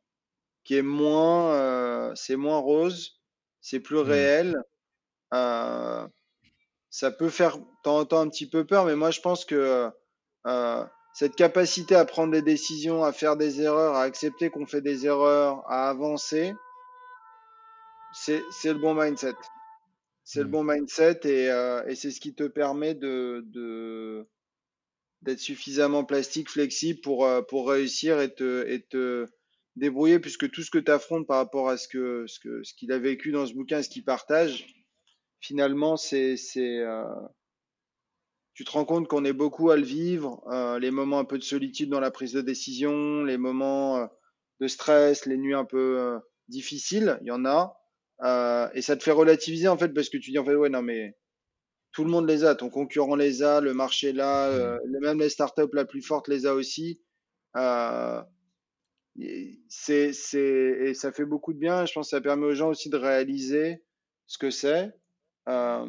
qui 0.63 0.75
est 0.75 0.83
moins, 0.83 2.13
c'est 2.15 2.35
moins 2.35 2.59
rose, 2.59 3.19
c'est 3.59 3.79
plus 3.79 3.97
mmh. 3.97 4.01
réel. 4.01 4.63
Ça 5.31 7.11
peut 7.17 7.29
faire 7.29 7.57
de 7.57 7.65
temps 7.83 7.97
en 7.97 8.05
temps 8.05 8.19
un 8.21 8.29
petit 8.29 8.47
peu 8.47 8.65
peur, 8.65 8.85
mais 8.85 8.95
moi 8.95 9.11
je 9.11 9.19
pense 9.19 9.43
que 9.45 9.89
cette 11.13 11.35
capacité 11.35 11.95
à 11.95 12.05
prendre 12.05 12.33
des 12.33 12.41
décisions, 12.41 13.03
à 13.03 13.11
faire 13.11 13.37
des 13.37 13.61
erreurs, 13.61 13.95
à 13.95 14.03
accepter 14.03 14.49
qu'on 14.49 14.65
fait 14.65 14.81
des 14.81 15.05
erreurs, 15.05 15.63
à 15.69 15.89
avancer, 15.89 16.53
c'est 18.13 18.41
le 18.63 18.79
bon 18.79 18.93
mindset. 18.95 19.35
C'est 20.23 20.39
le 20.39 20.47
mmh. 20.47 20.51
bon 20.51 20.63
mindset 20.63 21.19
et, 21.25 21.49
euh, 21.49 21.85
et 21.85 21.95
c'est 21.95 22.11
ce 22.11 22.21
qui 22.21 22.33
te 22.33 22.43
permet 22.43 22.95
de, 22.95 23.43
de 23.47 24.25
d'être 25.21 25.39
suffisamment 25.39 26.03
plastique, 26.05 26.49
flexible 26.49 27.01
pour, 27.01 27.25
euh, 27.25 27.41
pour 27.41 27.69
réussir 27.69 28.19
et 28.19 28.33
te, 28.33 28.65
et 28.67 28.81
te, 28.81 29.27
débrouiller 29.75 30.19
puisque 30.19 30.49
tout 30.51 30.61
ce 30.61 30.71
que 30.71 30.77
tu 30.77 30.91
affrontes 30.91 31.27
par 31.27 31.37
rapport 31.37 31.69
à 31.69 31.77
ce 31.77 31.87
que 31.87 32.25
ce 32.27 32.39
que 32.39 32.63
ce 32.63 32.73
qu'il 32.73 32.91
a 32.91 32.99
vécu 32.99 33.31
dans 33.31 33.45
ce 33.45 33.53
bouquin, 33.53 33.81
ce 33.81 33.89
qu'il 33.89 34.03
partage, 34.03 34.67
finalement 35.39 35.97
c'est 35.97 36.37
c'est 36.37 36.79
euh, 36.79 37.03
tu 38.53 38.63
te 38.63 38.71
rends 38.71 38.85
compte 38.85 39.07
qu'on 39.07 39.25
est 39.25 39.33
beaucoup 39.33 39.71
à 39.71 39.77
le 39.77 39.83
vivre, 39.83 40.43
euh, 40.51 40.79
les 40.79 40.91
moments 40.91 41.19
un 41.19 41.25
peu 41.25 41.37
de 41.37 41.43
solitude 41.43 41.89
dans 41.89 41.99
la 41.99 42.11
prise 42.11 42.33
de 42.33 42.41
décision, 42.41 43.23
les 43.23 43.37
moments 43.37 43.97
euh, 43.97 44.05
de 44.59 44.67
stress, 44.67 45.25
les 45.25 45.37
nuits 45.37 45.55
un 45.55 45.65
peu 45.65 45.99
euh, 45.99 46.19
difficiles, 46.47 47.17
il 47.21 47.27
y 47.27 47.31
en 47.31 47.45
a, 47.45 47.79
et 48.73 48.81
ça 48.81 48.95
te 48.95 49.03
fait 49.03 49.11
relativiser 49.11 49.67
en 49.67 49.77
fait 49.77 49.89
parce 49.89 50.07
que 50.07 50.17
tu 50.17 50.31
dis 50.31 50.39
en 50.39 50.45
fait 50.45 50.55
ouais 50.55 50.69
non 50.69 50.81
mais 50.81 51.17
tout 51.91 52.05
le 52.05 52.09
monde 52.09 52.25
les 52.25 52.45
a, 52.45 52.55
ton 52.55 52.69
concurrent 52.69 53.17
les 53.17 53.43
a, 53.43 53.59
le 53.59 53.73
marché 53.73 54.13
là, 54.13 54.79
même 55.01 55.19
les 55.19 55.29
startups 55.29 55.73
la 55.73 55.83
plus 55.83 56.01
forte 56.01 56.29
les 56.29 56.45
a 56.45 56.53
aussi. 56.53 57.01
C'est, 59.67 60.13
c'est, 60.13 60.77
et 60.85 60.93
ça 60.93 61.11
fait 61.11 61.25
beaucoup 61.25 61.53
de 61.53 61.59
bien. 61.59 61.85
Je 61.85 61.93
pense 61.93 62.07
que 62.07 62.15
ça 62.15 62.21
permet 62.21 62.45
aux 62.45 62.55
gens 62.55 62.69
aussi 62.69 62.89
de 62.89 62.97
réaliser 62.97 63.83
ce 64.25 64.37
que 64.37 64.49
c'est. 64.49 64.91
Euh, 65.49 65.85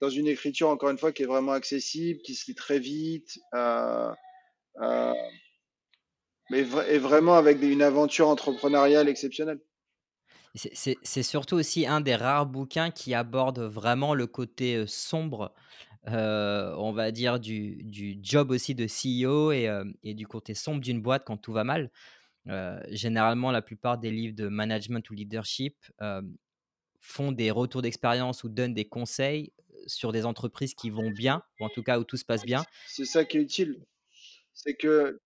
dans 0.00 0.08
une 0.08 0.26
écriture, 0.26 0.68
encore 0.68 0.90
une 0.90 0.98
fois, 0.98 1.12
qui 1.12 1.22
est 1.22 1.26
vraiment 1.26 1.52
accessible, 1.52 2.20
qui 2.22 2.34
se 2.34 2.46
lit 2.50 2.54
très 2.54 2.78
vite. 2.78 3.38
Euh, 3.54 4.10
euh, 4.80 5.14
mais 6.50 6.62
vraiment 6.62 7.34
avec 7.34 7.62
une 7.62 7.82
aventure 7.82 8.28
entrepreneuriale 8.28 9.08
exceptionnelle. 9.08 9.60
C'est 10.54 11.22
surtout 11.22 11.56
aussi 11.56 11.86
un 11.86 12.00
des 12.00 12.14
rares 12.14 12.46
bouquins 12.46 12.90
qui 12.90 13.12
aborde 13.14 13.60
vraiment 13.60 14.14
le 14.14 14.26
côté 14.26 14.86
sombre, 14.86 15.52
on 16.06 16.92
va 16.92 17.10
dire, 17.10 17.40
du, 17.40 18.18
job 18.22 18.50
aussi 18.50 18.74
de 18.74 18.86
CEO 18.86 19.52
et 19.52 20.14
du 20.14 20.26
côté 20.28 20.54
sombre 20.54 20.80
d'une 20.80 21.00
boîte 21.00 21.24
quand 21.24 21.38
tout 21.38 21.52
va 21.52 21.64
mal. 21.64 21.90
généralement, 22.90 23.50
la 23.50 23.62
plupart 23.62 23.98
des 23.98 24.10
livres 24.10 24.36
de 24.36 24.46
management 24.46 25.08
ou 25.10 25.14
leadership 25.14 25.76
font 27.00 27.32
des 27.32 27.50
retours 27.50 27.82
d'expérience 27.82 28.44
ou 28.44 28.48
donnent 28.48 28.74
des 28.74 28.86
conseils 28.86 29.52
sur 29.86 30.12
des 30.12 30.26
entreprises 30.26 30.74
qui 30.74 30.90
vont 30.90 31.10
bien, 31.10 31.42
ou 31.60 31.64
en 31.64 31.68
tout 31.68 31.82
cas 31.82 31.98
où 31.98 32.04
tout 32.04 32.16
se 32.16 32.24
passe 32.24 32.44
bien. 32.44 32.64
C'est 32.86 33.04
ça 33.04 33.24
qui 33.24 33.38
est 33.38 33.42
utile. 33.42 33.84
C'est 34.52 34.74
que 34.74 35.20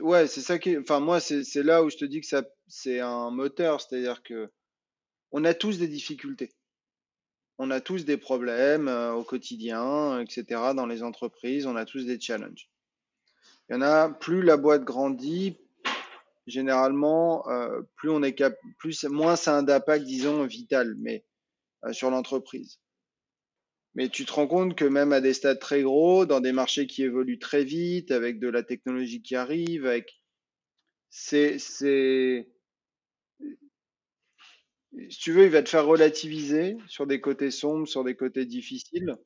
Ouais, 0.00 0.26
c'est 0.26 0.40
ça 0.40 0.58
qui 0.58 0.76
Enfin, 0.78 1.00
moi, 1.00 1.20
c'est 1.20 1.62
là 1.62 1.82
où 1.82 1.90
je 1.90 1.96
te 1.96 2.04
dis 2.04 2.20
que 2.20 2.26
c'est 2.68 3.00
un 3.00 3.30
moteur, 3.30 3.80
c'est-à-dire 3.80 4.22
que 4.22 4.52
on 5.32 5.44
a 5.44 5.54
tous 5.54 5.78
des 5.78 5.88
difficultés. 5.88 6.52
On 7.58 7.70
a 7.70 7.80
tous 7.80 8.04
des 8.04 8.16
problèmes 8.16 8.88
euh, 8.88 9.12
au 9.12 9.24
quotidien, 9.24 10.20
etc. 10.20 10.72
Dans 10.76 10.86
les 10.86 11.02
entreprises, 11.02 11.66
on 11.66 11.76
a 11.76 11.84
tous 11.84 12.06
des 12.06 12.20
challenges. 12.20 12.70
Il 13.68 13.74
y 13.74 13.76
en 13.76 13.82
a, 13.82 14.10
plus 14.10 14.42
la 14.42 14.56
boîte 14.56 14.84
grandit, 14.84 15.56
généralement, 16.46 17.48
euh, 17.48 17.82
plus 17.96 18.10
on 18.10 18.22
est 18.22 18.34
cap 18.34 18.54
plus, 18.78 19.04
moins 19.04 19.36
ça 19.36 19.56
a 19.56 19.58
un 19.58 19.68
impact, 19.68 20.04
disons, 20.04 20.44
vital, 20.46 20.94
mais 20.98 21.24
euh, 21.84 21.92
sur 21.92 22.10
l'entreprise. 22.10 22.78
Mais 23.94 24.08
tu 24.08 24.24
te 24.24 24.32
rends 24.32 24.46
compte 24.48 24.76
que 24.76 24.84
même 24.84 25.12
à 25.12 25.20
des 25.20 25.34
stades 25.34 25.60
très 25.60 25.82
gros, 25.82 26.26
dans 26.26 26.40
des 26.40 26.52
marchés 26.52 26.86
qui 26.86 27.04
évoluent 27.04 27.38
très 27.38 27.64
vite, 27.64 28.10
avec 28.10 28.40
de 28.40 28.48
la 28.48 28.62
technologie 28.62 29.22
qui 29.22 29.36
arrive, 29.36 29.86
avec 29.86 30.20
c'est 31.10 31.58
c'est 31.58 32.48
si 35.10 35.18
tu 35.18 35.32
veux, 35.32 35.44
il 35.44 35.50
va 35.50 35.62
te 35.62 35.68
faire 35.68 35.86
relativiser 35.86 36.76
sur 36.88 37.06
des 37.06 37.20
côtés 37.20 37.50
sombres, 37.50 37.86
sur 37.86 38.04
des 38.04 38.14
côtés 38.14 38.46
difficiles. 38.46 39.16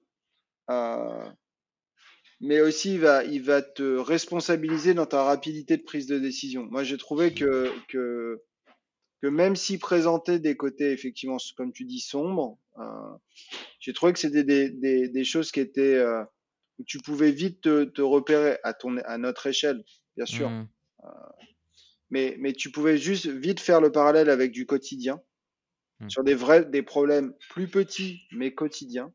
Euh, 0.71 1.31
mais 2.41 2.61
aussi, 2.61 2.95
il 2.95 3.01
va, 3.01 3.25
il 3.25 3.43
va 3.43 3.63
te 3.63 3.83
responsabiliser 3.83 4.95
dans 4.95 5.07
ta 5.07 5.25
rapidité 5.25 5.77
de 5.77 5.83
prise 5.83 6.07
de 6.07 6.19
décision. 6.19 6.65
Moi, 6.71 6.85
j'ai 6.85 6.97
trouvé 6.97 7.35
que, 7.35 7.71
que, 7.89 8.43
que 9.23 9.27
même 9.27 9.57
s'il 9.57 9.79
présentait 9.79 10.39
des 10.39 10.57
côtés, 10.57 10.93
effectivement, 10.93 11.39
comme 11.57 11.73
tu 11.73 11.85
dis, 11.85 12.01
sombres, 12.01 12.59
euh, 12.79 12.83
j'ai 13.81 13.93
trouvé 13.93 14.13
que 14.13 14.19
c'était 14.19 14.45
des, 14.45 14.71
des, 14.71 15.09
des, 15.09 15.25
choses 15.25 15.51
qui 15.51 15.61
étaient 15.61 15.97
euh, 15.97 16.23
où 16.79 16.85
tu 16.85 16.99
pouvais 16.99 17.33
vite 17.33 17.61
te, 17.63 17.85
te, 17.85 18.03
repérer 18.03 18.59
à 18.63 18.73
ton 18.75 18.97
à 18.99 19.19
notre 19.19 19.47
échelle, 19.49 19.85
bien 20.17 20.27
sûr. 20.27 20.49
Mmh. 20.49 20.69
Euh, 21.05 21.09
mais, 22.11 22.37
mais 22.39 22.53
tu 22.53 22.71
pouvais 22.71 22.97
juste 22.97 23.27
vite 23.27 23.61
faire 23.61 23.81
le 23.81 23.93
parallèle 23.93 24.31
avec 24.31 24.53
du 24.53 24.67
quotidien 24.67 25.21
mmh. 26.01 26.11
sur 26.11 26.25
des 26.25 26.35
vrais 26.35 26.65
des 26.65 26.83
problèmes 26.83 27.35
plus 27.51 27.69
petits 27.69 28.23
mais 28.33 28.55
quotidiens 28.55 29.13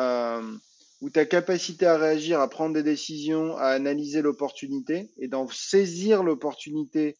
euh, 0.00 0.56
où 1.02 1.10
ta 1.10 1.26
capacité 1.26 1.86
à 1.86 1.98
réagir, 1.98 2.40
à 2.40 2.48
prendre 2.48 2.74
des 2.74 2.82
décisions, 2.82 3.56
à 3.56 3.66
analyser 3.66 4.22
l'opportunité 4.22 5.10
et 5.18 5.28
d'en 5.28 5.46
saisir 5.48 6.22
l'opportunité 6.22 7.16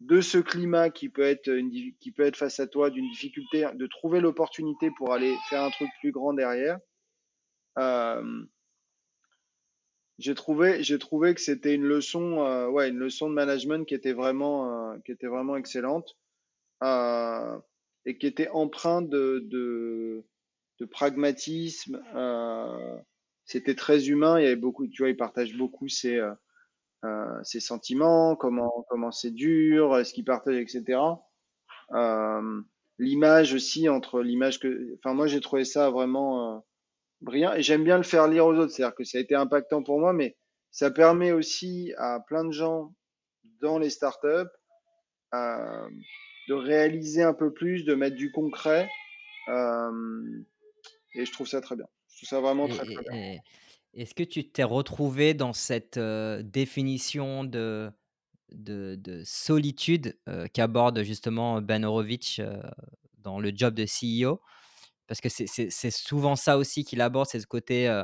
de 0.00 0.20
ce 0.20 0.38
climat 0.38 0.90
qui 0.90 1.08
peut 1.08 1.22
être 1.22 1.48
une, 1.48 1.70
qui 1.70 2.12
peut 2.12 2.24
être 2.24 2.36
face 2.36 2.60
à 2.60 2.66
toi, 2.66 2.90
d'une 2.90 3.08
difficulté, 3.10 3.66
de 3.74 3.86
trouver 3.86 4.20
l'opportunité 4.20 4.90
pour 4.96 5.12
aller 5.12 5.34
faire 5.48 5.62
un 5.62 5.70
truc 5.70 5.88
plus 6.00 6.12
grand 6.12 6.34
derrière. 6.34 6.78
Euh, 7.78 8.44
j'ai 10.18 10.34
trouvé, 10.34 10.82
j'ai 10.82 10.98
trouvé 10.98 11.34
que 11.34 11.40
c'était 11.40 11.74
une 11.74 11.84
leçon, 11.84 12.44
euh, 12.44 12.68
ouais, 12.68 12.88
une 12.88 12.98
leçon 12.98 13.28
de 13.28 13.34
management 13.34 13.86
qui 13.86 13.94
était 13.94 14.12
vraiment, 14.12 14.92
euh, 14.92 14.98
qui 15.04 15.12
était 15.12 15.26
vraiment 15.26 15.56
excellente 15.56 16.16
euh, 16.82 17.58
et 18.04 18.16
qui 18.18 18.26
était 18.26 18.48
empreinte 18.48 19.08
de, 19.08 19.40
de, 19.44 20.24
de 20.78 20.84
pragmatisme. 20.84 22.02
Euh, 22.14 22.98
c'était 23.44 23.74
très 23.74 24.08
humain. 24.08 24.38
Il 24.38 24.44
y 24.44 24.46
avait 24.46 24.56
beaucoup, 24.56 24.86
tu 24.88 25.02
vois, 25.02 25.10
il 25.10 25.16
partage 25.16 25.54
beaucoup 25.54 25.88
ses 25.88 26.20
euh, 27.06 27.42
ses 27.44 27.60
sentiments, 27.60 28.36
comment 28.36 28.84
comment 28.88 29.12
c'est 29.12 29.30
dur, 29.30 30.04
ce 30.04 30.12
qu'il 30.12 30.24
partage, 30.24 30.56
etc. 30.56 30.98
Euh, 31.92 32.60
l'image 32.98 33.54
aussi 33.54 33.88
entre 33.88 34.22
l'image 34.22 34.58
que, 34.58 34.96
enfin 34.98 35.14
moi 35.14 35.26
j'ai 35.26 35.40
trouvé 35.40 35.64
ça 35.64 35.90
vraiment 35.90 36.56
euh, 36.56 36.58
brillant 37.20 37.52
et 37.54 37.62
j'aime 37.62 37.84
bien 37.84 37.96
le 37.96 38.02
faire 38.02 38.26
lire 38.26 38.46
aux 38.46 38.54
autres, 38.54 38.72
c'est-à-dire 38.72 38.94
que 38.96 39.04
ça 39.04 39.18
a 39.18 39.20
été 39.20 39.34
impactant 39.34 39.82
pour 39.82 40.00
moi, 40.00 40.12
mais 40.12 40.36
ça 40.72 40.90
permet 40.90 41.32
aussi 41.32 41.92
à 41.96 42.20
plein 42.26 42.44
de 42.44 42.52
gens 42.52 42.92
dans 43.60 43.78
les 43.78 43.90
startups 43.90 44.50
de 45.32 46.54
réaliser 46.54 47.22
un 47.22 47.34
peu 47.34 47.52
plus, 47.52 47.84
de 47.84 47.94
mettre 47.94 48.16
du 48.16 48.32
concret. 48.32 48.88
Et 49.48 51.24
je 51.24 51.32
trouve 51.32 51.46
ça 51.46 51.60
très 51.60 51.76
bien. 51.76 51.86
Je 52.08 52.16
trouve 52.18 52.28
ça 52.28 52.40
vraiment 52.40 52.68
très, 52.68 52.84
très 52.84 53.02
bien. 53.02 53.38
Est-ce 53.96 54.14
que 54.14 54.22
tu 54.22 54.50
t'es 54.50 54.62
retrouvé 54.62 55.32
dans 55.32 55.54
cette 55.54 55.98
définition 55.98 57.44
de, 57.44 57.90
de, 58.52 59.22
solitude 59.24 60.18
qu'aborde 60.52 61.02
justement 61.02 61.62
Ben 61.62 61.82
Horowitz 61.82 62.40
dans 63.18 63.40
le 63.40 63.52
job 63.54 63.74
de 63.74 63.84
CEO 63.84 64.40
Parce 65.06 65.22
que 65.22 65.30
c'est 65.30 65.90
souvent 65.90 66.36
ça 66.36 66.58
aussi 66.58 66.84
qu'il 66.84 67.00
aborde, 67.00 67.26
c'est 67.30 67.40
ce 67.40 67.46
côté, 67.46 68.02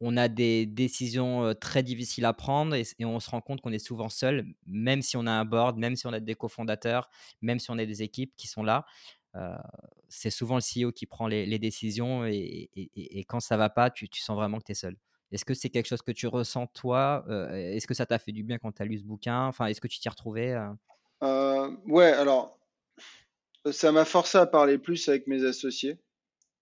on 0.00 0.16
a 0.16 0.28
des 0.28 0.64
décisions 0.64 1.54
très 1.60 1.82
difficiles 1.82 2.24
à 2.24 2.32
prendre 2.32 2.76
et, 2.76 2.84
on 3.04 3.18
se 3.18 3.30
rend 3.30 3.40
compte 3.40 3.60
qu'on 3.60 3.72
est 3.72 3.84
souvent 3.84 4.08
seul, 4.08 4.46
même 4.64 5.02
si 5.02 5.16
on 5.16 5.26
a 5.26 5.32
un 5.32 5.44
board, 5.44 5.76
même 5.76 5.96
si 5.96 6.06
on 6.06 6.12
a 6.12 6.20
des 6.20 6.36
cofondateurs, 6.36 7.10
même 7.42 7.58
si 7.58 7.70
on 7.72 7.78
a 7.78 7.84
des 7.84 8.02
équipes 8.02 8.32
qui 8.36 8.46
sont 8.46 8.62
là. 8.62 8.86
C'est 10.08 10.30
souvent 10.30 10.56
le 10.56 10.60
CEO 10.60 10.92
qui 10.92 11.06
prend 11.06 11.26
les, 11.26 11.58
décisions 11.58 12.24
et, 12.26 13.24
quand 13.28 13.40
ça 13.40 13.56
va 13.56 13.70
pas, 13.70 13.90
tu, 13.90 14.08
sens 14.12 14.36
vraiment 14.36 14.58
que 14.58 14.64
tu 14.64 14.72
es 14.72 14.76
seul. 14.76 14.96
Est-ce 15.32 15.44
que 15.44 15.54
c'est 15.54 15.70
quelque 15.70 15.86
chose 15.86 16.02
que 16.02 16.12
tu 16.12 16.26
ressens 16.26 16.66
toi? 16.68 17.24
Est-ce 17.52 17.86
que 17.86 17.94
ça 17.94 18.06
t'a 18.06 18.18
fait 18.18 18.32
du 18.32 18.44
bien 18.44 18.58
quand 18.58 18.72
tu 18.72 18.82
as 18.82 18.84
lu 18.84 18.98
ce 18.98 19.04
bouquin? 19.04 19.46
Enfin, 19.46 19.66
est-ce 19.66 19.80
que 19.80 19.88
tu 19.88 19.98
t'y 19.98 20.08
retrouvé 20.08 20.56
Ouais, 21.20 22.12
alors 22.12 22.58
ça 23.72 23.92
m'a 23.92 24.04
forcé 24.04 24.38
à 24.38 24.46
parler 24.46 24.78
plus 24.78 25.08
avec 25.08 25.26
mes 25.26 25.44
associés. 25.44 25.98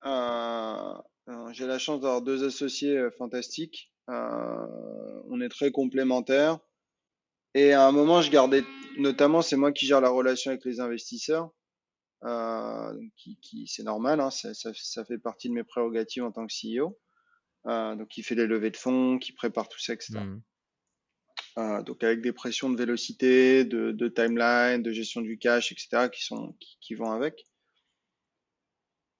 J'ai 0.05 1.67
la 1.67 1.79
chance 1.79 2.01
d'avoir 2.01 2.23
deux 2.23 2.45
associés 2.45 3.09
fantastiques. 3.19 3.93
on 4.09 5.41
est 5.41 5.49
très 5.49 5.71
complémentaires. 5.71 6.59
Et 7.55 7.73
à 7.73 7.87
un 7.87 7.93
moment, 7.93 8.23
je 8.23 8.31
gardais, 8.31 8.65
notamment, 8.97 9.43
c'est 9.43 9.57
moi 9.57 9.73
qui 9.73 9.85
gère 9.85 10.01
la 10.01 10.09
relation 10.09 10.51
avec 10.51 10.65
les 10.65 10.81
investisseurs. 10.81 11.51
Euh, 12.25 12.95
qui, 13.17 13.37
qui 13.41 13.67
c'est 13.67 13.83
normal, 13.83 14.21
hein, 14.21 14.31
ça, 14.31 14.55
ça, 14.55 14.71
ça, 14.75 15.05
fait 15.05 15.19
partie 15.19 15.49
de 15.49 15.55
mes 15.55 15.65
prérogatives 15.65 16.23
en 16.23 16.31
tant 16.31 16.47
que 16.47 16.53
CEO. 16.53 16.97
Euh, 17.67 17.95
donc, 17.95 18.09
qui 18.09 18.23
fait 18.23 18.35
les 18.35 18.47
levées 18.47 18.71
de 18.71 18.77
fonds, 18.77 19.19
qui 19.19 19.33
prépare 19.33 19.69
tout 19.69 19.79
ça, 19.79 19.93
etc. 19.93 20.15
Mmh. 20.15 20.43
Euh, 21.59 21.83
donc, 21.83 22.03
avec 22.03 22.21
des 22.21 22.33
pressions 22.33 22.71
de 22.71 22.77
vélocité, 22.77 23.65
de, 23.65 23.93
de, 23.93 24.09
timeline, 24.09 24.83
de 24.83 24.93
gestion 24.93 25.21
du 25.21 25.39
cash, 25.39 25.71
etc., 25.71 26.09
qui, 26.13 26.25
sont, 26.25 26.57
qui, 26.59 26.79
qui 26.81 26.95
vont 26.95 27.13
avec. 27.13 27.45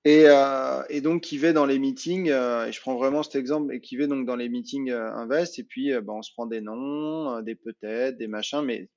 Et, 0.05 0.25
euh, 0.27 0.83
et, 0.89 1.01
donc 1.01 1.23
qui 1.23 1.39
va 1.39 1.53
dans 1.53 1.67
les 1.67 1.79
meetings, 1.79 2.27
et 2.31 2.73
je 2.73 2.81
prends 2.81 2.97
vraiment 2.97 3.23
cet 3.23 3.37
exemple, 3.37 3.73
et 3.73 3.81
qui 3.81 3.97
va 3.97 4.09
donc 4.09 4.27
dans 4.27 4.35
les 4.35 4.49
meetings 4.49 4.91
invest, 4.91 5.61
et 5.61 5.65
puis 5.65 5.93
bah, 6.01 6.13
on 6.13 6.23
se 6.23 6.33
prend 6.33 6.47
des 6.47 6.61
noms, 6.61 7.41
des 7.43 7.55
peut-être, 7.55 8.19
des 8.19 8.27
machins, 8.27 8.63
mais 8.63 8.91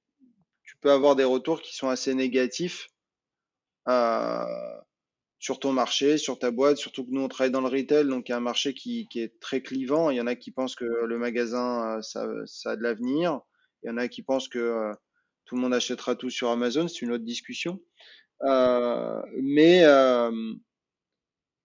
tu 0.64 0.78
peux 0.78 0.92
avoir 0.92 1.16
des 1.16 1.24
retours 1.24 1.62
qui 1.62 1.76
sont 1.76 1.90
assez 1.90 2.16
négatifs 2.16 2.88
euh, 3.88 4.46
sur 5.40 5.60
ton 5.60 5.72
marché, 5.72 6.18
sur 6.18 6.40
ta 6.40 6.50
boîte, 6.50 6.78
surtout 6.78 7.06
que 7.06 7.12
nous 7.12 7.22
on 7.22 7.28
travaille 7.28 7.52
dans 7.52 7.62
le 7.62 7.68
retail, 7.68 8.08
donc 8.08 8.30
il 8.30 8.32
y 8.32 8.34
a 8.34 8.38
un 8.38 8.42
marché 8.42 8.74
qui, 8.74 9.08
est 9.16 9.40
très 9.40 9.62
clivant. 9.62 10.10
Il 10.10 10.18
y 10.18 10.22
en 10.22 10.28
a 10.28 10.36
qui 10.36 10.52
pensent 10.52 10.76
que 10.76 10.86
le 10.86 11.18
magasin, 11.20 12.00
euh, 12.00 12.46
ça, 12.48 12.72
a 12.72 12.76
de 12.76 12.82
l'avenir. 12.82 13.42
Il 13.84 13.88
y 13.88 13.90
en 13.92 13.98
a 13.98 14.08
qui 14.08 14.24
pensent 14.24 14.48
que 14.48 14.58
euh, 14.58 14.94
tout 15.46 15.56
le 15.56 15.62
monde 15.62 15.74
achètera 15.74 16.16
tout 16.16 16.32
sur 16.32 16.50
Amazon, 16.50 16.88
c'est 16.88 17.04
une 17.04 17.12
autre 17.12 17.24
discussion. 17.24 17.80
Euh, 18.44 19.22
mais 19.42 19.84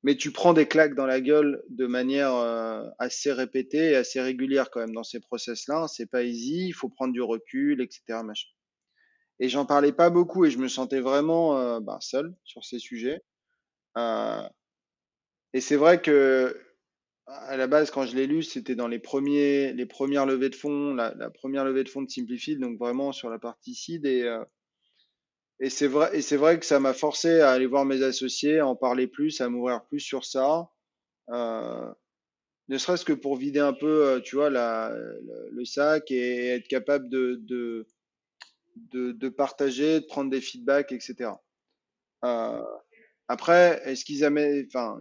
mais 0.03 0.17
tu 0.17 0.31
prends 0.31 0.55
des 0.55 0.67
claques 0.67 0.95
dans 0.95 1.07
la 1.07 1.21
gueule 1.21 1.63
de 1.69 1.87
manière 1.87 2.35
assez 2.99 3.33
répétée 3.33 3.93
et 3.93 3.97
assez 3.97 4.21
régulière 4.21 4.71
quand 4.71 4.81
même 4.81 4.95
dans 4.95 5.05
ces 5.05 5.21
process-là. 5.21 5.89
C'est 5.89 6.11
pas 6.11 6.23
easy, 6.23 6.69
il 6.69 6.73
faut 6.73 6.89
prendre 6.89 7.13
du 7.13 7.23
recul, 7.23 7.81
etc. 7.83 8.21
Et 9.41 9.49
j'en 9.49 9.65
parlais 9.65 9.93
pas 9.93 10.11
beaucoup 10.11 10.45
et 10.45 10.51
je 10.51 10.59
me 10.59 10.69
sentais 10.69 11.01
vraiment 11.01 11.59
euh, 11.59 11.81
bah, 11.81 11.99
seul 12.01 12.35
sur 12.45 12.63
ces 12.63 12.79
sujets. 12.79 13.23
Euh, 13.97 14.47
et 15.55 15.63
c'est 15.63 15.77
vrai 15.77 16.01
que 16.01 16.57
à 17.27 17.57
la 17.57 17.67
base, 17.67 17.91
quand 17.91 18.05
je 18.05 18.17
l'ai 18.17 18.27
lu, 18.27 18.43
c'était 18.43 18.75
dans 18.75 18.89
les 18.89 18.99
premiers, 18.99 19.73
les 19.73 19.87
premières 19.87 20.27
levées 20.27 20.51
de 20.51 20.55
fonds, 20.55 20.95
la, 20.95 21.31
première 21.31 21.65
levée 21.65 21.85
de 21.85 21.89
fonds 21.89 22.03
de 22.03 22.11
Simplified, 22.11 22.61
donc 22.61 22.79
vraiment 22.79 23.13
sur 23.13 23.31
la 23.31 23.39
partie 23.39 23.75
seed. 23.75 24.05
Et, 24.05 24.23
euh, 24.23 24.45
et 25.59 25.71
c'est 25.71 25.87
vrai, 25.87 26.11
et 26.13 26.23
c'est 26.23 26.37
vrai 26.37 26.59
que 26.59 26.67
ça 26.67 26.79
m'a 26.79 26.93
forcé 26.93 27.41
à 27.41 27.51
aller 27.51 27.67
voir 27.67 27.87
mes 27.87 28.03
associés, 28.03 28.59
à 28.59 28.67
en 28.67 28.77
parler 28.77 29.07
plus, 29.07 29.41
à 29.41 29.49
m'ouvrir 29.49 29.85
plus 29.87 30.01
sur 30.01 30.25
ça. 30.25 30.69
Euh, 31.31 31.91
ne 32.69 32.79
serait-ce 32.79 33.05
que 33.05 33.13
pour 33.13 33.37
vider 33.37 33.61
un 33.61 33.73
peu, 33.73 34.21
tu 34.25 34.37
vois, 34.37 34.51
la, 34.51 34.95
le, 35.51 35.65
sac 35.65 36.11
et 36.11 36.49
être 36.49 36.69
capable 36.69 37.09
de, 37.09 37.37
de, 37.43 37.87
de, 38.93 39.29
partager, 39.29 40.01
de 40.01 40.07
prendre 40.07 40.31
des 40.31 40.41
feedbacks, 40.41 40.93
etc. 40.93 41.31
Euh, 42.25 42.63
après, 43.29 43.81
est-ce 43.85 44.05
qu'ils 44.05 44.25
amènent, 44.25 44.65
enfin, 44.67 45.01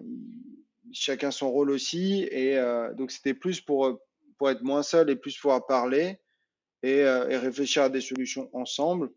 chacun 0.91 1.31
son 1.31 1.51
rôle 1.51 1.71
aussi, 1.71 2.27
et 2.31 2.57
euh, 2.57 2.93
donc 2.93 3.11
c'était 3.11 3.33
plus 3.33 3.61
pour, 3.61 3.99
pour 4.37 4.49
être 4.49 4.61
moins 4.61 4.83
seul 4.83 5.09
et 5.09 5.15
plus 5.15 5.37
pouvoir 5.37 5.65
parler 5.65 6.19
et, 6.83 6.99
et 6.99 7.37
réfléchir 7.37 7.83
à 7.83 7.89
des 7.89 8.01
solutions 8.01 8.49
ensemble. 8.53 9.11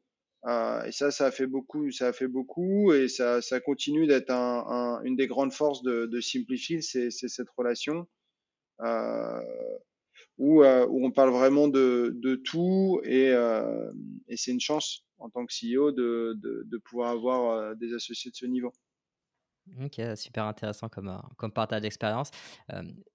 Euh, 0.47 0.85
et 0.85 0.93
ça, 0.93 1.11
ça 1.13 1.27
a 1.27 1.31
fait 1.31 1.47
beaucoup, 1.47 1.91
ça 1.93 2.09
a 2.09 2.13
fait 2.13 2.27
beaucoup, 2.27 2.93
et 2.93 3.09
ça, 3.09 3.41
ça 3.41 3.61
continue 3.61 4.07
d'être 4.07 4.31
un, 4.31 4.65
un, 4.67 5.03
une 5.05 5.15
des 5.15 5.29
grandes 5.29 5.53
forces 5.53 5.83
de, 5.83 6.07
de 6.07 6.21
Simplify, 6.21 6.83
c'est 6.83 7.11
cette 7.11 7.51
relation 7.57 8.09
euh, 8.81 9.41
où, 10.39 10.63
euh, 10.63 10.87
où, 10.89 11.05
on 11.05 11.11
parle 11.11 11.31
vraiment 11.31 11.69
de, 11.69 12.41
tout, 12.45 13.01
et, 13.05 13.31
euh, 13.31 13.93
et 14.29 14.37
c'est 14.37 14.53
une 14.53 14.61
chance 14.61 15.05
en 15.19 15.31
tant 15.31 15.47
que 15.47 15.53
CEO 15.53 15.93
de, 15.93 16.79
pouvoir 16.85 17.11
avoir 17.11 17.51
euh, 17.51 17.75
des 17.75 17.95
associés 17.95 18.31
de 18.31 18.37
ce 18.37 18.47
niveau. 18.47 18.73
Ok, 19.81 20.01
super 20.17 20.45
intéressant 20.47 20.89
comme, 20.89 21.23
comme 21.37 21.53
partage 21.53 21.83
d'expérience. 21.83 22.33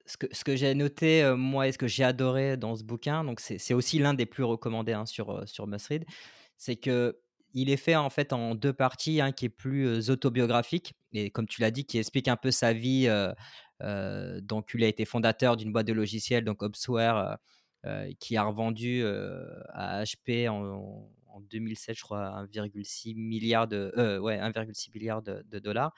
ce 0.06 0.44
que, 0.44 0.56
j'ai 0.56 0.74
noté, 0.76 1.34
moi, 1.36 1.68
et 1.68 1.74
ce 1.74 1.78
que 1.78 1.88
j'ai 1.88 2.06
adoré 2.06 2.56
dans 2.56 2.76
ce 2.78 2.84
bouquin, 2.84 3.26
donc 3.26 3.42
c'est 3.42 3.74
aussi 3.74 4.00
l'un 4.00 4.14
des 4.14 4.26
plus 4.26 4.44
recommandés 4.44 4.94
hein, 4.94 5.06
sur, 5.06 5.48
sur 5.48 5.68
c'est 6.56 6.76
que 6.78 7.20
il 7.54 7.70
est 7.70 7.78
fait 7.78 7.96
en 7.96 8.10
fait 8.10 8.34
en 8.34 8.56
deux 8.56 8.74
parties, 8.74 9.20
un 9.20 9.32
qui 9.32 9.46
est 9.46 9.50
plus 9.50 10.10
autobiographique 10.10 10.94
et 11.12 11.32
comme 11.32 11.48
tu 11.48 11.62
l'as 11.62 11.72
dit, 11.72 11.86
qui 11.86 11.98
explique 11.98 12.28
un 12.28 12.36
peu 12.36 12.52
sa 12.52 12.72
vie. 12.72 13.10
Donc, 13.82 14.72
il 14.74 14.84
a 14.84 14.88
été 14.88 15.06
fondateur 15.06 15.58
d'une 15.58 15.72
boîte 15.72 15.88
de 15.88 15.94
logiciels, 15.94 16.44
donc 16.44 16.62
Opsware, 16.64 17.38
qui 18.20 18.38
a 18.38 18.44
revendu 18.44 19.06
à 19.70 20.04
HP 20.04 20.50
en, 20.50 21.10
2007, 21.52 21.96
je 21.96 22.02
crois, 22.02 22.48
1,6 22.52 23.16
milliard 23.16 23.68
de, 23.68 24.20
ouais, 24.20 24.38
1,6 24.38 24.92
milliard 24.94 25.22
de 25.22 25.60
dollars. 25.60 25.94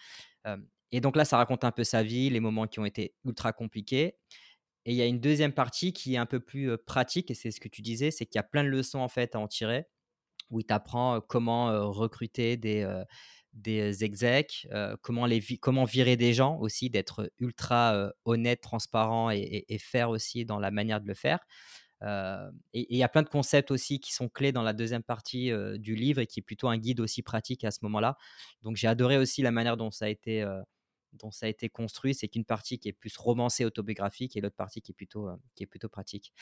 et 0.91 1.01
donc 1.01 1.15
là, 1.15 1.25
ça 1.25 1.37
raconte 1.37 1.63
un 1.63 1.71
peu 1.71 1.83
sa 1.83 2.03
vie, 2.03 2.29
les 2.29 2.39
moments 2.39 2.67
qui 2.67 2.79
ont 2.79 2.85
été 2.85 3.15
ultra 3.25 3.53
compliqués. 3.53 4.15
Et 4.85 4.91
il 4.91 4.95
y 4.95 5.01
a 5.01 5.05
une 5.05 5.19
deuxième 5.19 5.53
partie 5.53 5.93
qui 5.93 6.15
est 6.15 6.17
un 6.17 6.25
peu 6.25 6.39
plus 6.39 6.77
pratique, 6.77 7.31
et 7.31 7.33
c'est 7.33 7.51
ce 7.51 7.59
que 7.59 7.67
tu 7.67 7.81
disais, 7.81 8.11
c'est 8.11 8.25
qu'il 8.25 8.37
y 8.37 8.39
a 8.39 8.43
plein 8.43 8.63
de 8.63 8.69
leçons 8.69 8.99
en 8.99 9.09
fait 9.09 9.35
à 9.35 9.39
en 9.39 9.47
tirer 9.47 9.85
où 10.49 10.59
il 10.59 10.65
t'apprend 10.65 11.21
comment 11.21 11.91
recruter 11.91 12.57
des, 12.57 12.83
des 13.53 14.03
execs, 14.03 14.67
comment, 15.01 15.25
les 15.25 15.41
comment 15.57 15.85
virer 15.85 16.17
des 16.17 16.33
gens 16.33 16.57
aussi, 16.59 16.89
d'être 16.89 17.31
ultra 17.39 18.11
honnête, 18.25 18.61
transparent 18.61 19.31
et, 19.31 19.77
faire 19.79 20.09
aussi 20.09 20.45
dans 20.45 20.59
la 20.59 20.71
manière 20.71 21.01
de 21.01 21.07
le 21.07 21.15
faire. 21.15 21.39
et 22.01 22.87
il 22.93 22.97
y 22.97 23.03
a 23.03 23.09
plein 23.09 23.23
de 23.23 23.29
concepts 23.29 23.71
aussi 23.71 23.99
qui 23.99 24.13
sont 24.13 24.29
clés 24.29 24.51
dans 24.51 24.63
la 24.63 24.73
deuxième 24.73 25.03
partie 25.03 25.51
du 25.79 25.95
livre 25.95 26.21
et 26.21 26.27
qui 26.27 26.39
est 26.39 26.43
plutôt 26.43 26.67
un 26.67 26.77
guide 26.77 26.99
aussi 26.99 27.23
pratique 27.23 27.63
à 27.63 27.71
ce 27.71 27.79
moment-là. 27.83 28.17
Donc 28.61 28.75
j'ai 28.75 28.87
adoré 28.87 29.17
aussi 29.17 29.41
la 29.41 29.51
manière 29.51 29.77
dont 29.77 29.91
ça 29.91 30.05
a 30.05 30.09
été 30.09 30.45
dont 31.13 31.31
ça 31.31 31.45
a 31.45 31.49
été 31.49 31.69
construit, 31.69 32.13
c'est 32.13 32.27
qu'une 32.27 32.45
partie 32.45 32.79
qui 32.79 32.89
est 32.89 32.93
plus 32.93 33.15
romancée, 33.17 33.65
autobiographique, 33.65 34.37
et 34.37 34.41
l'autre 34.41 34.55
partie 34.55 34.81
qui 34.81 34.91
est 34.91 34.95
plutôt, 34.95 35.29
qui 35.55 35.63
est 35.63 35.67
plutôt 35.67 35.89
pratique. 35.89 36.33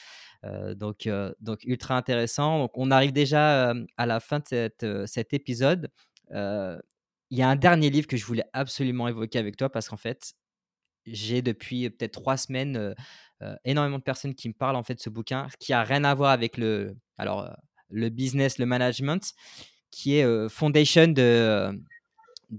Donc, 0.43 1.09
donc, 1.39 1.63
ultra 1.63 1.95
intéressant. 1.95 2.59
Donc, 2.59 2.77
on 2.77 2.91
arrive 2.91 3.13
déjà 3.13 3.73
à 3.97 4.05
la 4.05 4.19
fin 4.19 4.39
de 4.39 4.47
cette, 4.47 4.85
cet 5.05 5.33
épisode. 5.33 5.89
Il 7.29 7.37
y 7.37 7.41
a 7.41 7.49
un 7.49 7.55
dernier 7.55 7.89
livre 7.89 8.07
que 8.07 8.17
je 8.17 8.25
voulais 8.25 8.45
absolument 8.53 9.07
évoquer 9.07 9.39
avec 9.39 9.57
toi 9.57 9.69
parce 9.69 9.89
qu'en 9.89 9.97
fait, 9.97 10.33
j'ai 11.05 11.41
depuis 11.41 11.89
peut-être 11.89 12.13
trois 12.13 12.37
semaines 12.37 12.95
énormément 13.65 13.97
de 13.97 14.03
personnes 14.03 14.35
qui 14.35 14.47
me 14.49 14.53
parlent 14.53 14.75
en 14.75 14.83
fait 14.83 14.95
de 14.95 15.01
ce 15.01 15.09
bouquin 15.09 15.47
qui 15.59 15.73
a 15.73 15.83
rien 15.83 16.03
à 16.03 16.13
voir 16.13 16.31
avec 16.31 16.57
le, 16.57 16.95
alors, 17.17 17.49
le 17.89 18.09
business, 18.09 18.57
le 18.59 18.65
management, 18.65 19.33
qui 19.91 20.17
est 20.17 20.49
Foundation 20.49 21.07
de 21.07 21.77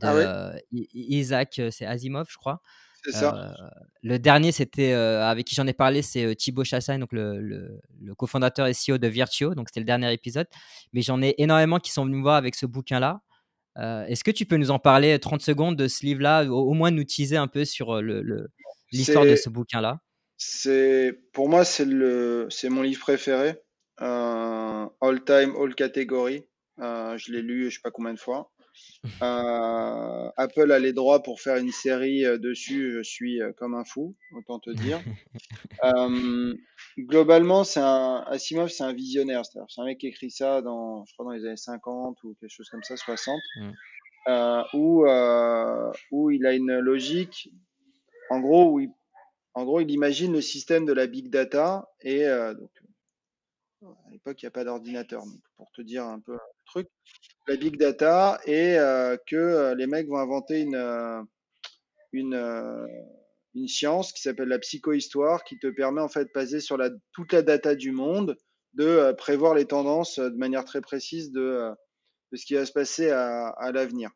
ah 0.00 0.14
de 0.14 0.62
Isaac, 0.92 1.60
c'est 1.70 1.86
Asimov, 1.86 2.26
je 2.30 2.36
crois. 2.36 2.60
C'est 3.04 3.12
ça. 3.12 3.54
le 4.02 4.18
dernier, 4.18 4.52
c'était 4.52 4.92
avec 4.92 5.46
qui 5.46 5.54
j'en 5.54 5.66
ai 5.66 5.72
parlé, 5.72 6.02
c'est 6.02 6.34
Thibaut 6.34 6.64
Chassagne, 6.64 7.00
donc 7.00 7.12
le, 7.12 7.40
le, 7.40 8.14
cofondateur 8.16 8.66
et 8.66 8.72
CEO 8.72 8.98
de 8.98 9.06
Virtuo. 9.06 9.54
Donc 9.54 9.68
c'était 9.68 9.80
le 9.80 9.86
dernier 9.86 10.12
épisode. 10.12 10.46
Mais 10.92 11.00
j'en 11.02 11.22
ai 11.22 11.34
énormément 11.38 11.78
qui 11.78 11.92
sont 11.92 12.04
venus 12.04 12.18
me 12.18 12.22
voir 12.22 12.36
avec 12.36 12.54
ce 12.54 12.66
bouquin-là. 12.66 13.20
Est-ce 13.78 14.24
que 14.24 14.30
tu 14.30 14.44
peux 14.44 14.56
nous 14.56 14.70
en 14.70 14.78
parler 14.78 15.18
30 15.18 15.40
secondes 15.40 15.76
de 15.76 15.88
ce 15.88 16.04
livre-là, 16.04 16.44
au, 16.44 16.72
moins 16.74 16.90
nous 16.90 17.04
teaser 17.04 17.36
un 17.36 17.46
peu 17.46 17.64
sur 17.64 18.00
l'histoire 18.92 19.24
de 19.24 19.36
ce 19.36 19.48
bouquin-là 19.48 20.00
pour 21.32 21.48
moi 21.48 21.64
c'est 21.64 22.68
mon 22.68 22.82
livre 22.82 23.00
préféré, 23.00 23.54
all 23.98 25.24
time, 25.24 25.54
all 25.60 25.74
category. 25.74 26.44
je 26.78 27.32
l'ai 27.32 27.42
lu 27.42 27.70
je 27.70 27.76
sais 27.76 27.80
pas 27.82 27.90
combien 27.90 28.14
de 28.14 28.18
fois. 28.18 28.50
Euh, 29.22 30.30
Apple 30.36 30.72
a 30.72 30.78
les 30.78 30.92
droits 30.92 31.22
pour 31.22 31.40
faire 31.40 31.56
une 31.56 31.70
série 31.70 32.24
euh, 32.24 32.38
dessus. 32.38 32.94
Je 32.98 33.02
suis 33.02 33.40
euh, 33.40 33.52
comme 33.52 33.74
un 33.74 33.84
fou, 33.84 34.14
autant 34.36 34.58
te 34.58 34.70
dire. 34.70 35.00
globalement, 36.98 37.64
c'est 37.64 37.80
un 37.80 38.24
Asimov, 38.26 38.68
c'est 38.68 38.84
un 38.84 38.92
visionnaire. 38.92 39.42
C'est 39.46 39.80
un 39.80 39.84
mec 39.84 39.98
qui 39.98 40.08
écrit 40.08 40.30
ça 40.30 40.62
dans, 40.62 41.04
je 41.04 41.12
crois, 41.14 41.26
dans 41.26 41.32
les 41.32 41.44
années 41.46 41.56
50 41.56 42.22
ou 42.24 42.36
quelque 42.40 42.50
chose 42.50 42.68
comme 42.68 42.82
ça, 42.82 42.96
60, 42.96 43.38
mm. 43.56 44.62
où 44.74 45.06
où 46.10 46.30
il 46.30 46.46
a 46.46 46.54
une 46.54 46.78
logique. 46.78 47.50
En 48.30 48.40
gros, 48.40 48.72
où 48.72 48.80
il, 48.80 48.90
en 49.54 49.64
gros, 49.64 49.80
il 49.80 49.90
imagine 49.90 50.32
le 50.32 50.40
système 50.40 50.84
de 50.84 50.92
la 50.92 51.06
big 51.06 51.30
data 51.30 51.88
et 52.02 52.24
donc 52.58 52.70
à 53.82 54.10
l'époque, 54.10 54.42
il 54.42 54.46
n'y 54.46 54.48
a 54.48 54.52
pas 54.52 54.64
d'ordinateur. 54.64 55.22
Pour 55.56 55.70
te 55.72 55.82
dire 55.82 56.04
un 56.04 56.20
peu 56.20 56.32
le 56.32 56.38
truc, 56.66 56.88
la 57.46 57.56
big 57.56 57.76
data 57.76 58.40
et 58.44 58.78
euh, 58.78 59.16
que 59.26 59.36
euh, 59.36 59.74
les 59.74 59.86
mecs 59.86 60.08
vont 60.08 60.18
inventer 60.18 60.60
une, 60.60 60.74
euh, 60.74 61.22
une, 62.12 63.68
science 63.68 64.12
qui 64.12 64.22
s'appelle 64.22 64.48
la 64.48 64.58
psychohistoire 64.58 65.44
qui 65.44 65.58
te 65.58 65.66
permet 65.66 66.00
en 66.00 66.08
fait, 66.08 66.28
basée 66.34 66.60
sur 66.60 66.76
la, 66.76 66.90
toute 67.12 67.32
la 67.32 67.42
data 67.42 67.74
du 67.74 67.92
monde, 67.92 68.36
de 68.74 69.12
prévoir 69.12 69.54
les 69.54 69.64
tendances 69.64 70.18
de 70.18 70.36
manière 70.36 70.64
très 70.64 70.80
précise 70.80 71.32
de, 71.32 71.70
de 72.30 72.36
ce 72.36 72.46
qui 72.46 72.54
va 72.54 72.66
se 72.66 72.72
passer 72.72 73.10
à 73.10 73.72
l'avenir. 73.72 74.10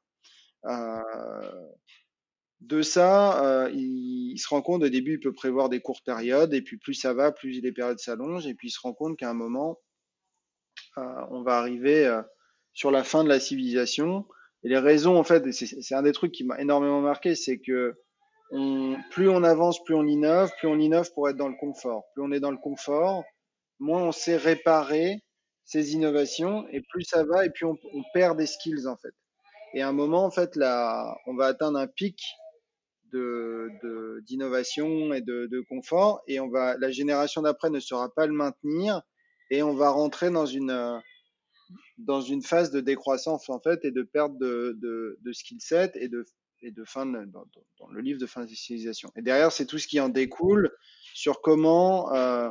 De 2.62 2.82
ça, 2.82 3.68
il, 3.72 4.32
il, 4.32 4.38
se 4.38 4.48
rend 4.48 4.62
compte 4.62 4.82
au 4.82 4.88
début, 4.88 5.14
il 5.14 5.20
peut 5.20 5.32
prévoir 5.32 5.68
des 5.68 5.80
courtes 5.80 6.04
périodes, 6.04 6.54
et 6.54 6.62
puis 6.62 6.78
plus 6.78 6.94
ça 6.94 7.12
va, 7.12 7.32
plus 7.32 7.60
les 7.60 7.72
périodes 7.72 7.98
s'allongent, 7.98 8.46
et 8.46 8.54
puis 8.54 8.68
il 8.68 8.70
se 8.70 8.80
rend 8.80 8.92
compte 8.92 9.18
qu'à 9.18 9.30
un 9.30 9.34
moment, 9.34 9.78
on 10.96 11.42
va 11.42 11.58
arriver 11.58 12.22
sur 12.72 12.90
la 12.90 13.04
fin 13.04 13.24
de 13.24 13.28
la 13.28 13.40
civilisation. 13.40 14.26
Et 14.64 14.68
les 14.68 14.78
raisons, 14.78 15.18
en 15.18 15.24
fait, 15.24 15.50
c'est 15.52 15.94
un 15.94 16.02
des 16.02 16.12
trucs 16.12 16.32
qui 16.32 16.44
m'a 16.44 16.60
énormément 16.60 17.00
marqué, 17.00 17.34
c'est 17.34 17.58
que 17.58 17.94
on, 18.52 18.96
plus 19.10 19.28
on 19.28 19.42
avance, 19.42 19.82
plus 19.82 19.94
on 19.94 20.06
innove, 20.06 20.50
plus 20.58 20.68
on 20.68 20.78
innove 20.78 21.10
pour 21.14 21.28
être 21.28 21.36
dans 21.36 21.48
le 21.48 21.56
confort. 21.56 22.04
Plus 22.14 22.22
on 22.22 22.32
est 22.32 22.40
dans 22.40 22.50
le 22.50 22.58
confort, 22.58 23.24
moins 23.80 24.02
on 24.02 24.12
sait 24.12 24.36
réparer 24.36 25.20
ces 25.64 25.94
innovations, 25.94 26.66
et 26.70 26.82
plus 26.90 27.02
ça 27.02 27.24
va, 27.24 27.46
et 27.46 27.50
puis 27.50 27.64
on, 27.64 27.78
on 27.94 28.02
perd 28.12 28.36
des 28.36 28.46
skills, 28.46 28.86
en 28.86 28.96
fait. 28.96 29.14
Et 29.74 29.80
à 29.80 29.88
un 29.88 29.92
moment, 29.92 30.24
en 30.24 30.30
fait, 30.30 30.54
là, 30.56 31.16
on 31.26 31.34
va 31.34 31.46
atteindre 31.46 31.78
un 31.78 31.86
pic 31.86 32.20
d'innovation 33.12 35.12
et 35.12 35.20
de, 35.20 35.64
confort, 35.68 36.22
et 36.26 36.40
on 36.40 36.48
va, 36.48 36.76
la 36.78 36.90
génération 36.90 37.42
d'après 37.42 37.70
ne 37.70 37.80
saura 37.80 38.12
pas 38.14 38.26
le 38.26 38.32
maintenir, 38.32 39.02
et 39.50 39.62
on 39.62 39.74
va 39.74 39.90
rentrer 39.90 40.30
dans 40.30 40.46
une 40.46 41.02
dans 41.98 42.20
une 42.20 42.42
phase 42.42 42.70
de 42.70 42.80
décroissance 42.80 43.48
en 43.48 43.60
fait 43.60 43.84
et 43.84 43.90
de 43.90 44.02
perte 44.02 44.36
de, 44.38 44.76
de, 44.80 45.32
skill 45.32 45.60
set 45.60 45.96
et 45.96 46.08
de, 46.08 46.24
et 46.62 46.70
de 46.70 46.84
fin 46.84 47.06
de, 47.06 47.24
dans, 47.26 47.46
le 47.90 48.00
livre 48.00 48.20
de 48.20 48.26
fin 48.26 48.44
de 48.44 48.48
civilisation. 48.48 49.10
Et 49.16 49.22
derrière, 49.22 49.52
c'est 49.52 49.66
tout 49.66 49.78
ce 49.78 49.86
qui 49.86 50.00
en 50.00 50.08
découle 50.08 50.70
sur 51.14 51.40
comment 51.40 52.12
euh, 52.14 52.50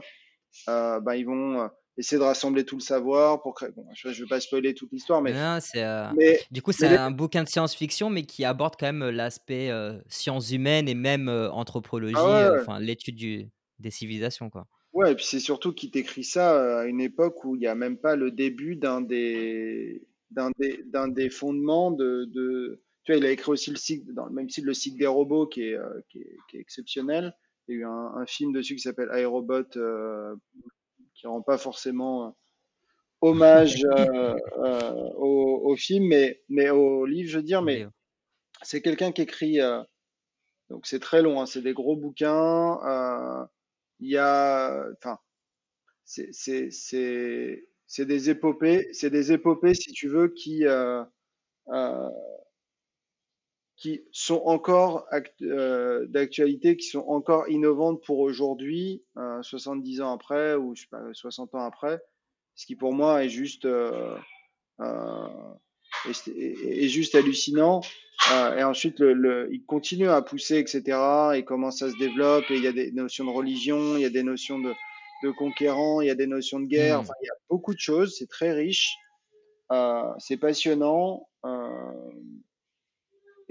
euh, 0.70 1.00
bah, 1.00 1.16
ils 1.16 1.26
vont 1.26 1.62
euh, 1.62 1.68
essayer 2.02 2.20
de 2.20 2.24
rassembler 2.24 2.66
tout 2.66 2.76
le 2.76 2.82
savoir 2.82 3.42
pour 3.42 3.56
créer. 3.56 3.70
Bon, 3.76 3.86
je 3.94 4.10
ne 4.10 4.14
vais 4.14 4.26
pas 4.28 4.40
spoiler 4.40 4.74
toute 4.74 4.92
l'histoire, 4.92 5.22
mais, 5.22 5.34
euh, 5.34 6.10
mais, 6.16 6.40
du 6.52 6.62
coup, 6.62 6.72
c'est 6.72 6.88
un 6.88 7.12
bouquin 7.12 7.44
de 7.44 7.50
science-fiction, 7.50 8.10
mais 8.10 8.24
qui 8.24 8.46
aborde 8.46 8.76
quand 8.80 8.92
même 8.92 9.10
l'aspect 9.10 9.72
euh, 9.72 9.98
sciences 10.08 10.52
humaines 10.52 10.88
et 10.88 10.96
même 10.96 11.30
anthropologie, 11.30 12.14
ah 12.18 12.54
enfin 12.60 12.80
l'étude 12.80 13.50
des 13.80 13.92
civilisations, 13.92 14.50
quoi. 14.50 14.68
Ouais, 14.94 15.14
et 15.14 15.16
puis 15.16 15.26
c'est 15.26 15.40
surtout 15.40 15.74
qu'il 15.74 15.90
t'écrit 15.92 16.24
ça 16.24 16.56
euh, 16.56 16.80
à 16.82 16.86
une 16.86 17.00
époque 17.00 17.46
où 17.46 17.56
il 17.56 17.60
n'y 17.60 17.68
a 17.68 17.76
même 17.76 17.98
pas 17.98 18.16
le 18.16 18.30
début 18.30 18.76
d'un 18.76 19.00
des, 19.00 20.06
d'un 20.32 20.52
des, 20.60 20.84
d'un 20.86 21.08
des 21.08 21.30
fondements 21.30 21.92
de, 21.92 22.26
de, 22.26 22.82
Tu 23.04 23.14
vois, 23.14 23.20
il 23.20 23.26
a 23.26 23.32
écrit 23.32 23.52
aussi 23.52 23.70
le 23.72 23.78
cycle, 23.78 24.14
dans 24.14 24.26
le 24.26 24.34
même 24.34 24.50
cycle, 24.50 24.68
le 24.68 24.74
cycle 24.74 24.98
des 24.98 25.08
robots 25.08 25.48
qui 25.48 25.64
est, 25.64 25.76
euh, 25.76 26.02
qui 26.10 26.20
est, 26.20 26.38
qui 26.50 26.58
est 26.58 26.60
exceptionnel. 26.60 27.34
Il 27.68 27.76
y 27.76 27.78
a 27.78 27.82
eu 27.82 27.86
un, 27.86 28.12
un 28.18 28.26
film 28.26 28.52
dessus 28.52 28.76
qui 28.76 28.82
s'appelle 28.82 29.10
iRobot, 29.14 29.78
euh, 29.78 30.36
qui 31.22 31.28
rend 31.28 31.42
pas 31.42 31.58
forcément 31.58 32.28
euh, 32.28 32.32
hommage 33.22 33.84
euh, 33.98 34.36
au, 35.16 35.62
au, 35.64 35.76
film, 35.76 36.08
mais, 36.08 36.42
mais 36.50 36.70
au 36.70 37.06
livre, 37.06 37.30
je 37.30 37.38
veux 37.38 37.44
dire, 37.44 37.62
mais 37.62 37.86
c'est 38.64 38.82
quelqu'un 38.82 39.12
qui 39.12 39.22
écrit. 39.22 39.60
donc 40.70 40.86
c'est 40.86 41.00
très 41.00 41.22
long, 41.22 41.42
hein, 41.42 41.46
c'est 41.46 41.62
des 41.62 41.74
gros 41.74 41.96
bouquins 41.96 43.48
il 44.02 44.10
y 44.10 44.18
a, 44.18 44.84
enfin, 44.98 45.18
c'est 46.04 46.26
des 48.06 48.30
épopées, 48.30 48.90
c'est 48.94 49.12
des 49.12 49.32
épopées, 49.32 49.76
si 49.76 49.94
tu 49.94 50.10
veux, 50.10 50.30
qui, 50.30 50.66
euh, 50.66 51.04
euh, 51.70 52.10
qui 53.82 54.04
sont 54.12 54.44
encore 54.46 55.08
euh, 55.42 56.06
d'actualité, 56.08 56.78
qui 56.78 56.86
sont 56.86 57.04
encore 57.08 57.50
innovantes 57.50 58.04
pour 58.04 58.20
aujourd'hui, 58.20 59.04
70 59.42 60.02
ans 60.02 60.14
après 60.14 60.54
ou 60.54 60.76
je 60.76 60.82
sais 60.82 60.88
pas, 60.92 61.02
60 61.12 61.56
ans 61.56 61.66
après, 61.66 62.00
ce 62.54 62.68
qui 62.68 62.76
pour 62.76 62.94
moi 62.94 63.24
est 63.24 63.30
juste, 63.30 63.68
est, 66.06 66.88
juste 66.90 67.16
hallucinant. 67.16 67.82
et 68.56 68.64
ensuite, 68.64 69.00
le, 69.00 69.14
le, 69.14 69.50
il 69.52 69.66
continue 69.66 70.10
à 70.10 70.22
pousser, 70.22 70.60
etc. 70.60 71.00
Et 71.36 71.44
comment 71.44 71.72
ça 71.72 71.90
se 71.90 71.98
développe. 71.98 72.52
Et 72.52 72.58
il 72.58 72.64
y 72.64 72.68
a 72.68 72.74
des 72.74 72.92
notions 72.92 73.26
de 73.26 73.32
religion, 73.32 73.96
il 73.96 74.02
y 74.02 74.06
a 74.06 74.12
des 74.12 74.22
notions 74.22 74.60
de, 74.60 74.74
de 75.24 75.32
conquérants, 75.32 76.02
il 76.02 76.08
y 76.08 76.12
a 76.12 76.16
des 76.16 76.28
notions 76.28 76.60
de 76.60 76.68
guerre. 76.68 77.00
Mmh. 77.00 77.02
Enfin, 77.02 77.14
il 77.24 77.26
y 77.26 77.30
a 77.30 77.40
beaucoup 77.50 77.74
de 77.74 77.80
choses. 77.80 78.16
C'est 78.16 78.30
très 78.30 78.52
riche. 78.52 78.96
Euh, 79.72 80.12
c'est 80.20 80.38
passionnant. 80.38 81.28
Euh, 81.46 81.91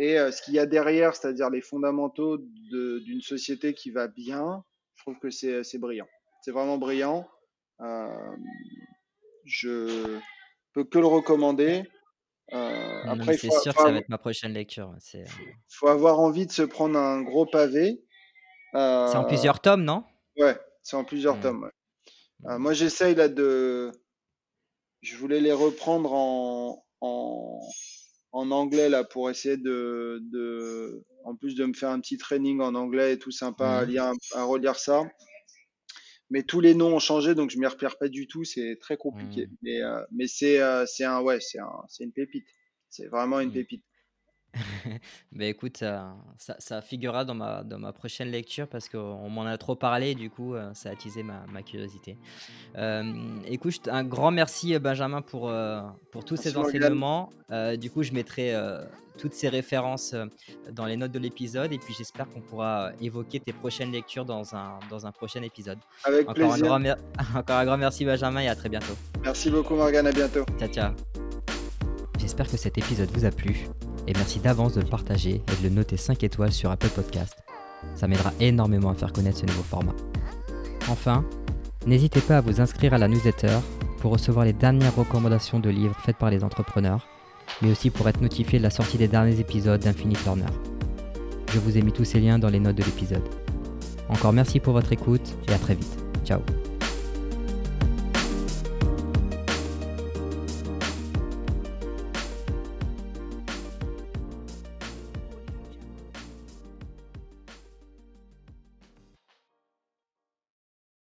et 0.01 0.18
euh, 0.18 0.32
ce 0.32 0.40
qu'il 0.40 0.55
y 0.55 0.59
a 0.59 0.64
derrière, 0.64 1.14
c'est-à-dire 1.14 1.51
les 1.51 1.61
fondamentaux 1.61 2.38
d'une 2.38 3.20
société 3.20 3.74
qui 3.74 3.90
va 3.90 4.09
bien, 4.09 4.64
je 4.94 5.03
trouve 5.03 5.18
que 5.18 5.28
c'est 5.28 5.78
brillant. 5.78 6.09
C'est 6.40 6.53
vraiment 6.53 6.78
brillant. 6.78 7.28
Euh, 7.82 8.09
je 9.44 10.18
peux 10.72 10.84
que 10.84 10.98
le 10.98 11.07
recommander. 11.07 11.84
Euh, 12.55 13.03
après, 13.05 13.36
c'est 13.36 13.51
sûr 13.51 13.74
que 13.74 13.82
ça 13.82 13.90
va 13.90 13.98
être 13.98 14.09
ma 14.09 14.16
prochaine 14.16 14.55
lecture. 14.55 14.90
Il 15.12 15.26
faut 15.68 15.88
avoir 15.88 16.18
envie 16.18 16.46
de 16.46 16.53
se 16.53 16.62
prendre 16.62 16.98
un 16.98 17.20
gros 17.20 17.44
pavé. 17.44 18.03
c'est 18.72 18.78
en 18.78 19.24
plusieurs 19.24 19.61
tomes, 19.61 19.84
non? 19.84 20.05
Ouais, 20.38 20.59
c'est 20.82 20.96
en 20.96 21.05
plusieurs 21.05 21.36
mmh. 21.36 21.42
tomes. 21.42 21.70
Ouais. 22.44 22.59
moi, 22.59 22.72
j'essaye 22.72 23.14
là 23.14 23.28
de. 23.28 23.92
Je 25.03 25.16
voulais 25.16 25.40
les 25.40 25.53
reprendre 25.53 26.14
en, 26.14 26.86
en, 27.03 27.61
en 28.33 28.51
anglais 28.51 28.89
là 28.89 29.05
pour 29.05 29.31
essayer 29.31 29.57
de, 29.57 30.20
de, 30.22 31.05
en 31.24 31.35
plus 31.35 31.55
de 31.55 31.64
me 31.64 31.72
faire 31.72 31.91
un 31.91 32.01
petit 32.01 32.18
training 32.18 32.61
en 32.61 32.74
anglais 32.74 33.14
et 33.14 33.18
tout 33.18 33.31
sympa 33.31 33.78
à, 33.78 33.85
mmh. 33.85 33.89
lire, 33.89 34.12
à 34.35 34.45
relire 34.45 34.76
ça. 34.76 35.05
Mais 36.31 36.45
tous 36.45 36.61
les 36.61 36.74
noms 36.74 36.95
ont 36.95 37.01
changé, 37.01 37.35
donc 37.35 37.51
je 37.51 37.59
m'y 37.59 37.66
repère 37.66 37.99
pas 37.99 38.09
du 38.09 38.28
tout. 38.28 38.45
C'est 38.45 38.78
très 38.81 38.97
compliqué. 38.97 39.47
Mmh. 39.47 39.57
Mais, 39.62 39.83
euh, 39.83 40.01
mais 40.12 40.26
c'est, 40.28 40.61
euh, 40.61 40.87
c'est 40.87 41.05
un, 41.05 41.20
ouais, 41.20 41.41
c'est 41.41 41.59
un, 41.59 41.83
c'est 41.89 42.05
une 42.05 42.12
pépite. 42.12 42.47
C'est 42.89 43.09
vraiment 43.09 43.41
une 43.41 43.51
mmh. 43.51 43.55
pépite. 43.55 43.85
Ben 45.32 45.48
écoute, 45.48 45.78
ça, 45.78 46.16
ça, 46.59 46.82
figurera 46.82 47.24
dans 47.24 47.34
ma, 47.34 47.62
dans 47.62 47.78
ma 47.78 47.92
prochaine 47.92 48.28
lecture 48.28 48.66
parce 48.66 48.88
qu'on 48.88 49.28
m'en 49.28 49.46
a 49.46 49.57
trop 49.59 49.76
parlé, 49.76 50.14
du 50.14 50.30
coup, 50.30 50.55
euh, 50.55 50.70
ça 50.74 50.88
a 50.88 50.92
attisé 50.92 51.22
ma, 51.22 51.44
ma 51.53 51.62
curiosité. 51.62 52.16
Euh, 52.76 53.12
écoute, 53.46 53.88
un 53.88 54.05
grand 54.05 54.30
merci 54.30 54.78
Benjamin 54.78 55.22
pour, 55.22 55.48
euh, 55.48 55.82
pour 56.11 56.24
tous 56.24 56.36
ces 56.36 56.57
enseignements. 56.57 57.30
du 57.78 57.90
coup, 57.90 58.03
je 58.03 58.12
mettrai 58.12 58.55
toutes 59.18 59.34
ces 59.34 59.48
références 59.48 60.14
dans 60.72 60.86
les 60.86 60.96
notes 60.96 61.12
de 61.12 61.18
l'épisode 61.18 61.72
et 61.72 61.78
puis 61.78 61.94
j'espère 61.96 62.28
qu'on 62.28 62.40
pourra 62.40 62.92
évoquer 63.01 63.38
tes 63.38 63.53
prochaines 63.53 63.92
lectures 63.92 64.24
dans 64.24 64.55
un, 64.55 64.78
dans 64.88 65.07
un 65.07 65.12
prochain 65.12 65.42
épisode. 65.42 65.78
Avec 66.05 66.22
encore 66.22 66.34
plaisir. 66.34 66.72
Un 66.72 66.80
grand 66.80 66.96
encore 67.36 67.57
un 67.57 67.64
grand 67.64 67.76
merci 67.76 68.05
Benjamin 68.05 68.40
et 68.40 68.48
à 68.48 68.57
très 68.57 68.68
bientôt. 68.68 68.94
Merci 69.22 69.51
beaucoup 69.51 69.74
Morgane, 69.74 70.07
à 70.07 70.12
bientôt. 70.12 70.44
Ciao, 70.59 70.68
ciao. 70.68 70.92
J'espère 72.18 72.48
que 72.48 72.57
cet 72.57 72.78
épisode 72.78 73.11
vous 73.11 73.24
a 73.24 73.30
plu 73.30 73.66
et 74.07 74.12
merci 74.14 74.40
d'avance 74.40 74.74
de 74.74 74.80
le 74.80 74.86
partager 74.86 75.42
et 75.53 75.62
de 75.62 75.68
le 75.68 75.74
noter 75.74 75.96
5 75.96 76.22
étoiles 76.24 76.53
sur 76.53 76.70
Apple 76.70 76.88
Podcast. 76.88 77.36
Ça 77.94 78.09
m'aidera 78.09 78.32
énormément 78.40 78.90
à 78.90 78.94
faire 78.94 79.12
connaître 79.12 79.38
ce 79.38 79.46
nouveau 79.46 79.62
format. 79.62 79.94
Enfin, 80.88 81.24
n'hésitez 81.86 82.20
pas 82.20 82.38
à 82.38 82.40
vous 82.40 82.61
inscrire 82.61 82.94
à 82.94 82.98
la 82.98 83.09
newsletter 83.09 83.59
pour 83.98 84.12
recevoir 84.12 84.44
les 84.44 84.53
dernières 84.53 84.96
recommandations 84.96 85.61
de 85.61 85.70
livres 85.70 85.96
faites 86.05 86.16
par 86.16 86.30
les 86.30 86.44
entrepreneurs, 86.44 87.07
mais 87.62 87.70
aussi 87.70 87.90
pour 87.90 88.09
être 88.09 88.20
notifié 88.20 88.59
de 88.59 88.64
la 88.64 88.70
sortie 88.70 88.98
des 88.98 89.09
derniers 89.09 89.40
épisodes 89.40 89.80
d'Infinite 89.80 90.24
Learner. 90.24 90.53
Je 91.53 91.59
vous 91.59 91.76
ai 91.76 91.82
mis 91.82 91.92
tous 91.92 92.05
ces 92.05 92.20
liens 92.20 92.38
dans 92.38 92.48
les 92.48 92.61
notes 92.61 92.76
de 92.76 92.84
l'épisode. 92.84 93.28
Encore 94.09 94.32
merci 94.32 94.61
pour 94.61 94.72
votre 94.72 94.92
écoute 94.92 95.36
et 95.48 95.53
à 95.53 95.59
très 95.59 95.74
vite. 95.74 95.98
Ciao 96.24 96.40